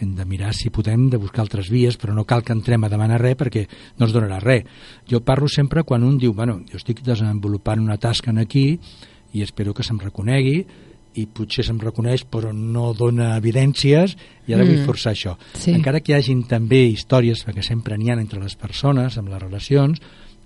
hem 0.00 0.14
de 0.16 0.24
mirar 0.24 0.52
si 0.54 0.70
podem 0.74 1.08
de 1.10 1.20
buscar 1.20 1.44
altres 1.44 1.70
vies, 1.70 1.96
però 2.00 2.14
no 2.14 2.26
cal 2.26 2.42
que 2.42 2.54
entrem 2.54 2.84
a 2.84 2.90
demanar 2.90 3.20
res 3.22 3.36
perquè 3.38 3.66
no 3.98 4.08
es 4.08 4.14
donarà 4.14 4.40
res. 4.42 4.64
Jo 5.10 5.22
parlo 5.24 5.48
sempre 5.48 5.84
quan 5.84 6.04
un 6.04 6.18
diu, 6.18 6.34
bueno, 6.34 6.60
jo 6.70 6.80
estic 6.80 7.04
desenvolupant 7.06 7.82
una 7.82 7.98
tasca 7.98 8.32
en 8.34 8.42
aquí 8.42 8.78
i 9.34 9.42
espero 9.42 9.74
que 9.74 9.86
se'm 9.86 10.00
reconegui 10.02 10.58
i 11.14 11.26
potser 11.30 11.62
se'm 11.66 11.78
reconeix 11.78 12.24
però 12.26 12.50
no 12.54 12.90
dona 12.98 13.34
evidències 13.38 14.16
i 14.48 14.54
ara 14.54 14.64
mm. 14.64 14.68
vull 14.70 14.90
forçar 14.90 15.14
això. 15.14 15.36
Sí. 15.54 15.72
Encara 15.74 16.02
que 16.02 16.12
hi 16.12 16.18
hagin 16.18 16.42
també 16.50 16.84
històries, 16.90 17.44
perquè 17.46 17.62
sempre 17.62 17.98
n'hi 17.98 18.10
ha 18.10 18.18
entre 18.18 18.42
les 18.42 18.58
persones, 18.58 19.18
amb 19.18 19.30
les 19.30 19.42
relacions, 19.42 20.02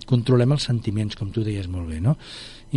controlem 0.09 0.53
els 0.55 0.65
sentiments, 0.69 1.17
com 1.17 1.33
tu 1.33 1.43
deies 1.45 1.67
molt 1.69 1.89
bé, 1.89 1.99
no? 2.01 2.15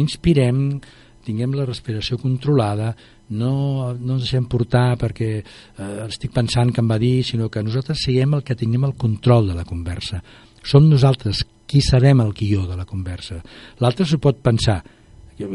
Inspirem, 0.01 0.81
tinguem 1.25 1.55
la 1.57 1.67
respiració 1.69 2.19
controlada, 2.21 2.93
no, 3.33 3.95
no 3.99 4.15
ens 4.19 4.27
deixem 4.29 4.45
portar 4.51 4.97
perquè 5.01 5.31
eh, 5.43 6.07
estic 6.07 6.33
pensant 6.37 6.71
que 6.73 6.81
em 6.85 6.89
va 6.91 6.99
dir, 7.03 7.23
sinó 7.25 7.49
que 7.51 7.63
nosaltres 7.65 8.05
siguem 8.05 8.35
el 8.39 8.43
que 8.45 8.55
tinguem 8.59 8.85
el 8.89 8.95
control 8.95 9.49
de 9.49 9.55
la 9.59 9.65
conversa. 9.65 10.23
Som 10.63 10.89
nosaltres 10.91 11.43
qui 11.67 11.81
sabem 11.83 12.21
el 12.21 12.33
guió 12.37 12.67
de 12.69 12.77
la 12.77 12.85
conversa. 12.85 13.41
L'altre 13.81 14.05
s'ho 14.07 14.19
pot 14.23 14.37
pensar, 14.45 14.83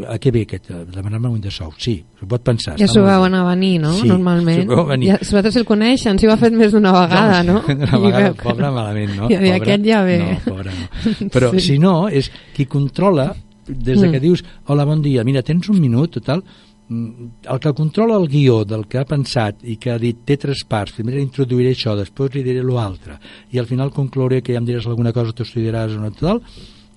a 0.09 0.17
què 0.19 0.31
ve 0.33 0.41
aquest, 0.43 0.71
a 0.73 0.81
demanar-me 0.89 1.29
un 1.29 1.39
de 1.39 1.51
sou? 1.53 1.69
Sí, 1.79 1.93
s'ho 2.19 2.25
pot 2.27 2.41
pensar. 2.43 2.73
Ja 2.81 2.87
s'ho 2.89 3.03
veuen 3.05 3.35
a 3.37 3.43
venir, 3.47 3.77
no? 3.79 3.93
Sí, 3.95 4.07
Normalment. 4.09 4.67
venir. 4.89 5.11
Ja, 5.13 5.17
si 5.21 5.29
vosaltres 5.31 5.55
el 5.61 5.65
coneixen, 5.69 6.17
si 6.19 6.27
ho 6.27 6.33
ha 6.33 6.37
fet 6.41 6.51
més 6.57 6.73
d'una 6.73 6.91
vegada, 6.91 7.43
no? 7.45 7.61
Una 7.69 7.85
I 7.85 8.01
vegada, 8.01 8.33
que- 8.33 8.43
pobre, 8.43 8.71
malament, 8.71 9.13
no? 9.15 9.29
I 9.31 9.35
Pobre. 9.37 9.53
aquest 9.61 9.85
ja 9.85 10.01
ve. 10.03 10.17
No, 10.25 10.39
pobre, 10.49 10.71
no. 10.73 11.29
Però 11.37 11.51
Sí. 11.53 11.59
si 11.69 11.77
no, 11.79 12.09
és 12.09 12.31
qui 12.55 12.65
controla, 12.65 13.29
des 13.67 13.99
de 14.01 14.09
que 14.11 14.17
Mm. 14.17 14.21
dius, 14.23 14.43
hola, 14.65 14.83
bon 14.85 15.01
dia, 15.01 15.23
mira, 15.23 15.41
tens 15.43 15.69
un 15.69 15.79
minut, 15.79 16.11
total, 16.19 16.43
el 16.89 17.59
que 17.59 17.73
controla 17.75 18.15
el 18.15 18.27
guió 18.31 18.61
del 18.65 18.85
que 18.87 18.99
ha 19.01 19.05
pensat 19.07 19.63
i 19.67 19.75
que 19.75 19.91
ha 19.91 19.99
dit 19.99 20.21
té 20.25 20.37
tres 20.39 20.63
parts, 20.67 20.95
primer 20.95 21.17
introduiré 21.19 21.73
això, 21.75 21.97
després 21.99 22.35
li 22.35 22.45
diré 22.45 22.63
l'altre, 22.63 23.17
i 23.51 23.59
al 23.59 23.67
final 23.67 23.91
conclouré 23.91 24.41
que 24.41 24.55
ja 24.55 24.61
em 24.61 24.67
diràs 24.67 24.87
alguna 24.87 25.11
cosa, 25.15 25.35
tu 25.35 25.43
estudiaràs 25.43 25.97
o 25.97 25.99
no, 25.99 26.13
total, 26.15 26.41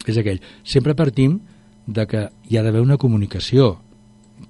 és 0.06 0.20
aquell. 0.20 0.38
Sempre 0.62 0.94
partim 0.94 1.40
de 1.86 2.06
que 2.06 2.28
hi 2.48 2.58
ha 2.58 2.62
d'haver 2.62 2.84
una 2.84 3.00
comunicació, 3.00 3.72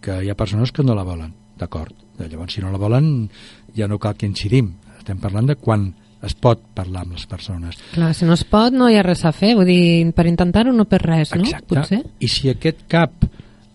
que 0.00 0.20
hi 0.22 0.30
ha 0.30 0.36
persones 0.36 0.72
que 0.72 0.84
no 0.84 0.94
la 0.94 1.06
volen, 1.08 1.32
d'acord. 1.58 1.96
Llavors, 2.20 2.52
si 2.52 2.60
no 2.60 2.70
la 2.70 2.78
volen, 2.78 3.30
ja 3.76 3.88
no 3.88 3.98
cal 3.98 4.16
que 4.18 4.28
incidim. 4.28 4.74
Estem 4.98 5.18
parlant 5.22 5.48
de 5.48 5.56
quan 5.56 5.88
es 6.20 6.34
pot 6.36 6.60
parlar 6.76 7.06
amb 7.06 7.16
les 7.16 7.24
persones. 7.26 7.78
Clar, 7.94 8.12
si 8.14 8.28
no 8.28 8.36
es 8.36 8.44
pot, 8.44 8.74
no 8.76 8.90
hi 8.90 8.98
ha 9.00 9.04
res 9.06 9.24
a 9.24 9.32
fer. 9.32 9.54
Vull 9.56 9.70
dir, 9.70 10.10
per 10.16 10.26
intentar-ho 10.28 10.74
no 10.76 10.84
per 10.84 11.00
res, 11.00 11.32
no? 11.32 11.46
Exacte. 11.46 11.72
Potser. 11.72 12.02
I 12.20 12.28
si 12.28 12.52
aquest 12.52 12.84
cap, 12.92 13.24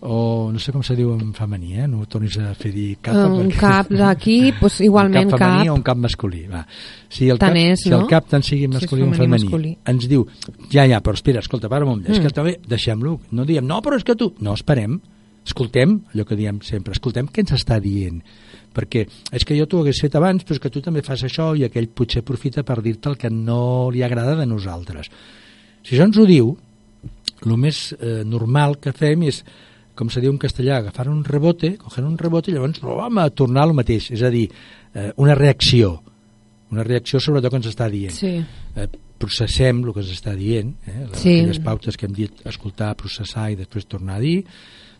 o 0.08 0.50
no 0.54 0.58
sé 0.62 0.70
com 0.72 0.82
se 0.86 0.94
diu 0.94 1.10
en 1.16 1.32
femení, 1.34 1.74
eh? 1.82 1.86
no 1.90 2.04
tornis 2.06 2.36
a 2.38 2.52
fer 2.54 2.70
dir 2.72 2.98
cap. 3.02 3.16
Un 3.26 3.48
perquè- 3.50 3.58
cap 3.60 3.90
d'aquí, 3.90 4.52
pues, 4.60 4.80
igualment 4.86 5.26
un 5.26 5.34
cap 5.34 5.40
femení 5.42 5.64
cap. 5.66 5.72
o 5.72 5.74
un 5.74 5.82
cap 5.82 5.98
masculí. 5.98 6.44
Va. 6.46 6.62
Si 7.08 7.28
el 7.32 7.38
Tant 7.42 7.54
cap, 7.54 7.62
és, 7.72 7.82
si 7.82 7.90
no? 7.90 8.00
el 8.04 8.06
cap 8.10 8.28
tant 8.30 8.42
sigui 8.46 8.66
Si 8.66 8.70
és 8.70 8.74
masculí 8.80 9.02
o 9.02 9.10
femení, 9.12 9.44
masculí. 9.48 9.72
ens 9.86 10.08
diu, 10.08 10.26
ja, 10.70 10.86
ja, 10.86 11.00
però 11.02 11.14
espera, 11.18 11.40
escolta, 11.42 11.68
para 11.68 11.84
un 11.84 11.90
moment, 11.90 12.08
és 12.10 12.18
Mm. 12.20 12.22
que 12.22 12.30
també 12.34 12.56
deixem-lo, 12.68 13.20
no 13.32 13.44
diem, 13.44 13.66
no, 13.66 13.82
però 13.82 13.96
és 13.96 14.04
que 14.04 14.14
tu... 14.14 14.32
No, 14.40 14.54
esperem, 14.54 15.00
escoltem, 15.44 16.00
allò 16.14 16.24
que 16.26 16.36
diem 16.36 16.60
sempre, 16.62 16.92
escoltem 16.92 17.26
què 17.28 17.40
ens 17.44 17.52
està 17.54 17.80
dient, 17.80 18.22
perquè 18.74 19.06
és 19.32 19.44
que 19.44 19.56
jo 19.58 19.66
t'ho 19.66 19.80
hagués 19.80 20.00
fet 20.02 20.14
abans, 20.18 20.42
però 20.44 20.54
és 20.56 20.60
que 20.60 20.70
tu 20.70 20.80
també 20.82 21.02
fas 21.02 21.22
això 21.24 21.52
i 21.56 21.64
aquell 21.64 21.86
potser 21.88 22.20
aprofita 22.22 22.62
per 22.66 22.80
dir-te 22.82 23.08
el 23.08 23.16
que 23.16 23.30
no 23.30 23.88
li 23.90 24.02
agrada 24.02 24.34
de 24.36 24.46
nosaltres. 24.46 25.08
Si 25.82 25.94
això 25.94 26.04
ens 26.04 26.18
ho 26.18 26.26
diu, 26.26 26.56
el 27.46 27.56
més 27.56 27.92
eh, 28.00 28.22
normal 28.26 28.78
que 28.80 28.92
fem 28.96 29.22
és, 29.28 29.44
com 29.96 30.10
se 30.12 30.20
diu 30.20 30.30
en 30.34 30.38
castellà, 30.38 30.78
agafar 30.78 31.08
un 31.08 31.24
rebote, 31.24 31.74
coger 31.80 32.04
un 32.04 32.18
rebote 32.20 32.50
i 32.52 32.54
llavors 32.54 32.82
home, 32.84 33.22
a 33.22 33.30
tornar 33.30 33.64
al 33.66 33.74
mateix, 33.74 34.10
és 34.14 34.22
a 34.22 34.30
dir, 34.30 34.50
eh, 34.94 35.12
una 35.16 35.34
reacció, 35.34 36.02
una 36.70 36.84
reacció 36.84 37.20
sobre 37.20 37.40
allò 37.40 37.50
que 37.50 37.56
ens 37.62 37.66
està 37.72 37.88
dient. 37.90 38.12
Sí. 38.12 38.36
Eh, 38.76 38.88
processem 39.18 39.82
el 39.82 39.92
que 39.94 40.02
ens 40.04 40.12
està 40.12 40.34
dient, 40.36 40.74
eh, 40.86 41.06
les, 41.10 41.18
Sí. 41.20 41.38
aquelles 41.40 41.60
pautes 41.64 41.96
que 41.96 42.06
hem 42.06 42.12
dit 42.12 42.46
escoltar, 42.46 42.94
processar 42.96 43.50
i 43.50 43.56
després 43.56 43.86
tornar 43.86 44.16
a 44.16 44.20
dir, 44.20 44.44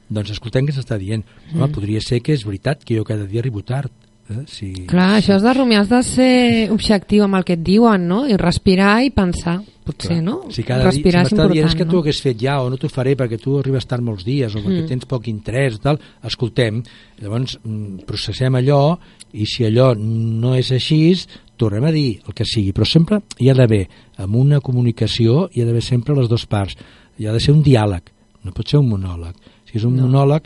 doncs 0.09 0.31
escoltem 0.31 0.67
què 0.67 0.73
s'està 0.73 0.97
dient. 0.99 1.25
Home, 1.53 1.67
Mm. 1.67 1.73
podria 1.73 2.01
ser 2.01 2.23
que 2.23 2.33
és 2.33 2.45
veritat 2.45 2.83
que 2.85 2.97
jo 2.97 3.05
cada 3.05 3.27
dia 3.27 3.41
arribo 3.41 3.63
tard. 3.63 3.91
Eh? 4.29 4.43
Si, 4.51 4.73
Clar, 4.91 5.21
això 5.21 5.37
has 5.37 5.45
de 5.45 5.53
rumiar, 5.55 5.85
has 5.85 5.91
de 5.93 6.03
ser 6.03 6.35
objectiu 6.75 7.23
amb 7.25 7.39
el 7.39 7.45
que 7.47 7.55
et 7.55 7.63
diuen, 7.63 8.09
no? 8.11 8.25
I 8.27 8.37
respirar 8.41 9.05
i 9.07 9.13
pensar, 9.15 9.61
potser, 9.87 10.17
Clar. 10.17 10.23
no? 10.27 10.37
Si 10.51 10.65
cada 10.67 10.89
respirar 10.89 11.23
dia, 11.23 11.29
si 11.29 11.35
és 11.35 11.39
m'està 11.39 11.53
dient 11.53 11.69
és 11.69 11.77
que 11.79 11.85
tu 11.87 11.93
no? 11.93 11.99
ho 12.01 12.03
hagués 12.03 12.21
fet 12.25 12.41
ja 12.43 12.57
o 12.63 12.71
no 12.73 12.79
t'ho 12.81 12.91
faré 12.91 13.15
perquè 13.19 13.39
tu 13.39 13.55
arribes 13.61 13.87
tard 13.87 14.03
molts 14.03 14.25
dies 14.27 14.55
o 14.55 14.59
perquè 14.65 14.83
Mm. 14.83 14.89
tens 14.91 15.07
poc 15.07 15.29
interès 15.31 15.79
tal, 15.79 16.01
escoltem, 16.27 16.83
llavors 17.23 17.59
mm, 17.63 18.03
processem 18.09 18.55
allò 18.59 18.99
i 19.33 19.47
si 19.47 19.65
allò 19.65 19.93
no 19.95 20.57
és 20.59 20.73
així 20.73 21.15
tornem 21.57 21.85
a 21.85 21.93
dir 21.93 22.21
el 22.27 22.35
que 22.35 22.45
sigui, 22.45 22.73
però 22.73 22.85
sempre 22.85 23.23
hi 23.39 23.49
ha 23.49 23.55
d'haver 23.55 23.87
amb 24.19 24.35
una 24.35 24.61
comunicació 24.61 25.49
hi 25.53 25.63
ha 25.63 25.65
d'haver 25.65 25.83
sempre 25.83 26.15
les 26.19 26.29
dues 26.29 26.47
parts 26.47 26.75
hi 27.17 27.27
ha 27.27 27.33
de 27.33 27.41
ser 27.41 27.55
un 27.55 27.63
diàleg, 27.63 28.03
no 28.45 28.53
pot 28.53 28.69
ser 28.69 28.79
un 28.83 28.89
monòleg 28.91 29.35
si 29.67 29.79
és 29.79 29.85
un 29.85 29.97
No. 29.97 30.07
monòleg 30.07 30.43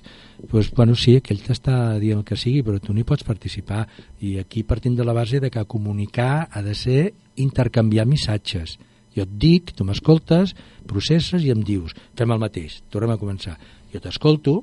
doncs, 0.51 0.71
bueno, 0.75 0.95
sí, 0.97 1.17
aquell 1.17 1.39
t'està 1.45 1.99
dient 2.01 2.19
el 2.19 2.25
que 2.25 2.37
sigui 2.37 2.63
però 2.63 2.81
tu 2.81 2.93
no 2.95 3.01
hi 3.01 3.05
pots 3.05 3.25
participar 3.25 3.87
i 4.21 4.39
aquí 4.39 4.63
partim 4.63 4.97
de 4.97 5.05
la 5.05 5.13
base 5.13 5.41
de 5.41 5.51
que 5.51 5.65
comunicar 5.67 6.49
ha 6.51 6.63
de 6.63 6.75
ser 6.75 7.13
intercanviar 7.37 8.07
missatges 8.07 8.79
jo 9.15 9.23
et 9.23 9.31
dic, 9.43 9.73
tu 9.75 9.83
m'escoltes, 9.85 10.55
processes 10.87 11.43
i 11.43 11.51
em 11.51 11.65
dius, 11.67 11.91
fem 12.15 12.31
el 12.31 12.39
mateix, 12.39 12.77
tornem 12.91 13.11
a 13.11 13.19
començar. 13.19 13.57
Jo 13.93 13.99
t'escolto, 13.99 14.61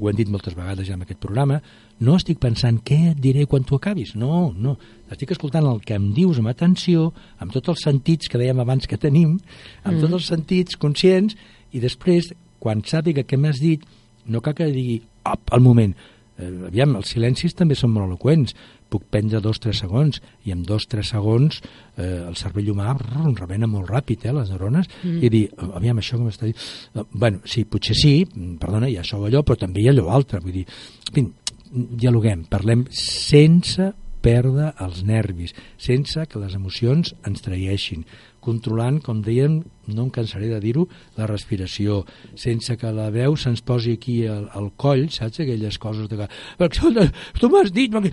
ho 0.00 0.08
hem 0.08 0.16
dit 0.16 0.30
moltes 0.32 0.54
vegades 0.56 0.86
ja 0.88 0.94
en 0.94 1.02
aquest 1.04 1.20
programa, 1.20 1.58
no 2.00 2.16
estic 2.16 2.38
pensant 2.40 2.80
què 2.82 3.10
et 3.10 3.20
diré 3.20 3.44
quan 3.46 3.64
tu 3.68 3.76
acabis, 3.76 4.14
no, 4.16 4.54
no, 4.56 4.78
estic 5.12 5.30
escoltant 5.36 5.68
el 5.68 5.82
que 5.84 5.94
em 5.94 6.08
dius 6.16 6.38
amb 6.40 6.48
atenció, 6.48 7.12
amb 7.38 7.52
tots 7.52 7.68
els 7.68 7.84
sentits 7.84 8.28
que 8.32 8.38
dèiem 8.40 8.58
abans 8.64 8.88
que 8.88 8.96
tenim, 8.96 9.38
amb 9.84 9.98
Mm. 9.98 10.00
tots 10.00 10.12
els 10.14 10.26
sentits 10.26 10.76
conscients, 10.76 11.36
i 11.72 11.78
després, 11.78 12.32
quan 12.62 12.84
sàpiga 12.86 13.26
què 13.26 13.38
m'has 13.40 13.60
dit, 13.62 13.82
no 14.30 14.42
cal 14.44 14.54
que 14.54 14.70
digui, 14.70 15.00
op, 15.26 15.50
al 15.54 15.62
moment, 15.64 15.94
eh, 16.38 16.50
aviam, 16.68 16.94
els 17.00 17.10
silencis 17.14 17.56
també 17.58 17.74
són 17.78 17.92
molt 17.94 18.06
eloqüents, 18.10 18.54
puc 18.92 19.06
prendre 19.10 19.40
dos 19.40 19.56
o 19.56 19.64
tres 19.64 19.80
segons 19.80 20.20
i 20.44 20.52
en 20.52 20.62
dos 20.68 20.84
o 20.84 20.90
tres 20.92 21.12
segons 21.14 21.62
eh, 21.96 22.26
el 22.28 22.36
cervell 22.36 22.68
humà 22.74 22.92
brrr, 22.98 23.32
rebena 23.40 23.68
molt 23.70 23.88
ràpid 23.90 24.26
eh, 24.28 24.34
les 24.36 24.52
neurones 24.52 24.90
Mm. 25.02 25.22
i 25.24 25.28
dir, 25.32 25.42
aviam, 25.74 25.98
això 25.98 26.18
que 26.18 26.26
m'està 26.26 26.46
dient. 26.46 26.58
Eh, 26.94 27.04
bueno, 27.12 27.40
sí, 27.48 27.64
potser 27.64 27.96
sí, 27.98 28.12
perdona, 28.60 28.90
hi 28.90 28.98
ha 28.98 29.02
això 29.02 29.18
o 29.18 29.26
allò 29.26 29.42
però 29.42 29.56
també 29.58 29.82
hi 29.82 29.88
ha 29.88 29.94
allò 29.96 30.10
altre 30.12 30.42
vull 30.44 30.60
dir, 30.60 30.66
en 31.08 31.14
fi, 31.16 31.24
dialoguem, 31.72 32.44
parlem 32.52 32.84
sense 32.92 33.92
perdre 34.22 34.72
els 34.84 35.02
nervis, 35.08 35.54
sense 35.80 36.26
que 36.30 36.38
les 36.38 36.54
emocions 36.54 37.14
ens 37.26 37.42
traeixin, 37.42 38.04
controlant, 38.42 38.98
com 39.04 39.20
dèiem, 39.24 39.60
no 39.94 40.04
em 40.06 40.10
cansaré 40.14 40.48
de 40.50 40.58
dir-ho, 40.62 40.84
la 41.16 41.26
respiració, 41.30 42.02
sense 42.38 42.76
que 42.78 42.90
la 42.94 43.08
veu 43.14 43.36
se'ns 43.38 43.62
posi 43.66 43.94
aquí 43.98 44.18
al, 44.30 44.48
al 44.58 44.72
coll, 44.76 45.06
saps, 45.14 45.40
aquelles 45.42 45.78
coses 45.82 46.08
de 46.10 46.16
que, 46.20 46.28
"Escolta, 46.68 47.06
tu 47.40 47.48
m'has 47.48 47.72
dit... 47.72 47.90
perquè-" 47.92 48.12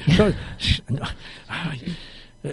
No, 0.89 1.09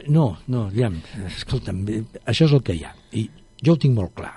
no, 0.09 0.25
no, 0.49 0.65
aviam, 0.67 0.97
escolta'm, 1.29 1.85
eh, 1.89 2.03
això 2.27 2.49
és 2.49 2.53
el 2.57 2.63
que 2.67 2.75
hi 2.75 2.83
ha, 2.85 2.91
i 3.15 3.29
jo 3.63 3.77
ho 3.77 3.79
tinc 3.81 3.95
molt 3.95 4.13
clar, 4.19 4.33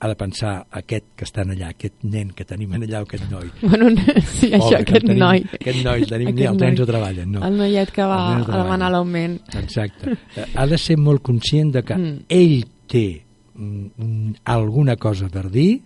ha 0.00 0.08
de 0.08 0.16
pensar 0.20 0.54
aquest 0.80 1.04
que 1.16 1.24
estan 1.28 1.52
allà, 1.52 1.70
aquest 1.74 2.02
nen 2.08 2.30
que 2.36 2.44
tenim 2.48 2.72
allà, 2.76 3.02
o 3.02 3.06
aquest 3.08 3.26
noi. 3.30 3.50
Bueno, 3.62 3.90
sí, 4.24 4.50
això, 4.52 4.78
aquest 4.80 5.04
tenim, 5.06 5.18
noi. 5.20 5.44
Aquest 5.60 5.82
noi, 5.84 6.02
el 6.04 6.08
tenim 6.10 6.28
ni 6.32 6.42
Aquest 6.44 6.50
els 6.54 6.60
nens 6.64 6.80
ho 6.80 6.86
treballen, 6.88 7.30
no. 7.36 7.44
El 7.46 7.56
noiet 7.60 7.92
que 7.94 8.04
va 8.08 8.18
a 8.36 8.40
demanar 8.62 8.90
l'augment. 8.92 9.38
Exacte. 9.60 10.16
Ha 10.54 10.66
de 10.72 10.78
ser 10.80 10.96
molt 11.00 11.22
conscient 11.24 11.72
de 11.76 11.82
que 11.84 11.96
Mm. 12.00 12.18
ell 12.28 12.64
té 12.90 13.24
alguna 14.44 14.96
cosa 14.96 15.28
per 15.30 15.48
dir 15.50 15.80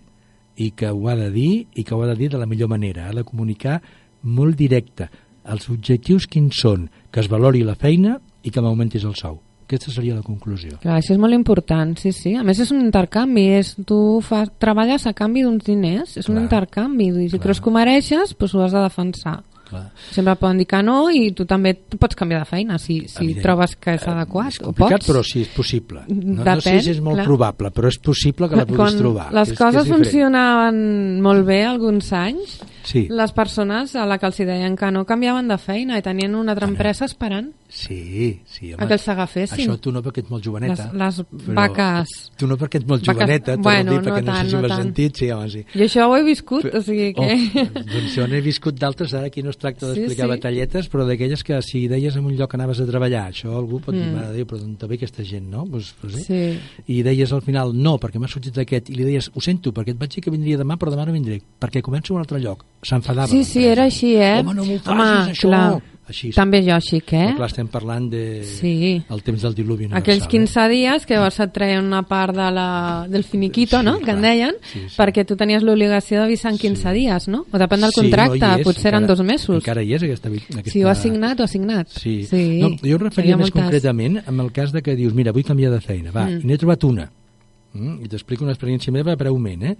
i 0.59 0.71
que 0.75 0.89
ho 0.89 1.07
ha 1.07 1.15
de 1.15 1.29
dir 1.31 1.67
i 1.75 1.83
que 1.83 1.95
ho 1.95 2.01
ha 2.03 2.09
de 2.09 2.17
dir 2.19 2.31
de 2.33 2.39
la 2.41 2.47
millor 2.49 2.69
manera. 2.69 3.07
Ha 3.07 3.13
de 3.13 3.23
comunicar 3.23 3.79
molt 4.23 4.57
directe. 4.57 5.09
Els 5.49 5.69
objectius 5.71 6.27
quins 6.27 6.57
són? 6.61 6.89
Que 7.11 7.21
es 7.23 7.29
valori 7.31 7.63
la 7.63 7.77
feina 7.79 8.17
i 8.43 8.51
que 8.51 8.61
m'augmentis 8.61 9.05
el 9.07 9.15
sou. 9.15 9.39
Aquesta 9.69 9.91
seria 9.93 10.15
la 10.17 10.25
conclusió. 10.25 10.79
Clar, 10.81 10.95
això 10.97 11.13
és 11.13 11.19
molt 11.21 11.35
important, 11.37 11.91
sí, 12.01 12.09
sí. 12.15 12.33
A 12.33 12.41
més 12.41 12.57
és 12.57 12.71
un 12.73 12.81
intercanvi, 12.81 13.43
és, 13.59 13.75
tu 13.85 14.17
fas, 14.25 14.49
treballes 14.57 15.05
a 15.05 15.13
canvi 15.13 15.43
d'uns 15.45 15.61
diners, 15.67 16.15
és 16.17 16.25
un 16.25 16.39
Clar. 16.39 16.45
intercanvi, 16.47 17.11
i 17.11 17.27
si 17.27 17.35
Clar. 17.35 17.43
creus 17.43 17.61
que 17.61 17.69
ho 17.69 17.73
mereixes, 17.75 18.33
doncs 18.33 18.55
ho 18.55 18.63
has 18.65 18.73
de 18.73 18.81
defensar. 18.81 19.35
Clar. 19.69 19.91
Sempre 20.11 20.35
poden 20.35 20.57
dir 20.57 20.65
que 20.65 20.81
no 20.81 21.11
i 21.13 21.31
tu 21.37 21.45
també 21.45 21.75
pots 21.99 22.15
canviar 22.17 22.39
de 22.41 22.45
feina 22.49 22.77
si, 22.79 23.03
si 23.07 23.23
Evident. 23.23 23.43
trobes 23.43 23.75
que 23.75 23.93
és 23.93 24.01
Eh, 24.07 24.09
adequat. 24.09 24.47
És 24.47 24.59
complicat, 24.59 24.99
pots. 24.99 25.09
però 25.11 25.21
sí, 25.23 25.41
és 25.41 25.47
possible. 25.53 26.01
No, 26.07 26.43
no 26.43 26.61
sé 26.61 26.71
Depèn, 26.71 26.81
si 26.81 26.89
és 26.89 27.01
molt 27.01 27.17
clar. 27.17 27.25
probable, 27.25 27.71
però 27.71 27.87
és 27.87 27.99
possible 27.99 28.49
que 28.49 28.55
la 28.55 28.65
puguis 28.65 28.77
Quan 28.81 28.97
trobar. 28.97 29.27
les 29.33 29.49
és, 29.49 29.57
que 29.57 29.63
coses 29.63 29.83
és 29.85 29.89
funcionaven 29.93 31.21
molt 31.21 31.45
bé 31.45 31.63
alguns 31.65 32.11
anys, 32.13 32.59
Sí. 32.83 33.07
les 33.11 33.31
persones 33.31 33.95
a 33.95 34.05
la 34.05 34.17
que 34.17 34.25
els 34.25 34.37
deien 34.37 34.75
que 34.75 34.89
no 34.91 35.05
canviaven 35.05 35.47
de 35.47 35.57
feina 35.57 35.97
i 35.97 36.01
tenien 36.01 36.33
una 36.35 36.53
altra 36.53 36.67
empresa 36.67 37.05
esperant 37.05 37.51
Sí, 37.71 38.41
sí, 38.49 38.73
home. 38.73 38.83
a 38.83 38.87
que 38.87 38.93
els 38.97 39.07
agafessin. 39.07 39.59
Això 39.69 39.75
tu 39.79 39.91
no 39.93 40.01
perquè 40.01 40.23
ets 40.23 40.29
molt 40.31 40.43
joveneta. 40.43 40.89
Les- 40.91 41.17
les 41.19 41.19
però 41.45 41.53
vaques. 41.53 42.09
Tu 42.35 42.47
no 42.47 42.57
perquè 42.57 42.79
ets 42.79 42.87
molt 42.87 43.03
Vaques- 43.05 43.19
joveneta, 43.21 43.55
t'ho 43.55 43.61
bueno, 43.61 43.91
dir, 43.91 43.99
perquè 44.01 44.23
no 44.23 44.31
no, 44.31 44.33
sé 44.33 44.39
tant, 44.39 44.49
si 44.49 44.53
no 44.55 44.59
ho 44.59 44.63
has 44.65 44.69
tant. 44.71 44.81
sentit, 44.83 45.15
sí, 45.15 45.29
home, 45.31 45.49
sí. 45.49 45.63
I 45.75 45.79
això 45.85 46.07
ho 46.09 46.15
he 46.17 46.23
viscut, 46.23 46.65
o 46.65 46.81
sigui 46.81 47.13
que... 47.13 47.21
Oh, 47.21 47.83
doncs 47.93 48.15
jo 48.15 48.25
n'he 48.27 48.41
viscut 48.41 48.73
d'altres, 48.79 49.13
ara 49.13 49.27
aquí 49.27 49.43
no 49.43 49.51
es 49.51 49.57
tracta 49.57 49.85
Sí, 49.93 49.99
d'explicar 50.01 50.25
sí. 50.25 50.29
batalletes, 50.33 50.89
però 50.89 51.05
d'aquelles 51.05 51.43
que 51.43 51.61
si 51.61 51.87
deies 51.87 52.15
en 52.15 52.25
un 52.25 52.35
lloc 52.35 52.49
que 52.49 52.57
anaves 52.57 52.79
a 52.81 52.87
treballar, 52.89 53.27
això 53.31 53.53
algú 53.55 53.79
pot 53.79 53.93
dir, 53.93 54.01
Mm. 54.03 54.15
mare 54.15 54.27
de 54.29 54.33
Déu, 54.39 54.45
però 54.47 54.57
d'on 54.59 54.75
te 54.75 54.87
ve 54.87 54.95
aquesta 54.95 55.23
gent, 55.23 55.47
no? 55.49 55.65
Pues, 55.65 55.93
pues, 56.01 56.13
sí. 56.15 56.23
Sí. 56.23 56.59
I 56.87 57.03
deies 57.03 57.31
al 57.31 57.41
final, 57.43 57.71
no, 57.75 57.99
perquè 57.99 58.17
m'ha 58.17 58.27
sortit 58.27 58.57
aquest, 58.57 58.89
i 58.89 58.95
li 58.95 59.03
deies, 59.03 59.29
ho 59.33 59.39
sento, 59.41 59.71
perquè 59.71 59.89
et 59.91 59.97
vaig 59.99 60.09
dir 60.09 60.23
que 60.23 60.31
vindria 60.31 60.57
demà, 60.57 60.75
però 60.75 60.89
demà 60.89 61.05
no 61.05 61.13
vindré, 61.13 61.39
perquè 61.61 61.81
començo 61.83 62.13
a 62.13 62.15
un 62.17 62.21
altre 62.21 62.39
lloc. 62.39 62.65
S'enfadava. 62.81 63.27
Sí, 63.27 63.43
sí, 63.43 63.63
era 63.65 63.83
així, 63.83 64.15
eh? 64.15 64.39
Home, 64.39 64.53
no 64.55 64.65
m'ho 64.65 64.79
facis, 64.79 64.89
Home, 64.89 65.31
això! 65.31 65.47
clar. 65.49 65.81
Així, 66.09 66.31
També 66.33 66.63
jo 66.65 66.73
xic, 66.81 67.11
eh? 67.13 67.19
Però 67.29 67.35
clar, 67.37 67.47
estem 67.51 67.67
parlant 67.69 68.07
de... 68.09 68.41
Sí. 68.43 68.71
el 69.13 69.19
temps 69.21 69.43
del 69.45 69.53
diluvi 69.53 69.85
universal. 69.85 70.01
Aquells 70.01 70.25
15 70.27 70.63
dies 70.71 71.05
que 71.05 71.13
llavors 71.13 71.37
et 71.45 71.51
treien 71.53 71.85
una 71.85 72.01
part 72.09 72.33
de 72.33 72.47
la, 72.51 73.05
del 73.07 73.23
finiquito, 73.23 73.77
Sí, 73.77 73.85
no?, 73.85 73.99
que 73.99 74.05
clar. 74.07 74.15
en 74.15 74.21
deien, 74.25 74.55
Sí, 74.71 74.79
sí. 74.87 74.95
perquè 74.97 75.23
tu 75.29 75.37
tenies 75.37 75.61
l'obligació 75.61 76.23
d'avisar 76.23 76.51
en 76.51 76.57
15 76.57 76.81
Sí. 76.89 76.95
dies, 76.97 77.27
no? 77.29 77.43
O 77.51 77.57
depèn 77.61 77.85
del 77.85 77.93
Sí, 77.93 78.01
contracte, 78.01 78.39
no 78.41 78.55
hi 78.57 78.61
és, 78.63 78.65
potser 78.65 78.87
eren 78.89 79.03
encara- 79.03 79.15
dos 79.15 79.21
mesos. 79.25 79.55
Encara 79.61 79.83
hi 79.85 79.93
és 79.93 80.03
aquesta... 80.09 80.29
aquesta... 80.33 80.71
Si 80.73 80.83
ho 80.83 80.89
has 80.89 81.01
signat, 81.05 81.39
ho 81.39 81.43
has 81.45 81.51
signat. 81.51 81.87
Sí. 81.93 82.15
sí. 82.25 82.43
No, 82.63 82.71
jo 82.81 82.95
em 82.97 83.05
referia 83.05 83.35
ha 83.35 83.37
més 83.37 83.51
moltes- 83.53 83.61
concretament 83.69 84.19
amb 84.25 84.41
el 84.41 84.51
cas 84.51 84.71
de 84.73 84.81
que 84.81 84.95
dius, 84.97 85.13
mira, 85.13 85.31
vull 85.31 85.45
canviar 85.45 85.71
de 85.71 85.79
feina, 85.81 86.09
va, 86.11 86.25
Mm. 86.25 86.41
n'he 86.43 86.57
trobat 86.57 86.83
una. 86.89 87.05
Mm? 87.73 88.01
I 88.03 88.07
t'explico 88.09 88.43
una 88.43 88.53
experiència 88.57 88.91
meva 88.91 89.13
breument, 89.15 89.61
eh? 89.63 89.77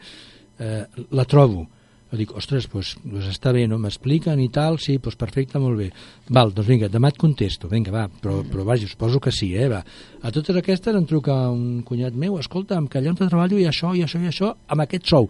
eh 0.59 0.85
la 1.09 1.25
trobo. 1.25 1.65
Jo 2.11 2.17
dic, 2.17 2.31
ostres, 2.33 2.65
doncs, 2.71 2.95
doncs 3.03 3.27
està 3.29 3.51
bé, 3.53 3.67
no? 3.69 3.77
M'expliquen 3.77 4.39
i 4.41 4.47
tal, 4.49 4.79
sí, 4.81 4.95
doncs 4.97 5.15
perfecte, 5.15 5.59
molt 5.61 5.77
bé. 5.77 5.91
Val, 6.33 6.49
doncs 6.51 6.67
vinga, 6.67 6.87
demà 6.89 7.11
et 7.13 7.17
contesto, 7.21 7.67
vinga, 7.69 7.91
va, 7.93 8.07
però, 8.09 8.39
però 8.49 8.63
vaja, 8.65 8.87
suposo 8.89 9.19
que 9.21 9.31
sí, 9.31 9.51
eh, 9.55 9.67
va. 9.69 9.83
A 10.23 10.31
totes 10.31 10.55
aquestes 10.57 10.95
em 10.95 11.05
truca 11.05 11.35
un 11.53 11.83
cunyat 11.85 12.13
meu, 12.17 12.39
escolta'm, 12.39 12.87
que 12.89 12.97
allà 12.97 13.11
on 13.13 13.15
treballo 13.21 13.59
i 13.61 13.67
això, 13.69 13.93
i 13.95 14.01
això, 14.01 14.17
i 14.23 14.27
això, 14.31 14.55
amb 14.67 14.81
aquest 14.87 15.05
sou. 15.05 15.29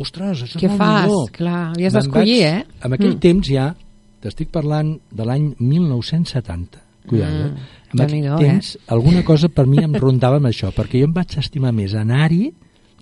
Ostres, 0.00 0.44
això 0.46 0.56
és 0.56 0.62
Què 0.62 0.68
molt 0.70 0.78
fas? 0.80 1.02
millor. 1.08 1.30
Clar, 1.36 1.58
havies 1.74 1.92
d'escollir, 1.92 2.38
eh? 2.46 2.64
En 2.86 2.92
aquell 2.96 3.16
Mm. 3.16 3.20
temps 3.20 3.48
ja, 3.50 3.74
t'estic 4.22 4.48
parlant 4.50 4.94
de 5.10 5.24
l'any 5.24 5.54
1970, 5.58 6.78
cuidado, 7.06 7.34
Mm, 7.34 7.56
eh? 7.56 7.78
En 7.92 8.00
aquell 8.00 8.36
temps, 8.38 8.78
alguna 8.86 9.24
cosa 9.24 9.48
per 9.48 9.66
mi 9.66 9.78
em 9.82 9.92
rondava 9.94 10.36
amb 10.36 10.46
això, 10.46 10.70
perquè 10.72 11.00
jo 11.00 11.06
em 11.06 11.12
vaig 11.12 11.36
estimar 11.36 11.72
més 11.74 11.94
anar-hi 11.94 12.52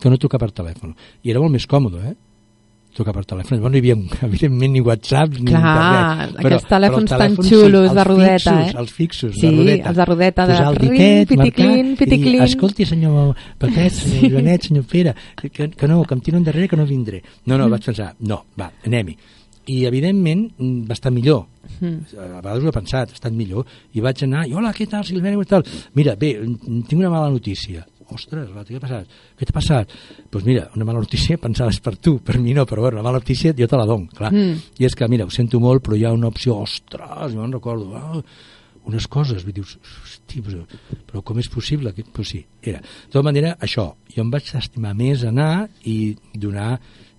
que 0.00 0.08
no 0.10 0.16
trucar 0.16 0.38
per 0.40 0.50
telèfon. 0.52 0.94
I 1.22 1.30
era 1.30 1.40
molt 1.40 1.52
més 1.52 1.66
còmode, 1.66 1.98
eh? 2.12 2.16
Trucar 2.98 3.14
per 3.16 3.24
telèfon. 3.30 3.60
Bueno, 3.62 3.70
no 3.72 3.78
hi 3.78 3.82
havia, 3.84 3.96
evidentment, 4.28 4.72
ni 4.74 4.82
WhatsApp 4.84 5.38
ni 5.38 5.52
Clar, 5.52 5.62
internet. 5.62 6.42
aquests 6.44 6.68
telèfons 6.74 7.14
els 7.14 7.22
tan 7.22 7.38
xulos 7.38 7.86
els 7.88 7.94
de 7.96 8.04
rodeta, 8.10 8.36
fixos, 8.58 8.74
eh? 8.74 8.78
Els 8.82 8.92
fixos, 8.98 9.32
Sí, 9.38 9.46
de 9.46 9.56
rodeta. 9.56 9.88
els 9.92 9.96
de 10.02 10.08
rodeta, 10.12 10.46
de 10.50 10.52
Posar 10.58 10.68
el 10.74 10.78
ditet, 10.84 11.32
piticlin, 11.32 11.94
piticlin. 12.02 12.38
I, 12.42 12.44
escolti, 12.50 12.84
senyor 12.92 13.32
Paquet, 13.58 13.92
senyor 14.02 14.32
Joanet, 14.36 14.68
senyor 14.68 14.84
Pere, 14.90 15.14
que, 15.40 15.70
que 15.70 15.88
no, 15.88 16.02
que 16.04 16.14
em 16.18 16.20
tiro 16.20 16.38
endarrere, 16.42 16.68
que 16.68 16.76
no 16.76 16.86
vindré. 16.86 17.22
No, 17.46 17.54
Mm. 17.56 17.58
no, 17.62 17.68
vaig 17.70 17.84
pensar, 17.88 18.12
no, 18.20 18.42
va, 18.60 18.70
anem-hi. 18.86 19.16
I, 19.68 19.82
evidentment, 19.84 20.46
mm, 20.56 20.86
va 20.88 20.94
estar 20.96 21.10
millor. 21.12 21.46
Mm. 21.80 21.98
A 22.16 22.40
vegades 22.40 22.64
ho 22.64 22.68
he 22.70 22.72
pensat, 22.72 23.10
ha 23.10 23.18
estat 23.18 23.32
millor. 23.36 23.66
I 23.92 24.00
vaig 24.00 24.22
anar, 24.24 24.46
i 24.48 24.54
hola, 24.56 24.70
què 24.72 24.86
tal, 24.88 25.04
Silvana, 25.04 25.36
què 25.36 25.44
tal? 25.50 25.64
Mira, 25.94 26.14
bé, 26.16 26.38
mm, 26.40 26.86
tinc 26.88 27.00
una 27.02 27.10
mala 27.12 27.28
notícia. 27.30 27.84
Ostres, 28.14 28.48
què 28.48 28.78
ha 28.78 28.82
passat? 28.82 29.16
Què 29.36 29.48
t'ha 29.48 29.54
passat? 29.54 29.90
Doncs 29.92 30.30
pues 30.32 30.44
mira, 30.46 30.68
una 30.76 30.86
mala 30.88 31.02
notícia 31.04 31.36
pensada 31.40 31.74
és 31.74 31.80
per 31.84 31.96
tu, 31.96 32.18
per 32.24 32.38
mi 32.40 32.54
no, 32.56 32.64
però 32.68 32.86
bueno, 32.86 32.98
la 32.98 33.06
mala 33.06 33.20
notícia 33.20 33.52
jo 33.56 33.68
te 33.68 33.80
la 33.80 33.88
dono, 33.88 34.08
clar. 34.16 34.30
Mm. 34.32 34.62
I 34.80 34.88
és 34.88 34.96
que, 34.96 35.08
mira, 35.12 35.26
ho 35.28 35.34
sento 35.34 35.60
molt, 35.60 35.84
però 35.84 35.98
hi 35.98 36.06
ha 36.08 36.14
una 36.16 36.30
opció, 36.32 36.56
ostres, 36.64 37.34
jo 37.34 37.42
me'n 37.42 37.52
recordo, 37.58 37.90
ah, 37.98 38.22
unes 38.88 39.06
coses, 39.12 39.44
i 39.44 39.52
dius, 39.52 39.76
hosti, 39.84 40.40
però, 40.44 40.62
però 41.10 41.22
com 41.26 41.40
és 41.42 41.50
possible? 41.52 41.92
Que... 41.92 42.06
Pues 42.14 42.32
sí, 42.32 42.40
era. 42.62 42.80
De 42.80 43.12
tota 43.12 43.26
manera, 43.28 43.54
això, 43.60 43.90
jo 44.14 44.24
em 44.24 44.32
vaig 44.32 44.48
estimar 44.56 44.94
més 44.96 45.26
anar 45.28 45.68
i 45.84 46.16
donar 46.32 46.78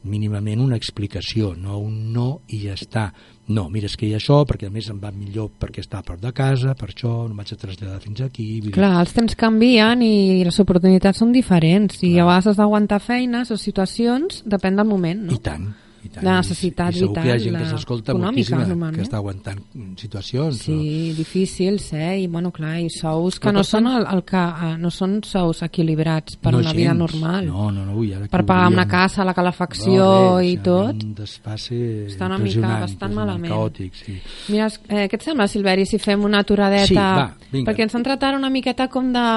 mínimament 0.10 0.64
una 0.64 0.78
explicació, 0.80 1.54
no 1.60 1.78
un 1.84 2.14
no 2.16 2.30
i 2.50 2.64
ja 2.66 2.78
està. 2.78 3.10
No, 3.50 3.66
mira, 3.74 3.90
és 3.90 3.98
que 3.98 4.06
hi 4.06 4.14
ha 4.14 4.20
això, 4.20 4.44
perquè 4.46 4.68
a 4.70 4.74
més 4.74 4.88
em 4.94 5.00
va 5.02 5.10
millor 5.10 5.50
perquè 5.58 5.82
està 5.82 6.04
a 6.04 6.06
prop 6.06 6.22
de 6.22 6.30
casa, 6.38 6.76
per 6.78 6.92
això 6.92 7.12
no 7.26 7.34
vaig 7.34 7.54
a 7.56 7.58
traslladar 7.58 7.98
fins 8.04 8.22
aquí. 8.22 8.46
Vull 8.60 8.70
dir, 8.70 8.76
Clar, 8.78 8.92
els 9.02 9.14
temps 9.16 9.38
canvien 9.40 10.04
i 10.06 10.44
les 10.46 10.62
oportunitats 10.62 11.24
són 11.24 11.34
diferents 11.34 12.04
i 12.06 12.14
a 12.20 12.28
vegades 12.28 12.52
has 12.52 12.60
d'aguantar 12.62 13.02
feines 13.02 13.50
o 13.50 13.58
situacions, 13.58 14.44
depèn 14.46 14.78
del 14.78 14.90
moment, 14.90 15.26
no? 15.26 15.34
I 15.34 15.42
tant, 15.42 15.66
i 16.04 16.10
tant. 16.10 16.24
La 16.26 16.38
necessitat 16.40 16.94
I, 16.94 16.98
i 16.98 17.00
segur 17.02 17.14
que 17.16 17.22
hi 17.26 17.32
ha 17.32 17.36
vital, 17.36 17.46
gent 17.46 17.58
que 17.60 17.70
s'escolta 17.74 18.14
moltíssima, 18.16 18.62
que 18.64 18.70
normalment. 18.70 19.04
està 19.06 19.18
aguantant 19.18 19.60
situacions. 19.98 20.58
Sí, 20.64 21.14
difícils, 21.18 21.92
eh? 21.94 22.20
I, 22.24 22.28
bueno, 22.28 22.52
clar, 22.52 22.78
i 22.80 22.90
sous 22.90 23.40
que 23.40 23.52
no 23.52 23.64
per 23.64 23.70
són, 23.70 23.88
el, 23.88 24.06
el 24.14 24.24
que, 24.24 24.38
eh, 24.38 24.78
no 24.80 24.92
són 24.92 25.20
sous 25.24 25.62
equilibrats 25.68 26.38
per 26.38 26.54
no 26.54 26.60
una 26.64 26.74
vida 26.74 26.94
gens. 26.94 27.00
normal. 27.00 27.46
No, 27.48 27.70
no, 27.72 27.86
no, 27.86 27.98
ui, 28.00 28.14
ara 28.14 28.28
per 28.28 28.42
que 28.42 28.48
pagar 28.48 28.68
una 28.72 28.88
casa, 28.88 29.26
la 29.28 29.34
calefacció 29.34 29.98
No, 30.00 30.38
res, 30.40 30.48
i 30.54 30.58
tot. 30.64 31.04
Un 31.04 31.14
desfase 31.16 31.80
Està 32.08 32.26
una 32.30 32.38
mica 32.38 32.80
bastant 32.86 33.14
malament. 33.14 33.52
Caòtic, 33.52 33.94
sí. 33.96 34.18
Mira, 34.50 34.68
eh, 34.88 35.08
què 35.10 35.16
et 35.20 35.24
sembla, 35.24 35.48
Silveri, 35.48 35.86
si 35.86 35.98
fem 36.00 36.24
una 36.24 36.40
aturadeta? 36.46 36.88
Sí, 36.88 36.96
va, 36.96 37.30
vinga. 37.52 37.72
Perquè 37.72 37.84
ens 37.88 37.96
han 37.96 38.04
tratat 38.04 38.36
una 38.36 38.50
miqueta 38.50 38.88
com 38.88 39.12
de... 39.14 39.28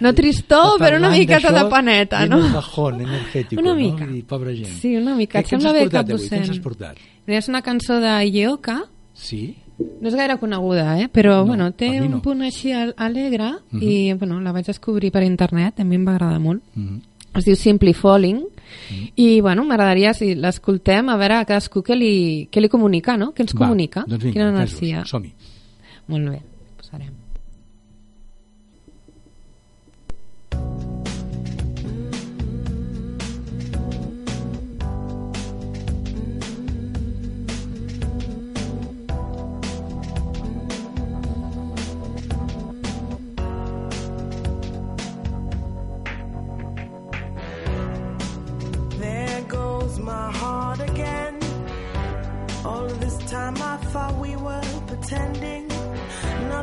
No 0.00 0.12
tristor, 0.14 0.78
però 0.78 0.96
una 0.96 1.10
miqueta 1.10 1.52
de 1.52 1.64
paneta, 1.70 2.24
no? 2.26 2.38
un 2.38 2.52
bajón 2.52 3.00
energètic, 3.00 3.58
Una 3.60 3.74
no? 3.74 3.80
I 4.16 4.22
pobra 4.22 4.50
gent. 4.54 4.66
Sí, 4.80 4.96
una 4.96 5.14
mica. 5.14 5.38
Què, 5.38 5.44
Et 5.44 5.50
què 5.50 5.54
ens 5.56 5.64
has 5.66 5.74
portat 5.82 6.10
avui? 6.10 6.28
Què 6.28 6.36
ens 6.38 6.50
has 6.50 6.58
portat? 6.60 6.96
És 7.26 7.48
una 7.48 7.60
cançó 7.62 8.00
de 8.00 8.14
Ieoka, 8.28 8.84
Sí? 9.14 9.56
no 10.00 10.08
és 10.08 10.14
gaire 10.14 10.38
coneguda, 10.38 10.98
eh? 11.00 11.08
però 11.12 11.38
No, 11.40 11.46
bueno, 11.46 11.72
té 11.72 12.00
no. 12.00 12.06
un 12.16 12.20
punt 12.22 12.42
així 12.42 12.72
al- 12.72 12.94
alegre 12.96 13.52
Mhm. 13.70 13.82
i 13.82 14.12
bueno, 14.14 14.40
la 14.40 14.52
vaig 14.52 14.66
descobrir 14.66 15.10
per 15.12 15.22
internet, 15.22 15.80
a 15.80 15.84
mi 15.84 15.96
em 15.96 16.06
va 16.06 16.12
agradar 16.12 16.40
molt. 16.40 16.62
Mm. 16.74 16.96
Es 17.36 17.44
diu 17.44 17.54
Simply 17.54 17.92
Falling 17.94 18.40
Mhm. 18.90 19.08
i 19.16 19.40
bueno, 19.40 19.64
m'agradaria 19.64 20.12
si 20.14 20.34
l'escoltem 20.34 21.08
a 21.08 21.16
veure 21.16 21.34
a 21.34 21.44
cadascú 21.44 21.82
què 21.82 21.94
li, 21.96 22.48
què 22.50 22.60
li 22.60 22.68
comunica, 22.68 23.16
no? 23.16 23.32
Què 23.32 23.40
ens 23.42 23.54
Va, 23.54 23.58
comunica? 23.66 24.04
Doncs 24.06 24.24
vinga, 24.24 24.32
Quina 24.32 24.48
energia. 24.48 25.04
Som-hi. 25.04 25.32
Molt 26.08 26.28
bé, 26.30 26.42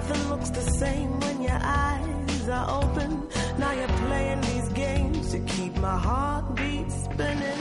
Nothing 0.07 0.29
looks 0.29 0.49
the 0.51 0.61
same 0.61 1.19
when 1.19 1.41
your 1.41 1.59
eyes 1.61 2.47
are 2.47 2.81
open. 2.81 3.27
Now 3.57 3.73
you're 3.73 3.97
playing 4.07 4.39
these 4.39 4.69
games 4.69 5.31
to 5.31 5.39
keep 5.39 5.75
my 5.79 5.97
heartbeat 5.97 6.89
spinning. 6.89 7.56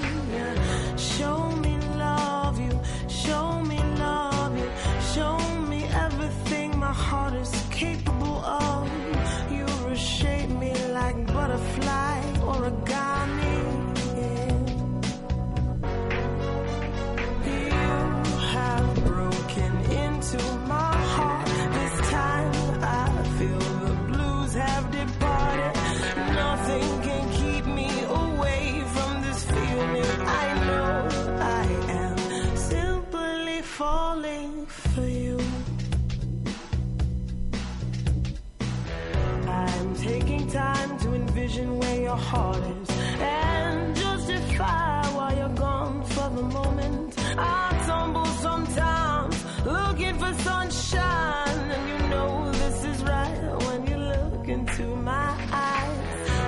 And 43.21 43.97
justify 43.97 45.03
why 45.17 45.35
you're 45.39 45.57
gone 45.67 46.03
for 46.15 46.29
the 46.37 46.43
moment. 46.43 47.15
I 47.39 47.83
tumble 47.87 48.27
sometimes 48.47 49.37
looking 49.65 50.15
for 50.19 50.33
sunshine, 50.49 51.61
and 51.77 51.85
you 51.91 51.99
know 52.13 52.53
this 52.53 52.85
is 52.85 53.03
right 53.03 53.41
when 53.67 53.87
you 53.91 53.97
look 53.97 54.49
into 54.49 54.85
my 54.97 55.31
eyes. 55.53 55.99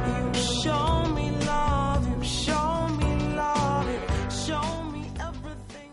You 0.09 0.43
show 0.63 1.07
me 1.17 1.27
love, 1.47 2.09
you 2.09 2.25
show 2.25 2.89
me 3.01 3.11
love, 3.37 3.87
you 3.89 4.31
show 4.45 4.69
me 4.93 5.03
everything. 5.29 5.91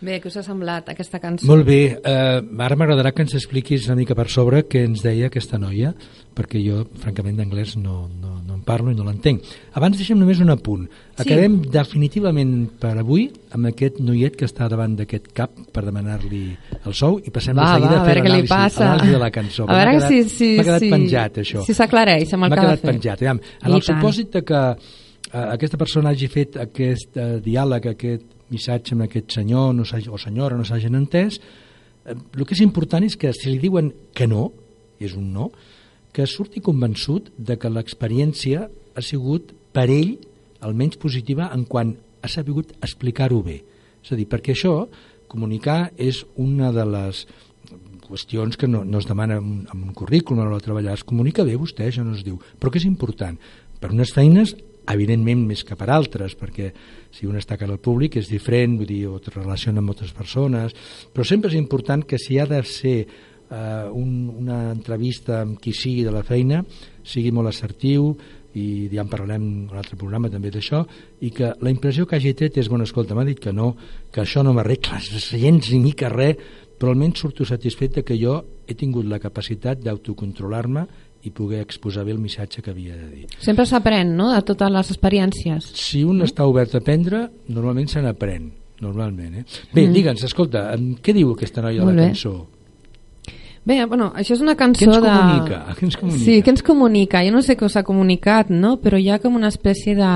Bé, 0.00 0.20
què 0.22 0.30
us 0.30 0.38
ha 0.38 0.44
semblat 0.46 0.88
aquesta 0.94 1.20
cançó? 1.22 1.48
Molt 1.50 1.66
bé, 1.68 1.80
uh, 1.98 2.40
ara 2.64 2.78
m'agradarà 2.78 3.12
que 3.12 3.24
ens 3.26 3.34
expliquis 3.38 3.88
una 3.90 3.98
mica 3.98 4.16
per 4.18 4.28
sobre 4.32 4.64
què 4.70 4.84
ens 4.88 5.02
deia 5.04 5.28
aquesta 5.32 5.58
noia, 5.60 5.94
perquè 6.38 6.62
jo, 6.64 6.84
francament, 7.02 7.36
d'anglès 7.40 7.76
no, 7.80 8.06
no, 8.22 8.37
parlo 8.68 8.92
i 8.92 8.96
no 8.98 9.06
l'entenc. 9.06 9.46
Abans 9.80 9.96
deixem 9.96 10.18
només 10.20 10.42
un 10.44 10.52
apunt. 10.52 10.84
Sí. 11.16 11.22
Acabem 11.24 11.56
definitivament 11.72 12.52
per 12.80 12.92
avui 13.00 13.24
amb 13.56 13.70
aquest 13.70 13.98
noiet 14.04 14.36
que 14.36 14.44
està 14.48 14.68
davant 14.70 14.94
d'aquest 14.98 15.30
cap 15.36 15.56
per 15.72 15.86
demanar-li 15.86 16.42
el 16.84 16.94
sou 16.94 17.16
i 17.24 17.32
passem 17.34 17.56
Va, 17.56 17.64
de 17.64 17.80
seguida 17.80 17.94
va, 17.96 17.98
a 17.98 18.04
a 18.04 18.08
fer 18.12 18.22
l'anàlisi 18.22 19.12
de 19.16 19.18
la 19.24 19.30
cançó. 19.34 19.64
A 19.68 19.74
veure 19.80 19.96
quedat, 19.96 20.08
si- 20.12 20.28
si- 20.28 20.56
m'ha 20.58 20.64
quedat 20.68 20.84
si- 20.84 20.90
penjat, 20.92 21.38
això. 21.42 21.64
si 21.64 21.74
s'aclareix 21.74 22.34
amb 22.34 22.44
el 22.44 22.50
que 22.52 22.58
ha 22.58 22.62
de 22.62 22.66
quedat 22.68 22.80
fer. 22.84 22.90
penjat. 22.92 23.22
Aviam, 23.22 23.40
en 23.62 23.70
I 23.70 23.74
el 23.74 23.80
tant. 23.82 23.98
supòsit 23.98 24.44
que 24.44 24.60
eh, 25.32 25.46
aquesta 25.54 25.76
persona 25.78 26.10
hagi 26.10 26.28
fet 26.28 26.56
aquest 26.56 27.16
eh, 27.16 27.40
diàleg, 27.44 27.86
aquest 27.94 28.22
missatge 28.50 28.94
amb 28.94 29.02
aquest 29.08 29.32
senyor 29.32 29.74
no 29.74 29.82
o 29.82 30.18
senyora 30.18 30.56
no 30.56 30.64
s'hagin 30.64 30.94
entès, 30.94 31.40
eh, 32.06 32.14
el 32.36 32.44
que 32.46 32.54
és 32.54 32.60
important 32.60 33.04
és 33.04 33.16
que 33.16 33.32
si 33.32 33.50
li 33.50 33.58
diuen 33.58 33.92
que 34.14 34.26
no, 34.26 34.52
és 35.00 35.14
un 35.14 35.32
no, 35.32 35.50
que 36.18 36.26
surti 36.26 36.58
convençut 36.58 37.28
de 37.38 37.54
que 37.62 37.70
l'experiència 37.70 38.64
ha 38.66 39.02
sigut 39.06 39.52
per 39.70 39.84
ell 39.86 40.16
almenys 40.66 40.98
positiva 40.98 41.46
en 41.54 41.62
quan 41.62 41.92
ha 41.94 42.30
sabut 42.32 42.72
explicar-ho 42.82 43.38
bé. 43.46 43.60
És 44.02 44.10
a 44.10 44.18
dir, 44.18 44.26
perquè 44.26 44.50
això, 44.50 44.88
comunicar, 45.30 45.92
és 45.94 46.24
una 46.34 46.72
de 46.74 46.82
les 46.90 47.20
qüestions 48.08 48.58
que 48.58 48.66
no, 48.66 48.82
no 48.82 48.98
es 48.98 49.06
demana 49.06 49.36
en, 49.38 49.60
en 49.70 49.84
un 49.84 49.94
currículum 49.94 50.42
a 50.42 50.48
l'hora 50.48 50.58
de 50.58 50.66
treballar. 50.66 50.96
Es 50.98 51.06
comunica 51.06 51.46
bé 51.46 51.54
vostè, 51.60 51.86
això 51.86 52.02
no 52.02 52.16
es 52.18 52.26
diu. 52.26 52.40
Però 52.58 52.74
que 52.74 52.82
és 52.82 52.88
important? 52.88 53.38
Per 53.78 53.92
unes 53.94 54.10
feines, 54.16 54.56
evidentment 54.90 55.46
més 55.46 55.62
que 55.68 55.78
per 55.78 55.86
altres, 55.94 56.34
perquè 56.34 56.72
si 57.14 57.30
un 57.30 57.38
està 57.38 57.60
cara 57.60 57.76
al 57.76 57.84
públic 57.84 58.18
és 58.18 58.32
diferent, 58.32 58.74
vull 58.80 58.90
dir, 58.90 59.04
o 59.06 59.20
es 59.20 59.30
relaciona 59.36 59.84
amb 59.84 59.92
moltes 59.92 60.10
persones, 60.16 60.74
però 61.14 61.30
sempre 61.30 61.52
és 61.52 61.60
important 61.60 62.02
que 62.02 62.18
si 62.18 62.42
ha 62.42 62.48
de 62.50 62.64
ser 62.66 62.98
eh, 63.50 63.88
un, 63.92 64.28
una 64.38 64.72
entrevista 64.72 65.42
amb 65.42 65.58
qui 65.60 65.72
sigui 65.72 66.04
de 66.04 66.12
la 66.14 66.22
feina, 66.22 66.62
sigui 67.02 67.30
molt 67.32 67.48
assertiu, 67.48 68.12
i 68.58 68.88
ja 68.90 69.02
en 69.04 69.10
parlarem 69.12 69.42
en 69.44 69.58
un 69.70 69.76
altre 69.76 69.96
programa 70.00 70.30
també 70.32 70.50
d'això, 70.50 70.80
i 71.20 71.30
que 71.30 71.52
la 71.60 71.70
impressió 71.70 72.06
que 72.08 72.16
hagi 72.16 72.32
tret 72.34 72.56
és, 72.58 72.68
bueno, 72.68 72.84
escolta, 72.88 73.14
m'ha 73.14 73.26
dit 73.28 73.38
que 73.38 73.52
no, 73.52 73.74
que 74.10 74.22
això 74.24 74.42
no 74.42 74.54
m'arregla 74.56 74.98
gens 75.30 75.70
ni 75.70 75.78
mica 75.84 76.08
res, 76.08 76.36
però 76.78 76.92
almenys 76.94 77.18
surto 77.20 77.44
satisfet 77.44 77.96
de 77.98 78.04
que 78.06 78.16
jo 78.18 78.38
he 78.66 78.74
tingut 78.78 79.06
la 79.10 79.18
capacitat 79.18 79.80
d'autocontrolar-me 79.82 80.86
i 81.26 81.32
poder 81.34 81.60
exposar 81.64 82.04
bé 82.06 82.12
el 82.14 82.20
missatge 82.22 82.62
que 82.62 82.70
havia 82.70 82.94
de 82.96 83.08
dir. 83.10 83.24
Sempre 83.42 83.66
s'aprèn, 83.66 84.12
no?, 84.16 84.30
de 84.32 84.42
totes 84.46 84.70
les 84.70 84.92
experiències. 84.94 85.72
Si 85.74 86.04
un 86.06 86.22
està 86.22 86.46
obert 86.46 86.76
a 86.76 86.82
aprendre, 86.82 87.24
normalment 87.50 87.90
se 87.90 88.02
n'aprèn, 88.04 88.52
normalment. 88.80 89.40
Eh? 89.40 89.44
Bé, 89.74 89.88
Mm. 89.88 89.92
digue'ns, 89.92 90.22
escolta, 90.24 90.70
què 91.02 91.12
diu 91.14 91.32
aquesta 91.34 91.62
noia 91.62 91.82
de 91.84 91.92
la 91.92 92.06
cançó? 92.08 92.36
Bé, 92.46 92.57
bueno, 93.86 94.12
això 94.16 94.32
és 94.34 94.40
una 94.40 94.54
cançó 94.56 94.86
Què 94.86 94.94
ens 94.94 95.02
de... 95.04 95.10
comunica? 95.12 95.58
Què 95.76 95.84
ens 95.84 95.96
comunica? 96.00 96.24
Sí, 96.24 96.36
què 96.42 96.52
ens 96.54 96.62
comunica? 96.64 97.22
Jo 97.26 97.32
no 97.34 97.42
sé 97.44 97.56
què 97.60 97.66
us 97.68 97.76
ha 97.76 97.82
comunicat, 97.84 98.48
no? 98.50 98.76
Però 98.80 98.96
hi 99.00 99.10
ha 99.12 99.18
com 99.20 99.36
una 99.36 99.50
espècie 99.52 99.94
de 99.98 100.12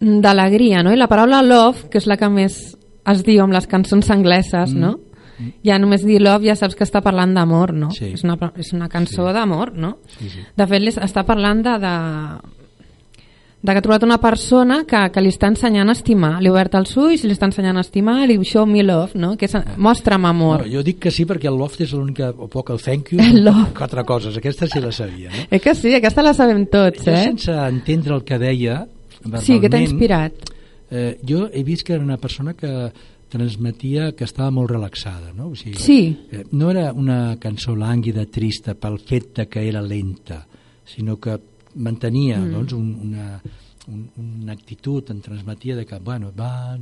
d'alegria, 0.00 0.82
no? 0.86 0.92
I 0.92 0.96
la 1.00 1.08
paraula 1.10 1.40
love, 1.42 1.88
que 1.90 1.98
és 1.98 2.06
la 2.06 2.16
que 2.20 2.28
més 2.30 2.58
es 3.08 3.22
diu 3.26 3.42
amb 3.42 3.52
les 3.56 3.66
cançons 3.66 4.10
angleses, 4.14 4.74
Mm. 4.74 4.78
no? 4.80 4.98
Ja 5.62 5.78
només 5.78 6.02
dir 6.04 6.20
love 6.20 6.46
ja 6.46 6.54
saps 6.56 6.74
que 6.74 6.82
està 6.84 7.00
parlant 7.00 7.32
d'amor, 7.34 7.72
no? 7.72 7.90
Sí. 7.94 8.12
És, 8.12 8.24
una, 8.24 8.36
és 8.56 8.72
una 8.72 8.88
cançó 8.88 9.26
Sí. 9.28 9.32
d'amor, 9.34 9.72
no? 9.74 9.98
Sí, 10.18 10.28
sí. 10.28 10.40
De 10.56 10.66
fet, 10.66 10.82
està 10.98 11.24
parlant 11.24 11.62
de, 11.62 11.78
de, 11.78 11.94
de 13.68 13.74
que 13.76 13.78
ha 13.78 13.84
trobat 13.84 14.02
una 14.06 14.18
persona 14.18 14.80
que, 14.88 15.00
que 15.12 15.20
li 15.22 15.30
està 15.30 15.48
ensenyant 15.52 15.88
a 15.88 15.94
estimar. 15.96 16.40
Li 16.42 16.48
ha 16.48 16.52
obert 16.54 16.74
els 16.78 16.96
ulls, 16.96 17.22
li 17.24 17.32
està 17.36 17.46
ensenyant 17.46 17.76
a 17.78 17.84
estimar, 17.84 18.16
li 18.26 18.34
diu 18.38 18.44
show 18.48 18.66
me 18.66 18.82
love, 18.82 19.12
no? 19.14 19.34
Que 19.36 19.46
és, 19.46 19.54
mostra'm 19.76 20.24
amor. 20.28 20.64
No, 20.66 20.72
jo 20.78 20.82
dic 20.86 20.98
que 21.04 21.10
sí 21.14 21.24
perquè 21.28 21.48
el 21.50 21.58
loft 21.60 21.80
és 21.84 21.92
l'única, 21.92 22.30
o 22.36 22.48
poc 22.48 22.70
el 22.74 22.80
thank 22.80 23.12
you, 23.12 23.20
El 23.28 23.44
love. 23.44 23.70
quatre 23.76 24.04
coses. 24.08 24.36
Aquesta 24.40 24.66
sí 24.66 24.80
la 24.80 24.92
sabia, 24.92 25.30
no? 25.30 25.44
Eh 25.50 25.60
que 25.60 25.74
sí, 25.74 25.94
aquesta 25.94 26.22
la 26.22 26.34
sabem 26.34 26.66
tots, 26.66 27.04
Jo 27.04 27.12
eh? 27.12 27.24
sense 27.30 27.52
entendre 27.68 28.14
el 28.16 28.24
que 28.24 28.38
deia, 28.38 28.86
Sí, 29.42 29.58
que 29.60 29.68
t'ha 29.68 29.80
inspirat. 29.82 30.32
Eh, 30.90 31.18
jo 31.26 31.48
he 31.52 31.64
vist 31.66 31.82
que 31.84 31.92
era 31.92 32.02
una 32.04 32.16
persona 32.16 32.54
que 32.54 32.70
transmetia 33.28 34.12
que 34.16 34.24
estava 34.24 34.50
molt 34.50 34.70
relaxada, 34.70 35.32
no? 35.36 35.48
O 35.52 35.56
sigui, 35.56 35.74
Sí. 35.76 36.16
eh, 36.32 36.44
no 36.52 36.70
era 36.70 36.92
una 36.92 37.36
cançó 37.38 37.74
lànguida, 37.76 38.24
trista, 38.26 38.74
pel 38.74 38.98
fet 38.98 39.34
de 39.36 39.46
que 39.48 39.68
era 39.68 39.82
lenta, 39.82 40.46
sinó 40.86 41.18
que 41.20 41.36
mantenia 41.74 42.38
mm. 42.38 42.52
doncs, 42.52 42.72
un, 42.72 42.90
una, 43.08 43.40
un, 43.88 44.02
una 44.16 44.52
actitud, 44.52 45.10
en 45.10 45.20
transmetia 45.20 45.76
de 45.76 45.86
que, 45.86 45.98
bueno, 45.98 46.32
va, 46.36 46.76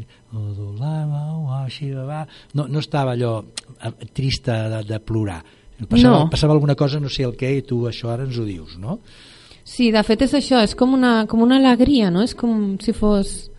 així 1.64 1.90
va, 1.92 2.26
no, 2.54 2.66
no 2.66 2.82
estava 2.82 3.12
allò 3.12 3.38
eh, 3.42 3.92
trista 4.12 4.68
de, 4.68 4.82
de 4.84 5.00
plorar. 5.00 5.42
Passava, 5.76 6.22
No. 6.24 6.30
passava 6.30 6.54
alguna 6.54 6.74
cosa, 6.74 7.00
no 7.00 7.10
sé 7.12 7.26
el 7.26 7.34
què, 7.36 7.58
i 7.58 7.62
tu 7.62 7.82
això 7.86 8.08
ara 8.08 8.24
ens 8.24 8.38
ho 8.38 8.46
dius, 8.46 8.78
no? 8.80 9.00
Sí, 9.66 9.90
de 9.92 10.02
fet 10.06 10.22
és 10.22 10.32
això, 10.38 10.62
és 10.62 10.74
com 10.78 10.94
una, 10.94 11.26
com 11.26 11.42
una 11.42 11.58
alegria, 11.58 12.10
no? 12.10 12.22
És 12.22 12.34
com 12.34 12.76
si 12.80 12.94
fos... 12.96 13.50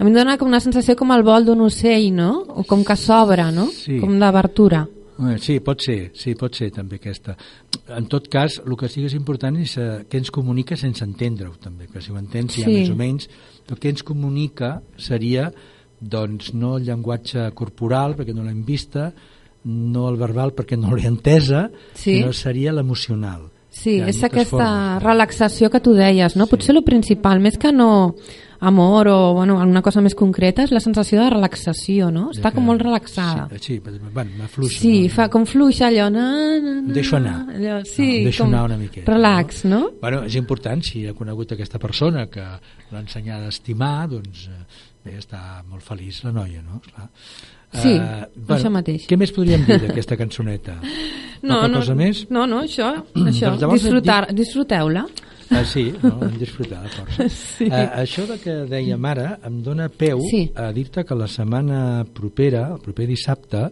A 0.00 0.04
mi 0.04 0.08
em 0.08 0.16
dona 0.16 0.38
com 0.40 0.48
una 0.48 0.62
sensació 0.64 0.96
com 0.96 1.12
el 1.12 1.22
vol 1.22 1.44
d'un 1.44 1.60
ocell, 1.60 2.08
no? 2.16 2.30
O 2.56 2.64
com 2.64 2.82
que 2.82 2.96
s'obre, 2.96 3.50
no? 3.52 3.68
Sí. 3.68 3.98
Com 4.00 4.16
d'abertura. 4.18 4.86
Sí, 5.38 5.58
pot 5.60 5.82
ser, 5.84 6.10
sí, 6.14 6.34
pot 6.34 6.54
ser 6.56 6.70
també 6.72 6.96
aquesta. 6.96 7.34
En 7.96 8.06
tot 8.08 8.28
cas, 8.32 8.60
el 8.64 8.76
que 8.76 8.88
sí 8.88 9.02
que 9.02 9.06
és 9.10 9.14
important 9.18 9.56
és 9.60 9.76
eh, 9.76 9.88
què 10.08 10.16
ens 10.22 10.30
comunica 10.32 10.76
sense 10.80 11.04
entendre-ho 11.04 11.52
també, 11.60 11.86
que 11.92 12.00
si 12.00 12.12
ho 12.12 12.16
entens 12.18 12.56
ja 12.56 12.64
Sí. 12.64 12.72
més 12.78 12.90
o 12.90 12.96
menys, 12.96 13.28
el 13.68 13.78
que 13.78 13.90
ens 13.90 14.02
comunica 14.02 14.80
seria 14.96 15.50
doncs 16.00 16.54
no 16.54 16.76
el 16.78 16.84
llenguatge 16.88 17.50
corporal 17.54 18.16
perquè 18.16 18.32
no 18.34 18.42
l'hem 18.42 18.64
vista, 18.64 19.12
no 19.64 20.08
el 20.08 20.16
verbal 20.16 20.54
perquè 20.56 20.78
no 20.80 20.94
l'he 20.96 21.06
entesa, 21.06 21.70
Sí. 21.94 22.16
sinó 22.22 22.32
seria 22.32 22.72
l'emocional. 22.72 23.50
Sí, 23.68 24.00
és 24.00 24.22
aquesta 24.24 24.48
formes. 24.50 25.02
relaxació 25.04 25.68
que 25.70 25.80
tu 25.80 25.92
deies, 25.92 26.34
no? 26.34 26.46
Sí. 26.46 26.50
Potser 26.50 26.74
el 26.74 26.82
principal, 26.82 27.38
més 27.40 27.56
que 27.58 27.70
no 27.72 28.14
amor 28.60 29.08
o 29.08 29.34
bueno, 29.34 29.58
alguna 29.60 29.80
cosa 29.82 30.02
més 30.04 30.14
concreta, 30.14 30.64
és 30.66 30.72
la 30.74 30.80
sensació 30.84 31.22
de 31.22 31.30
relaxació, 31.32 32.10
no? 32.12 32.26
Està 32.34 32.52
com 32.52 32.66
molt 32.68 32.82
relaxada. 32.84 33.46
Sí, 33.56 33.78
sí 33.78 33.78
bueno, 33.80 34.30
m'afluixa. 34.38 34.80
Sí, 34.82 34.92
no? 35.06 35.14
fa 35.14 35.28
com 35.32 35.46
fluixa 35.48 35.88
allò, 35.88 36.10
na, 36.12 36.26
na, 36.60 36.74
na, 36.82 36.94
Deixo 36.94 37.16
anar. 37.16 37.38
Allò, 37.56 37.78
sí, 37.88 38.06
No, 38.20 38.24
deixo 38.28 38.44
com 38.44 38.52
anar 38.52 38.64
una 38.68 38.76
miqueta, 38.76 39.10
Relax, 39.10 39.64
no? 39.64 39.82
Bueno, 40.02 40.22
és 40.28 40.36
important, 40.36 40.84
si 40.84 41.06
ha 41.08 41.14
conegut 41.16 41.56
aquesta 41.56 41.80
persona 41.80 42.26
que 42.28 42.44
l'ha 42.44 43.00
ensenyat 43.00 43.46
a 43.46 43.48
estimar, 43.54 44.08
doncs 44.12 44.48
eh, 44.52 44.60
bé, 45.06 45.16
està 45.18 45.62
molt 45.64 45.82
feliç 45.86 46.20
la 46.28 46.34
noia, 46.36 46.60
no? 46.62 46.82
Esclar. 46.84 47.08
Sí, 47.70 47.92
Eh, 47.94 48.24
això 48.50 48.66
mateix. 48.74 49.04
Què 49.06 49.16
més 49.16 49.30
podríem 49.30 49.62
dir 49.64 49.76
d'aquesta 49.78 50.16
cançoneta? 50.20 50.74
No, 51.40 51.60
Poca 51.62 51.68
no, 51.68 51.78
cosa 51.78 51.94
més? 51.94 52.24
no, 52.28 52.42
no, 52.50 52.64
això, 52.66 52.88
això 53.14 53.52
Doncs 53.54 53.60
llavors 53.62 53.80
disfrutar, 53.84 54.22
disfruteu-la. 54.34 55.04
Ah, 55.50 55.64
sí, 55.66 55.90
no? 56.02 56.12
hem 56.24 56.36
disfrutat 56.38 56.92
força. 56.94 57.26
Sí. 57.58 57.66
Eh, 57.66 57.86
això 58.02 58.26
de 58.28 58.38
que 58.42 58.54
dèiem 58.70 59.04
ara 59.10 59.32
em 59.46 59.60
dona 59.66 59.88
peu 59.90 60.22
Sí. 60.30 60.44
a 60.54 60.70
dir-te 60.72 61.04
que 61.04 61.18
la 61.18 61.28
setmana 61.28 62.04
propera, 62.14 62.68
el 62.74 62.80
proper 62.84 63.08
dissabte, 63.10 63.66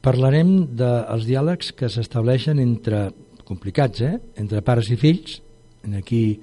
parlarem 0.00 0.54
dels 0.78 1.26
diàlegs 1.28 1.74
que 1.76 1.90
s'estableixen 1.92 2.60
entre, 2.62 3.10
complicats, 3.44 4.00
eh? 4.02 4.16
entre 4.40 4.62
pares 4.66 4.88
i 4.90 4.96
fills, 4.96 5.40
en 5.84 5.98
aquí 6.00 6.40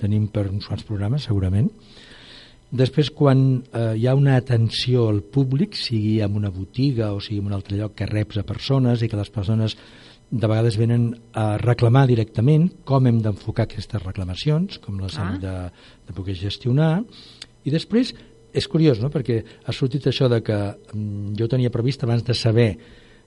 tenim 0.00 0.26
per 0.32 0.48
uns 0.50 0.66
quants 0.66 0.84
programes, 0.84 1.28
segurament, 1.30 1.70
Després, 2.74 3.06
quan 3.14 3.62
eh, 3.70 3.92
hi 4.00 4.08
ha 4.10 4.16
una 4.18 4.32
atenció 4.40 5.04
al 5.06 5.20
públic, 5.22 5.76
sigui 5.78 6.16
en 6.24 6.34
una 6.34 6.50
botiga 6.50 7.12
o 7.14 7.20
sigui 7.22 7.38
en 7.38 7.52
un 7.52 7.54
altre 7.54 7.76
lloc 7.78 7.92
que 7.94 8.08
reps 8.08 8.40
a 8.40 8.42
persones 8.42 9.04
i 9.04 9.08
que 9.08 9.18
les 9.20 9.30
persones 9.30 9.76
de 10.30 10.46
vegades 10.50 10.76
venen 10.76 11.14
a 11.32 11.56
reclamar 11.58 12.06
directament 12.08 12.70
com 12.84 13.06
hem 13.06 13.20
d'enfocar 13.22 13.66
aquestes 13.68 14.02
reclamacions, 14.02 14.78
com 14.78 14.98
les 15.00 15.16
Ah. 15.18 15.28
hem 15.34 15.40
de, 15.40 15.54
de 16.06 16.12
poder 16.12 16.34
gestionar. 16.34 17.04
I 17.64 17.70
després, 17.70 18.14
és 18.52 18.66
curiós, 18.68 19.00
no?, 19.00 19.10
perquè 19.10 19.42
ha 19.64 19.72
sortit 19.72 20.06
això 20.06 20.28
de 20.28 20.42
que 20.42 20.56
mm, 20.94 21.34
jo 21.38 21.48
tenia 21.48 21.70
previst 21.70 22.02
abans 22.04 22.24
de 22.24 22.34
saber 22.34 22.78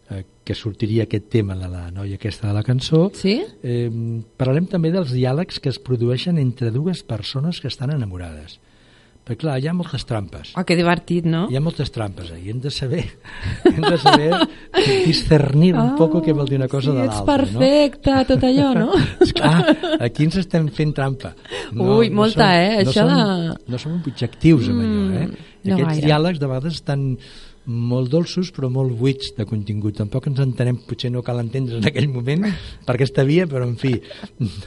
eh, 0.09 0.23
que 0.43 0.55
sortiria 0.55 1.03
aquest 1.03 1.29
tema 1.29 1.55
de 1.55 1.67
la 1.67 1.89
noia 1.91 2.15
aquesta 2.15 2.47
de 2.47 2.53
la 2.53 2.63
cançó, 2.63 3.09
Sí? 3.13 3.41
eh, 3.63 3.89
parlarem 4.37 4.67
també 4.67 4.91
dels 4.91 5.11
diàlegs 5.11 5.59
que 5.59 5.69
es 5.69 5.79
produeixen 5.79 6.37
entre 6.37 6.71
dues 6.71 7.03
persones 7.03 7.59
que 7.59 7.67
estan 7.67 7.91
enamorades. 7.91 8.59
Perquè, 9.27 9.41
clar, 9.41 9.57
hi 9.59 9.67
ha 9.67 9.73
moltes 9.75 10.05
trampes. 10.07 10.53
Oh, 10.55 10.63
que 10.63 10.77
divertit, 10.79 11.25
no? 11.27 11.49
Hi 11.51 11.57
ha 11.59 11.61
moltes 11.61 11.89
trampes 11.91 12.29
ahí. 12.31 12.45
Hem 12.53 12.61
de 12.63 12.71
saber, 12.71 13.01
hem 13.67 13.81
de 13.83 13.97
saber 13.99 14.29
discernir 15.05 15.73
un 15.75 15.95
poco 15.99 16.21
què 16.23 16.31
vol 16.35 16.47
dir 16.47 16.55
una 16.61 16.69
cosa 16.71 16.91
Ah, 16.91 16.93
sí, 16.93 16.97
de 16.97 17.05
ets 17.09 17.17
l'altra. 17.17 17.35
perfecte, 17.35 18.15
tot 18.31 18.45
allò, 18.47 18.69
no? 18.77 18.85
No? 18.97 19.25
Esclar, 19.25 19.75
aquí 20.07 20.23
ens 20.29 20.37
estem 20.39 20.69
fent 20.71 20.93
trampa. 20.95 21.33
Ui, 21.75 22.07
molta, 22.09 22.47
som- 22.47 22.63
eh, 22.63 22.83
No 22.85 22.91
això 22.93 23.03
som, 23.03 23.11
de- 23.11 23.57
no 23.73 23.77
som 23.83 23.97
objectius 23.99 24.69
amb 24.71 24.79
allò, 24.85 25.03
eh? 25.19 25.25
Mm, 25.27 25.45
I 25.67 25.69
no 25.69 25.75
aquests 25.75 25.93
gaire. 25.97 26.07
diàlegs 26.07 26.39
de 26.39 26.47
vegades 26.47 26.73
estan 26.79 27.03
molt 27.67 28.09
dolços 28.11 28.49
però 28.55 28.69
molt 28.71 28.95
buits 28.97 29.33
de 29.37 29.45
contingut. 29.47 29.97
Tampoc 29.99 30.29
ens 30.29 30.39
entenem, 30.43 30.79
potser 30.87 31.11
no 31.11 31.23
cal 31.25 31.41
entendre 31.41 31.81
en 31.81 31.87
aquell 31.89 32.07
moment 32.11 32.45
per 32.87 32.95
aquesta 32.95 33.25
via, 33.27 33.47
però 33.49 33.67
en 33.67 33.75
fi, 33.79 33.93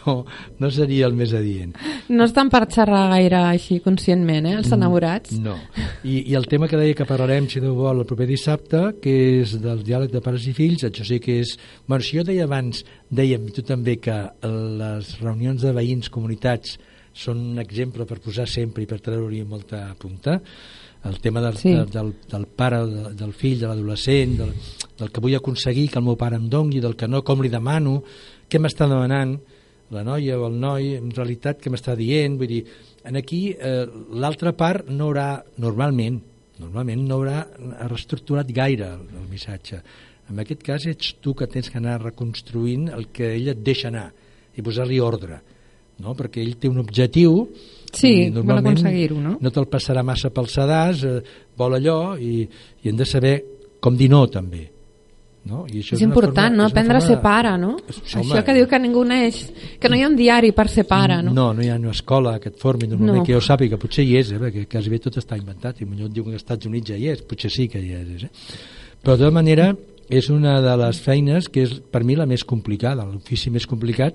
no, 0.00 0.16
no 0.60 0.70
seria 0.74 1.08
el 1.08 1.16
més 1.16 1.32
adient. 1.36 1.72
No 2.12 2.26
estan 2.28 2.52
per 2.52 2.66
xerrar 2.70 3.06
gaire 3.14 3.40
així 3.48 3.80
conscientment, 3.84 4.50
eh, 4.50 4.58
els 4.60 4.72
enamorats. 4.76 5.38
No. 5.40 5.56
I, 6.04 6.20
I 6.30 6.36
el 6.38 6.48
tema 6.50 6.68
que 6.68 6.80
deia 6.80 6.96
que 6.96 7.08
parlarem, 7.08 7.48
si 7.48 7.62
no 7.64 7.72
vol, 7.78 8.02
el 8.02 8.08
proper 8.08 8.28
dissabte, 8.28 8.82
que 9.00 9.16
és 9.40 9.56
del 9.62 9.84
diàleg 9.86 10.12
de 10.12 10.22
pares 10.24 10.46
i 10.50 10.54
fills, 10.56 10.84
això 10.88 11.06
sí 11.06 11.20
que 11.24 11.40
és... 11.44 11.56
Bueno, 11.88 12.04
si 12.04 12.18
jo 12.18 12.26
deia 12.26 12.44
abans, 12.48 12.84
dèiem, 13.08 13.48
i 13.48 13.56
tu 13.56 13.64
també, 13.66 13.96
que 14.02 14.20
les 14.44 15.16
reunions 15.24 15.64
de 15.64 15.72
veïns, 15.76 16.12
comunitats, 16.12 16.76
són 17.16 17.40
un 17.54 17.58
exemple 17.58 18.06
per 18.06 18.20
posar 18.22 18.46
sempre 18.48 18.84
i 18.84 18.88
per 18.88 19.00
treure-hi 19.02 19.42
molta 19.48 19.82
punta, 19.98 20.38
el 21.04 21.20
tema 21.20 21.40
del, 21.40 21.56
Sí. 21.56 21.72
del, 21.72 21.88
del, 21.90 22.14
del 22.30 22.46
pare, 22.46 22.84
del, 22.86 23.16
del 23.16 23.32
fill, 23.32 23.58
de 23.60 23.66
l'adolescent, 23.68 24.36
del, 24.38 24.52
del 24.98 25.10
que 25.10 25.20
vull 25.20 25.36
aconseguir 25.38 25.88
que 25.90 25.98
el 25.98 26.04
meu 26.04 26.16
pare 26.20 26.36
em 26.36 26.48
dongui, 26.52 26.80
del 26.80 26.96
que 26.96 27.08
no, 27.08 27.22
com 27.24 27.40
li 27.42 27.48
demano, 27.48 28.02
què 28.50 28.60
m'està 28.60 28.88
demanant 28.90 29.38
la 29.90 30.04
noia 30.06 30.36
o 30.38 30.46
el 30.46 30.58
noi, 30.60 30.94
en 30.98 31.10
realitat 31.10 31.60
què 31.62 31.72
m'està 31.72 31.96
dient, 31.98 32.36
vull 32.38 32.50
dir, 32.52 32.64
en 33.04 33.16
aquí 33.16 33.56
eh, 33.56 33.86
l'altra 34.12 34.52
part 34.52 34.90
no 34.92 35.08
haurà, 35.08 35.42
normalment, 35.58 36.20
normalment 36.60 37.06
no 37.08 37.16
haurà 37.16 37.46
reestructurat 37.88 38.50
gaire 38.52 38.90
el, 38.92 39.06
el 39.22 39.28
missatge. 39.30 39.80
En 40.30 40.38
aquest 40.38 40.60
cas 40.62 40.84
ets 40.86 41.14
tu 41.24 41.32
que 41.34 41.48
tens 41.50 41.70
que 41.72 41.80
anar 41.80 41.96
reconstruint 42.04 42.90
el 42.92 43.08
que 43.10 43.32
ell 43.34 43.48
et 43.54 43.64
deixa 43.66 43.88
anar 43.88 44.10
i 44.54 44.62
posar-li 44.62 45.00
ordre, 45.00 45.40
no? 46.00 46.14
perquè 46.18 46.40
ell 46.42 46.56
té 46.58 46.68
un 46.68 46.78
objectiu 46.82 47.46
Sí, 47.92 48.28
vol 48.30 48.44
normalment 48.44 48.76
aconseguir-ho, 48.78 49.16
no? 49.20 49.36
no 49.42 49.50
te'l 49.50 49.66
passarà 49.66 50.02
massa 50.06 50.30
pel 50.30 50.46
sedàs, 50.46 51.00
eh, 51.04 51.22
vol 51.58 51.74
allò 51.74 52.16
i, 52.18 52.44
i 52.84 52.88
hem 52.88 52.96
de 52.96 53.04
saber 53.06 53.32
com 53.82 53.96
dir 53.98 54.08
no 54.12 54.26
també. 54.30 54.68
No? 55.42 55.64
I 55.72 55.80
això 55.80 55.94
És 55.96 56.02
una 56.02 56.10
important, 56.12 56.52
forma- 56.52 56.56
no? 56.58 56.66
és 56.68 56.70
Aprendre 56.74 56.96
a 56.98 57.00
ser 57.00 57.16
pare, 57.22 57.54
no? 57.58 57.70
És- 57.88 57.98
Això 58.04 58.20
home, 58.20 58.42
que 58.44 58.54
diu 58.54 58.66
que 58.68 58.78
ningú 58.78 59.04
neix... 59.08 59.38
Que 59.80 59.88
no 59.88 59.96
hi 59.96 60.02
ha 60.04 60.08
un 60.10 60.14
diari 60.14 60.52
per 60.52 60.68
ser 60.68 60.84
pare, 60.86 61.16
no? 61.24 61.32
No, 61.32 61.46
no 61.56 61.62
hi 61.64 61.70
ha 61.72 61.76
una 61.80 61.90
escola 61.96 62.34
que 62.38 62.50
et 62.52 62.58
formi, 62.60 62.86
normalment 62.86 63.22
No. 63.22 63.24
que 63.26 63.32
jo 63.32 63.40
sàpiga, 63.40 63.78
potser 63.80 64.04
hi 64.04 64.18
és, 64.20 64.30
eh, 64.32 64.38
perquè 64.38 64.66
quasi 64.70 64.90
bé 64.92 64.98
tot 65.00 65.16
està 65.16 65.38
inventat, 65.40 65.80
i 65.80 65.86
potser 65.88 66.06
et 66.10 66.12
diuen 66.12 66.28
que 66.28 66.36
als 66.36 66.42
Estats 66.44 66.66
Units 66.68 66.90
ja 66.92 66.96
hi 67.00 67.08
és, 67.08 67.22
potser 67.22 67.50
sí 67.50 67.66
que 67.72 67.80
hi 67.80 67.90
és. 67.96 68.24
Eh? 68.28 68.30
Però 69.02 69.16
de 69.16 69.24
tota 69.24 69.30
manera 69.32 69.74
és 70.10 70.28
una 70.28 70.60
de 70.60 70.76
les 70.76 71.00
feines 71.00 71.48
que 71.48 71.62
és 71.64 71.80
per 71.90 72.04
mi 72.04 72.14
la 72.20 72.26
més 72.26 72.44
complicada, 72.44 73.02
l'ofici 73.08 73.48
més 73.50 73.66
complicat, 73.66 74.14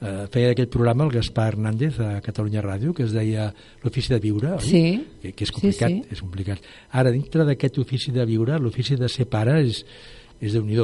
eh, 0.00 0.26
feia 0.32 0.50
aquell 0.52 0.68
programa 0.68 1.04
el 1.04 1.10
Gaspar 1.14 1.52
Hernández 1.54 2.00
a 2.00 2.20
Catalunya 2.20 2.62
Ràdio 2.62 2.92
que 2.94 3.04
es 3.04 3.12
deia 3.12 3.48
l'ofici 3.84 4.12
de 4.12 4.18
viure 4.20 4.52
oi? 4.58 4.60
Sí. 4.66 4.84
que, 5.22 5.32
que 5.32 5.44
és 5.44 5.48
Sí, 5.48 5.54
complicat, 5.60 5.90
sí. 5.90 6.02
és 6.12 6.20
complicat 6.20 6.58
ara 6.92 7.10
dintre 7.14 7.44
d'aquest 7.48 7.78
ofici 7.78 8.12
de 8.12 8.24
viure 8.28 8.58
l'ofici 8.58 8.96
de 8.96 9.08
ser 9.08 9.26
pare 9.30 9.60
és, 9.64 9.84
és 10.40 10.52
déu 10.52 10.64
nhi 10.64 10.76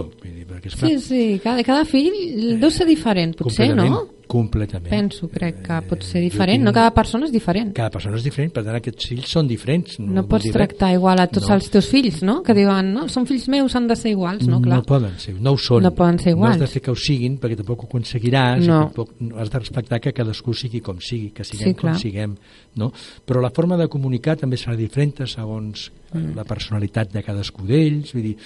perquè 0.48 0.72
esclar, 0.72 0.90
Sí, 0.90 0.98
sí, 1.00 1.40
cada, 1.44 1.62
cada 1.62 1.84
fill 1.84 2.56
deu 2.60 2.70
ser 2.70 2.86
diferent, 2.88 3.36
potser, 3.36 3.74
no? 3.76 4.06
Completament 4.32 4.88
Penso, 4.90 5.28
crec 5.28 5.60
que 5.66 5.78
pot 5.90 6.02
ser 6.08 6.22
Eh, 6.22 6.24
diferent, 6.30 6.56
tinc- 6.62 6.64
no? 6.64 6.72
Cada 6.72 6.92
persona 6.96 7.26
és 7.28 7.32
diferent. 7.32 7.72
cada 7.76 7.90
persona 7.90 8.16
és 8.16 8.24
diferent, 8.24 8.52
per 8.52 8.64
tant 8.64 8.76
aquests 8.78 9.08
fills 9.10 9.28
són 9.28 9.46
diferents. 9.50 9.98
No 10.00 10.22
vol 10.22 10.28
pots 10.30 10.44
dir 10.44 10.52
res. 10.54 10.68
tractar 10.68 10.92
igual 10.94 11.20
a 11.20 11.26
tots 11.26 11.48
No. 11.48 11.54
els 11.56 11.68
teus 11.70 11.86
fills, 11.88 12.22
no? 12.22 12.42
Que 12.42 12.54
diuen, 12.54 12.92
no, 12.94 13.08
són 13.08 13.26
fills 13.26 13.46
meus, 13.48 13.74
han 13.76 13.86
de 13.88 13.96
ser 13.96 14.10
iguals, 14.12 14.46
no? 14.48 14.60
Clar. 14.62 14.76
No 14.78 14.82
poden 14.84 15.18
ser, 15.18 15.34
no 15.40 15.52
ho 15.52 15.58
són. 15.58 15.82
No 15.82 15.92
poden 15.94 16.18
ser 16.18 16.34
No 16.36 16.46
has 16.46 16.52
de 16.52 16.56
iguals. 16.64 16.72
fer 16.72 16.82
que 16.82 16.90
ho 16.90 16.96
siguin 16.96 17.38
perquè 17.38 17.56
tampoc 17.56 17.82
ho 17.84 17.86
aconseguiràs 17.86 18.66
No. 18.66 18.80
tampoc 18.86 19.10
no, 19.20 19.36
has 19.38 19.50
de 19.50 19.58
respectar 19.58 20.00
que 20.00 20.12
cadascú 20.12 20.54
sigui 20.54 20.80
com 20.80 20.98
sigui, 21.00 21.30
que 21.30 21.44
siguem 21.44 21.68
Sí, 21.68 21.74
com 21.74 21.80
clar. 21.90 21.98
siguem. 21.98 22.36
No? 22.76 22.92
Però 23.26 23.40
la 23.42 23.50
forma 23.50 23.76
de 23.76 23.88
comunicar 23.88 24.36
també 24.36 24.56
serà 24.56 24.74
diferent 24.76 25.26
segons 25.26 25.90
mm. 26.14 26.34
la 26.34 26.44
personalitat 26.44 27.12
de 27.12 27.22
cadascú 27.22 27.66
d'ells. 27.66 28.12
Vull 28.14 28.22
dir, 28.22 28.36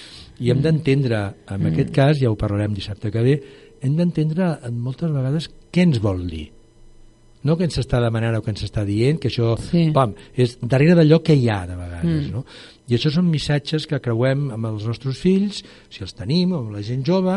I 0.41 0.45
Mm. 0.45 0.51
hem 0.51 0.63
d'entendre, 0.63 1.35
en 1.49 1.67
aquest 1.67 1.91
cas, 1.91 2.19
ja 2.21 2.29
ho 2.31 2.37
parlarem 2.37 2.75
dissabte 2.75 3.11
que 3.11 3.23
ve, 3.23 3.43
hem 3.81 3.95
d'entendre 3.97 4.59
en 4.65 4.79
moltes 4.81 5.11
vegades 5.11 5.51
què 5.77 5.85
ens 5.85 6.01
vol 6.01 6.25
dir 6.33 6.47
no 7.47 7.55
que 7.55 7.63
ens 7.69 7.77
està 7.79 8.01
demanant 8.03 8.35
o 8.35 8.41
que 8.43 8.51
ens 8.51 8.65
està 8.67 8.83
dient, 8.83 9.21
que 9.23 9.29
això 9.31 9.53
Sí. 9.61 9.93
pam, 9.95 10.17
és 10.35 10.57
darrere 10.61 10.97
d'allò 10.99 11.21
que 11.23 11.37
hi 11.39 11.45
ha 11.49 11.61
de 11.69 11.77
vegades. 11.79 12.25
Mm. 12.27 12.33
No? 12.33 12.41
I 12.89 12.97
això 12.97 13.13
són 13.15 13.29
missatges 13.31 13.87
que 13.87 14.01
creuem 14.03 14.49
amb 14.57 14.67
els 14.67 14.83
nostres 14.89 15.21
fills, 15.23 15.61
si 15.89 16.03
els 16.03 16.13
tenim, 16.19 16.51
o 16.57 16.59
amb 16.65 16.73
la 16.75 16.83
gent 16.83 17.05
jove, 17.07 17.37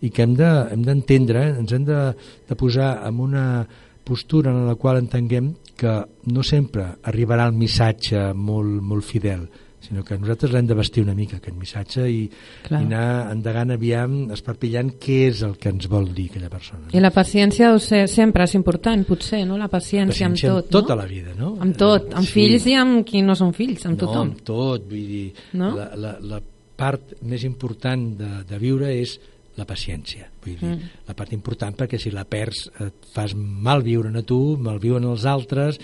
i 0.00 0.08
que 0.08 0.22
hem 0.24 0.32
de- 0.38 0.72
hem 0.72 0.80
d'entendre, 0.86 1.42
de, 1.52 1.58
ens 1.60 1.72
hem 1.76 1.84
de, 1.84 2.14
de 2.48 2.56
posar 2.56 3.02
en 3.06 3.20
una 3.20 3.66
postura 4.02 4.50
en 4.50 4.66
la 4.66 4.76
qual 4.76 4.96
entenguem 4.96 5.52
que 5.76 6.06
no 6.32 6.42
sempre 6.42 6.96
arribarà 7.04 7.44
el 7.46 7.52
missatge 7.52 8.32
molt, 8.32 8.80
molt 8.80 9.04
fidel, 9.04 9.44
sinó 9.90 10.04
que 10.06 10.14
nosaltres 10.18 10.52
l'hem 10.54 10.68
de 10.70 10.74
vestir 10.78 11.02
una 11.02 11.14
mica, 11.18 11.40
aquest 11.40 11.56
missatge, 11.58 12.04
i, 12.08 12.20
Clar. 12.68 12.78
i 12.80 12.86
anar 12.86 13.32
endegant 13.34 13.74
aviam, 13.74 14.12
esparpillant 14.36 14.92
què 15.02 15.16
és 15.32 15.42
el 15.46 15.56
que 15.58 15.72
ens 15.74 15.88
vol 15.90 16.06
dir 16.14 16.28
aquella 16.30 16.50
persona. 16.52 16.92
I 16.94 17.02
la 17.02 17.10
paciència 17.10 17.72
deu 17.72 17.80
ser, 17.82 18.04
sempre 18.08 18.46
és 18.46 18.54
important, 18.54 19.02
potser, 19.08 19.42
no? 19.48 19.58
La 19.58 19.66
paciència, 19.72 20.28
Paciència 20.30 20.52
amb 20.54 20.62
tot, 20.62 20.70
tota 20.78 20.94
no? 20.94 21.00
la 21.02 21.08
vida, 21.10 21.34
no? 21.36 21.56
Amb 21.60 21.76
tot, 21.76 22.14
amb 22.14 22.24
Sí. 22.26 22.32
fills 22.38 22.66
i 22.70 22.76
amb 22.78 23.02
qui 23.04 23.20
no 23.26 23.34
són 23.34 23.52
fills, 23.52 23.84
amb 23.86 23.98
no, 23.98 24.06
tothom. 24.06 24.30
amb 24.30 24.40
tot, 24.46 24.86
vull 24.88 25.06
dir, 25.10 25.26
No? 25.58 25.74
la, 25.74 25.90
la, 25.96 26.14
la 26.22 26.40
part 26.80 27.16
més 27.22 27.42
important 27.44 28.06
de, 28.16 28.30
de 28.48 28.58
viure 28.62 28.88
és 28.94 29.18
la 29.58 29.66
paciència, 29.66 30.30
vull 30.44 30.54
dir, 30.56 30.68
Mm. 30.70 30.90
la 31.10 31.14
part 31.18 31.32
important 31.34 31.74
perquè 31.76 31.98
si 32.00 32.10
la 32.14 32.24
perds 32.24 32.70
et 32.80 33.10
fas 33.12 33.34
mal 33.34 33.82
viure 33.82 34.08
a 34.16 34.22
tu, 34.22 34.56
mal 34.56 34.78
viuen 34.78 35.04
els 35.04 35.26
altres 35.26 35.76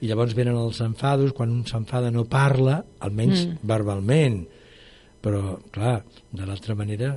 i 0.00 0.06
llavors 0.10 0.34
venen 0.34 0.56
els 0.56 0.80
enfados, 0.80 1.32
quan 1.32 1.50
un 1.50 1.64
s'enfada 1.66 2.10
no 2.10 2.24
parla, 2.24 2.84
almenys 3.00 3.46
Mm. 3.46 3.58
verbalment, 3.62 4.46
però 5.22 5.58
clar, 5.70 6.02
de 6.34 6.46
l'altra 6.46 6.74
manera 6.74 7.12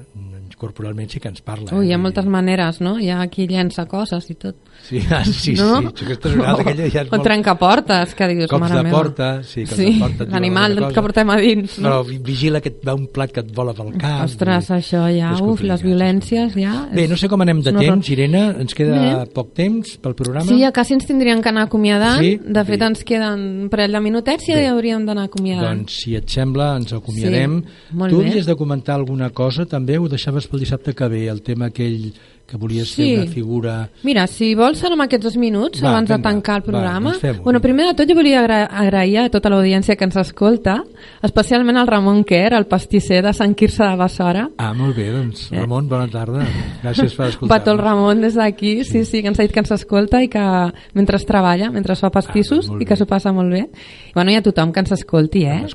corporalment 0.58 1.10
sí 1.10 1.20
que 1.20 1.28
ens 1.30 1.42
parla. 1.42 1.72
Ui, 1.76 1.88
hi 1.88 1.94
ha 1.94 1.98
Vull 1.98 2.04
moltes 2.08 2.26
maneres, 2.30 2.80
no? 2.86 2.96
Hi 3.02 3.10
ha 3.10 3.24
qui 3.34 3.48
llença 3.50 3.86
coses 3.90 4.28
i 4.30 4.36
tot. 4.38 4.56
Sí, 4.88 5.02
ah, 5.12 5.24
sí, 5.26 5.56
no? 5.58 5.82
sí, 5.90 6.06
aquesta 6.06 6.30
vegada 6.30 6.62
aquella 6.62 6.86
ja 6.94 7.02
és 7.02 7.10
o 7.10 7.16
molt... 7.18 7.24
trenca 7.26 7.56
portes, 7.58 8.14
que 8.14 8.28
dius, 8.30 8.46
Cops 8.52 8.62
mare 8.62 8.76
de 8.78 8.84
meva. 8.86 8.98
porta, 8.98 9.30
sí, 9.44 9.64
cops 9.66 9.76
sí, 9.80 9.88
de 9.96 10.00
porta 10.04 10.28
l'animal 10.30 10.78
que 10.94 11.02
portem 11.02 11.32
a 11.34 11.38
dins, 11.42 11.80
no? 11.82 11.88
Però 11.90 12.04
vi- 12.06 12.20
vigila 12.24 12.62
que 12.62 12.70
et 12.76 12.86
va 12.86 12.94
un 12.94 13.08
plat 13.14 13.34
que 13.34 13.42
et 13.42 13.50
vola 13.58 13.74
pel 13.74 13.90
cap. 13.98 14.24
Ostres, 14.28 14.70
i- 14.70 14.76
això 14.78 15.02
ja, 15.10 15.32
és 15.34 15.42
uf, 15.42 15.64
les 15.66 15.82
és 15.82 15.86
violències 15.88 16.54
ja... 16.62 16.76
Bé, 16.94 17.08
és- 17.08 17.10
no 17.10 17.18
sé 17.18 17.28
com 17.34 17.42
anem 17.42 17.64
de 17.66 17.74
és 17.74 17.80
temps, 17.88 18.10
Irene, 18.14 18.44
ens 18.62 18.78
queda 18.78 19.02
Bé. 19.02 19.26
poc 19.34 19.52
temps 19.58 19.96
pel 19.98 20.14
programa. 20.14 20.46
Sí, 20.46 20.60
ja 20.62 20.72
quasi 20.72 20.94
ens 20.94 21.10
tindríem 21.10 21.42
que 21.42 21.50
anar 21.50 21.66
acomiadant. 21.66 22.22
Sí? 22.22 22.36
De 22.46 22.66
fet, 22.70 22.80
Bé. 22.80 22.92
ens 22.94 23.04
queden 23.04 23.48
un 23.66 23.70
parell 23.74 23.98
de 23.98 24.04
minutets 24.06 24.46
i 24.50 24.54
ja 24.54 24.72
hauríem 24.76 25.06
d'anar 25.10 25.26
acomiadant. 25.32 25.82
Doncs, 25.88 25.98
si 26.06 26.16
et 26.16 26.30
sembla, 26.30 26.76
ens 26.78 26.94
acomiadem. 26.94 27.64
Sí, 27.66 27.96
molt 27.98 28.14
tu 28.14 28.22
bé. 28.22 28.30
havies 28.30 28.46
de 28.46 28.56
comentar 28.56 28.94
alguna 28.96 29.07
cosa, 29.32 29.66
també 29.66 29.98
ho 29.98 30.10
deixaves 30.12 30.48
pel 30.48 30.64
dissabte 30.66 30.94
que 30.98 31.08
ve, 31.12 31.26
el 31.32 31.42
tema 31.46 31.72
aquell 31.72 32.12
que 32.48 32.56
volies 32.58 32.88
Sí. 32.94 33.04
fer 33.04 33.24
una 33.24 33.32
figura... 33.32 33.90
Mira, 34.04 34.26
si 34.28 34.54
vols 34.56 34.82
amb 34.88 35.02
aquests 35.04 35.26
dos 35.26 35.36
minuts 35.38 35.84
Va, 35.84 35.90
abans 35.90 36.08
de 36.08 36.16
vinga, 36.16 36.30
tancar 36.30 36.56
el 36.56 36.62
va, 36.62 36.66
programa. 36.66 37.10
doncs 37.12 37.22
fem-ho, 37.22 37.44
bueno, 37.44 37.60
primer 37.62 37.88
de 37.90 37.94
tot 37.94 38.08
jo 38.10 38.16
volia 38.16 38.40
agra 38.40 38.62
agrair 38.66 39.18
a 39.26 39.30
tota 39.30 39.50
l'audiència 39.52 39.98
que 39.98 40.06
ens 40.08 40.16
escolta, 40.16 40.78
especialment 41.22 41.78
al 41.78 41.88
Ramon 41.88 42.24
Quer, 42.24 42.54
el 42.54 42.66
pastisser 42.68 43.22
de 43.26 43.34
Sant 43.34 43.54
Quirze 43.56 43.84
de 43.84 43.96
Bessora. 44.00 44.48
Ah, 44.58 44.74
molt 44.74 44.96
bé, 44.96 45.10
doncs, 45.12 45.50
Ramon, 45.52 45.90
bona 45.90 46.08
tarda. 46.08 46.46
Gràcies 46.84 47.14
per 47.16 47.26
Un 47.28 47.32
escoltar. 47.34 47.60
petó 47.60 47.72
al 47.72 47.80
Ramon 47.80 48.22
des 48.22 48.36
d'aquí, 48.36 48.84
sí, 48.86 49.04
sí, 49.06 49.22
que 49.22 49.28
ens 49.28 49.40
ha 49.40 49.44
dit 49.44 49.52
que 49.52 49.60
ens 49.60 49.72
escolta 49.72 50.24
i 50.24 50.30
que 50.30 50.46
mentre 50.94 51.18
treballa, 51.28 51.70
mentre 51.72 51.96
fa 51.96 52.10
pastissos 52.10 52.70
Ah, 52.72 52.78
i 52.80 52.86
que 52.86 52.96
s'ho 52.96 53.06
passa 53.06 53.34
molt 53.34 53.52
bé. 53.52 53.66
I, 53.68 54.14
bueno, 54.14 54.32
hi 54.32 54.36
ha 54.36 54.42
tothom 54.42 54.72
que 54.72 54.80
ens 54.80 54.92
escolti, 54.94 55.44
eh? 55.46 55.66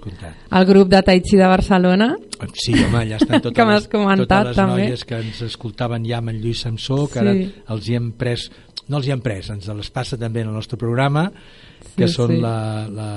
El 0.50 0.64
grup 0.64 0.88
de 0.88 1.02
Tai 1.02 1.20
Chi 1.20 1.36
de 1.36 1.46
Barcelona, 1.46 2.16
Sí, 2.54 2.72
home, 2.74 2.98
allà 3.04 3.16
estan 3.20 3.40
totes, 3.42 3.54
Que 3.54 3.64
les, 3.64 3.84
totes 3.88 4.46
les 4.48 4.56
també. 4.56 4.82
noies 4.88 5.04
que 5.04 5.14
ens 5.14 5.42
escoltaven 5.42 6.04
ja 6.04 6.18
amb 6.18 6.30
en 6.32 6.40
Lluís 6.42 6.61
Samsó, 6.62 7.06
que 7.10 7.18
Sí. 7.20 7.24
ara 7.26 7.34
els 7.74 7.88
hi 7.88 7.96
hem 7.98 8.12
pres, 8.18 8.48
no 8.88 8.98
els 8.98 9.06
hi 9.08 9.12
hem 9.14 9.20
pres, 9.22 9.50
ens 9.50 9.68
les 9.68 9.90
passa 9.90 10.16
també 10.18 10.40
en 10.42 10.48
el 10.48 10.54
nostre 10.54 10.78
programa, 10.78 11.26
que 11.96 12.06
Sí, 12.08 12.14
són 12.14 12.30
sí. 12.36 12.40
la, 12.40 12.88
la 12.88 13.08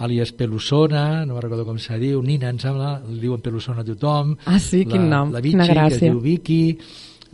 àlies 0.00 0.32
Pelusona, 0.34 1.24
no 1.26 1.38
recordo 1.40 1.64
com 1.64 1.78
se 1.78 1.98
diu, 2.00 2.20
Nina, 2.22 2.48
em 2.50 2.58
sembla, 2.58 2.96
li 3.08 3.20
diuen 3.20 3.40
Pelusona 3.40 3.82
a 3.82 3.84
tothom. 3.84 4.36
Ah, 4.46 4.58
sí? 4.58 4.84
Quin 4.84 5.08
la, 5.08 5.16
nom, 5.18 5.32
La 5.32 5.40
quina 5.42 5.64
Vichy, 5.64 5.74
que 5.74 5.86
es 5.86 5.94
gràcia. 5.94 6.10
diu 6.10 6.20
Vicky, 6.20 6.78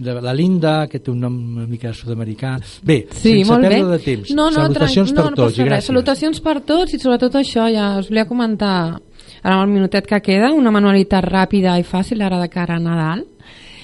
de 0.00 0.14
la 0.24 0.32
Linda, 0.32 0.86
que 0.88 0.98
té 1.00 1.10
un 1.12 1.20
nom 1.20 1.34
una 1.58 1.66
mica 1.68 1.92
sud-americà. 1.92 2.54
Bé, 2.82 3.06
Sí, 3.12 3.34
sense 3.34 3.50
molt 3.52 3.62
bé. 3.62 3.68
perdre 3.68 3.90
de 3.90 3.98
temps, 3.98 4.30
No, 4.32 4.46
no, 4.50 4.56
salutacions 4.62 5.12
per 5.12 5.24
no, 5.24 5.30
no 5.30 5.36
tots 5.36 5.56
res. 5.58 5.66
gràcies. 5.66 5.86
Salutacions 5.90 6.40
per 6.40 6.60
tots 6.62 6.94
i 6.94 6.98
sobretot 6.98 7.34
això, 7.34 7.66
ja 7.72 7.98
us 7.98 8.08
volia 8.08 8.24
comentar 8.26 8.98
ara 9.42 9.54
amb 9.58 9.66
el 9.68 9.74
minutet 9.74 10.06
que 10.06 10.20
queda, 10.22 10.52
una 10.54 10.70
manualitat 10.70 11.24
ràpida 11.24 11.78
i 11.78 11.84
fàcil 11.84 12.22
ara 12.22 12.40
de 12.40 12.48
cara 12.48 12.76
a 12.76 12.80
Nadal. 12.80 13.26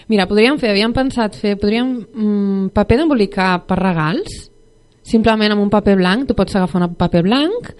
Mira, 0.06 0.28
podríem 0.30 0.58
fer, 0.60 0.70
havíem 0.70 0.92
pensat 0.94 1.34
fer, 1.34 1.56
podríem 1.58 1.88
mm, 2.06 2.68
paper 2.76 3.00
d'embolicar 3.00 3.50
per 3.66 3.78
regals, 3.80 4.36
simplement 5.06 5.54
amb 5.54 5.64
un 5.64 5.70
paper 5.70 5.96
blanc, 5.98 6.26
tu 6.28 6.36
pots 6.38 6.54
agafar 6.54 6.84
un 6.84 6.94
paper 6.98 7.22
blanc 7.26 7.72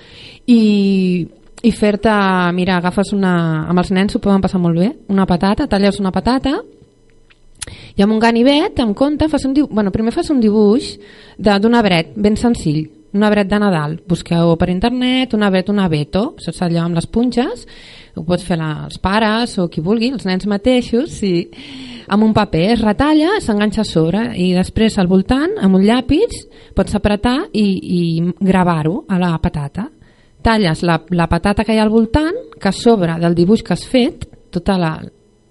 i, 0.51 1.27
i 1.62 1.72
fer-te, 1.74 2.14
mira, 2.55 2.81
agafes 2.81 3.12
una, 3.14 3.35
amb 3.70 3.83
els 3.83 3.93
nens 3.95 4.14
s'ho 4.14 4.22
poden 4.22 4.43
passar 4.43 4.59
molt 4.62 4.79
bé, 4.79 4.91
una 5.14 5.27
patata, 5.27 5.68
talles 5.70 6.01
una 6.03 6.14
patata, 6.14 6.57
i 7.97 8.03
amb 8.03 8.12
un 8.12 8.20
ganivet, 8.22 8.79
en 8.83 8.93
compte, 8.95 9.31
fas 9.31 9.47
un 9.47 9.55
dibuix, 9.55 9.72
bueno, 9.74 9.95
primer 9.95 10.12
fas 10.14 10.31
un 10.31 10.43
dibuix 10.43 10.93
d'un 11.39 11.79
arbret 11.79 12.12
ben 12.14 12.37
senzill, 12.39 12.85
un 13.16 13.24
arbret 13.26 13.48
de 13.48 13.58
Nadal. 13.60 13.98
Busqueu 14.08 14.54
per 14.60 14.68
internet 14.72 15.34
un 15.34 15.44
arbret, 15.46 15.70
un 15.72 15.80
abeto, 15.82 16.26
és 16.38 16.62
allò 16.62 16.84
amb 16.84 16.98
les 16.98 17.08
punxes, 17.08 17.66
ho 18.16 18.24
pots 18.24 18.44
fer 18.46 18.56
la, 18.60 18.70
els 18.86 19.00
pares 19.02 19.56
o 19.60 19.66
qui 19.72 19.82
vulgui, 19.84 20.12
els 20.14 20.24
nens 20.28 20.46
mateixos, 20.48 21.10
sí. 21.18 21.48
amb 22.08 22.24
un 22.24 22.32
paper, 22.36 22.64
es 22.76 22.84
retalla, 22.84 23.34
s'enganxa 23.42 23.82
a 23.82 23.88
sobre 23.88 24.22
i 24.40 24.52
després 24.56 24.96
al 24.98 25.10
voltant, 25.10 25.58
amb 25.60 25.76
un 25.76 25.84
llapis, 25.84 26.46
pots 26.76 26.96
apretar 26.96 27.38
i, 27.52 27.66
i 27.98 28.00
gravar-ho 28.40 29.02
a 29.08 29.20
la 29.20 29.34
patata. 29.42 29.90
Talles 30.46 30.84
la, 30.86 31.00
la 31.10 31.26
patata 31.28 31.64
que 31.64 31.74
hi 31.74 31.80
ha 31.80 31.84
al 31.84 31.92
voltant, 31.92 32.36
que 32.60 32.70
a 32.70 32.76
sobre 32.76 33.18
del 33.20 33.34
dibuix 33.34 33.64
que 33.66 33.74
has 33.74 33.84
fet, 33.84 34.28
tota 34.54 34.78
la, 34.80 34.94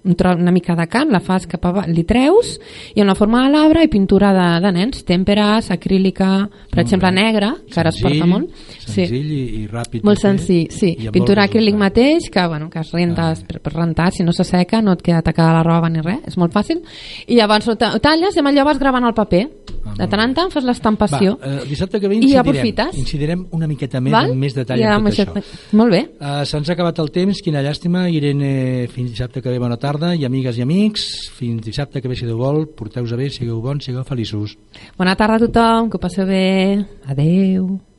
una 0.05 0.51
mica 0.51 0.75
de 0.75 0.87
carn, 0.87 1.11
la 1.11 1.19
fas 1.19 1.47
cap 1.47 1.65
avall, 1.65 1.91
li 1.93 2.03
treus 2.03 2.59
i 2.95 3.01
en 3.01 3.07
la 3.07 3.15
forma 3.15 3.43
de 3.45 3.51
l'arbre 3.51 3.83
i 3.83 3.87
pintura 3.87 4.31
de, 4.33 4.61
de 4.65 4.71
nens, 4.71 5.03
tèmperes, 5.03 5.71
acrílica, 5.71 6.47
per 6.69 6.77
Molt 6.77 6.79
exemple 6.85 7.09
bé. 7.09 7.15
negra, 7.15 7.55
que 7.71 7.79
ara 7.79 7.89
es 7.89 7.95
Senzill, 7.95 8.19
porta 8.19 8.29
molt. 8.31 8.49
Senzill 8.85 9.31
i, 9.31 9.41
i 9.63 9.67
ràpid. 9.67 10.03
Molt 10.05 10.19
fer, 10.21 10.31
senzill, 10.37 10.67
sí. 10.71 10.93
i 10.99 11.09
Pintura 11.15 11.43
acrílic 11.49 11.75
mateix, 11.75 12.29
que, 12.29 12.45
bueno, 12.47 12.69
que 12.69 12.79
es 12.79 12.91
rentes 12.91 13.43
per, 13.47 13.59
per 13.61 13.73
rentar, 13.73 14.11
si 14.13 14.23
no 14.23 14.31
s'asseca 14.33 14.81
no 14.81 14.93
et 14.93 15.01
queda 15.01 15.21
tacada 15.25 15.53
la 15.57 15.63
roba 15.63 15.89
ni 15.89 16.01
res, 16.01 16.19
és 16.27 16.37
molt 16.37 16.53
fàcil. 16.53 16.81
I 17.27 17.35
llavors 17.39 17.67
ho 17.67 17.75
ta- 17.75 17.93
ho 17.95 17.99
talles 17.99 18.35
i 18.35 18.39
amb 18.43 18.49
allò 18.53 18.65
vas 18.65 18.79
gravant 18.79 19.05
el 19.05 19.13
paper. 19.17 19.47
Ah, 19.85 19.93
De 19.99 20.07
tant 20.09 20.19
en 20.23 20.33
tant 20.33 20.51
fas 20.51 20.63
l'estampació. 20.65 21.37
Va, 21.39 21.51
eh, 21.61 21.65
dissabte 21.69 21.99
que 21.99 22.07
ve 22.07 22.15
I 22.15 22.17
incidirem, 22.17 22.41
aprofites. 22.41 22.97
incidirem 22.97 23.45
una 23.51 23.67
miqueta 23.67 24.01
més, 24.01 24.11
Val? 24.11 24.31
amb 24.31 24.41
més 24.41 24.53
detall 24.55 24.79
Ja, 24.79 24.95
en 24.97 25.03
tot 25.05 25.13
això. 25.13 25.43
Molt 25.77 25.91
bé. 25.91 25.99
Uh, 26.19 26.43
Se'ns 26.45 26.69
ha 26.69 26.73
acabat 26.73 26.99
el 26.99 27.11
temps, 27.11 27.41
quina 27.41 27.61
llàstima. 27.61 28.09
Irene, 28.09 28.87
fins 28.91 29.11
dissabte 29.11 29.41
que 29.41 29.49
ve, 29.49 29.59
bona 29.59 29.77
tarda. 29.77 29.94
I 29.95 30.25
amigues 30.25 30.59
i 30.59 30.61
amics, 30.61 31.07
fins 31.31 31.63
dissabte 31.63 32.01
que 32.01 32.11
ve, 32.11 32.15
si 32.19 32.27
Déu 32.27 32.37
vol, 32.37 32.65
porteu-vos 32.67 33.15
bé, 33.15 33.29
sigueu 33.29 33.61
bons, 33.61 33.85
sigueu 33.85 34.03
feliços. 34.03 34.57
Bona 34.97 35.15
tarda 35.15 35.39
a 35.39 35.47
tothom, 35.47 35.89
que 35.89 35.97
passeu 35.97 36.27
bé. 36.27 36.85
Adeu. 37.07 37.94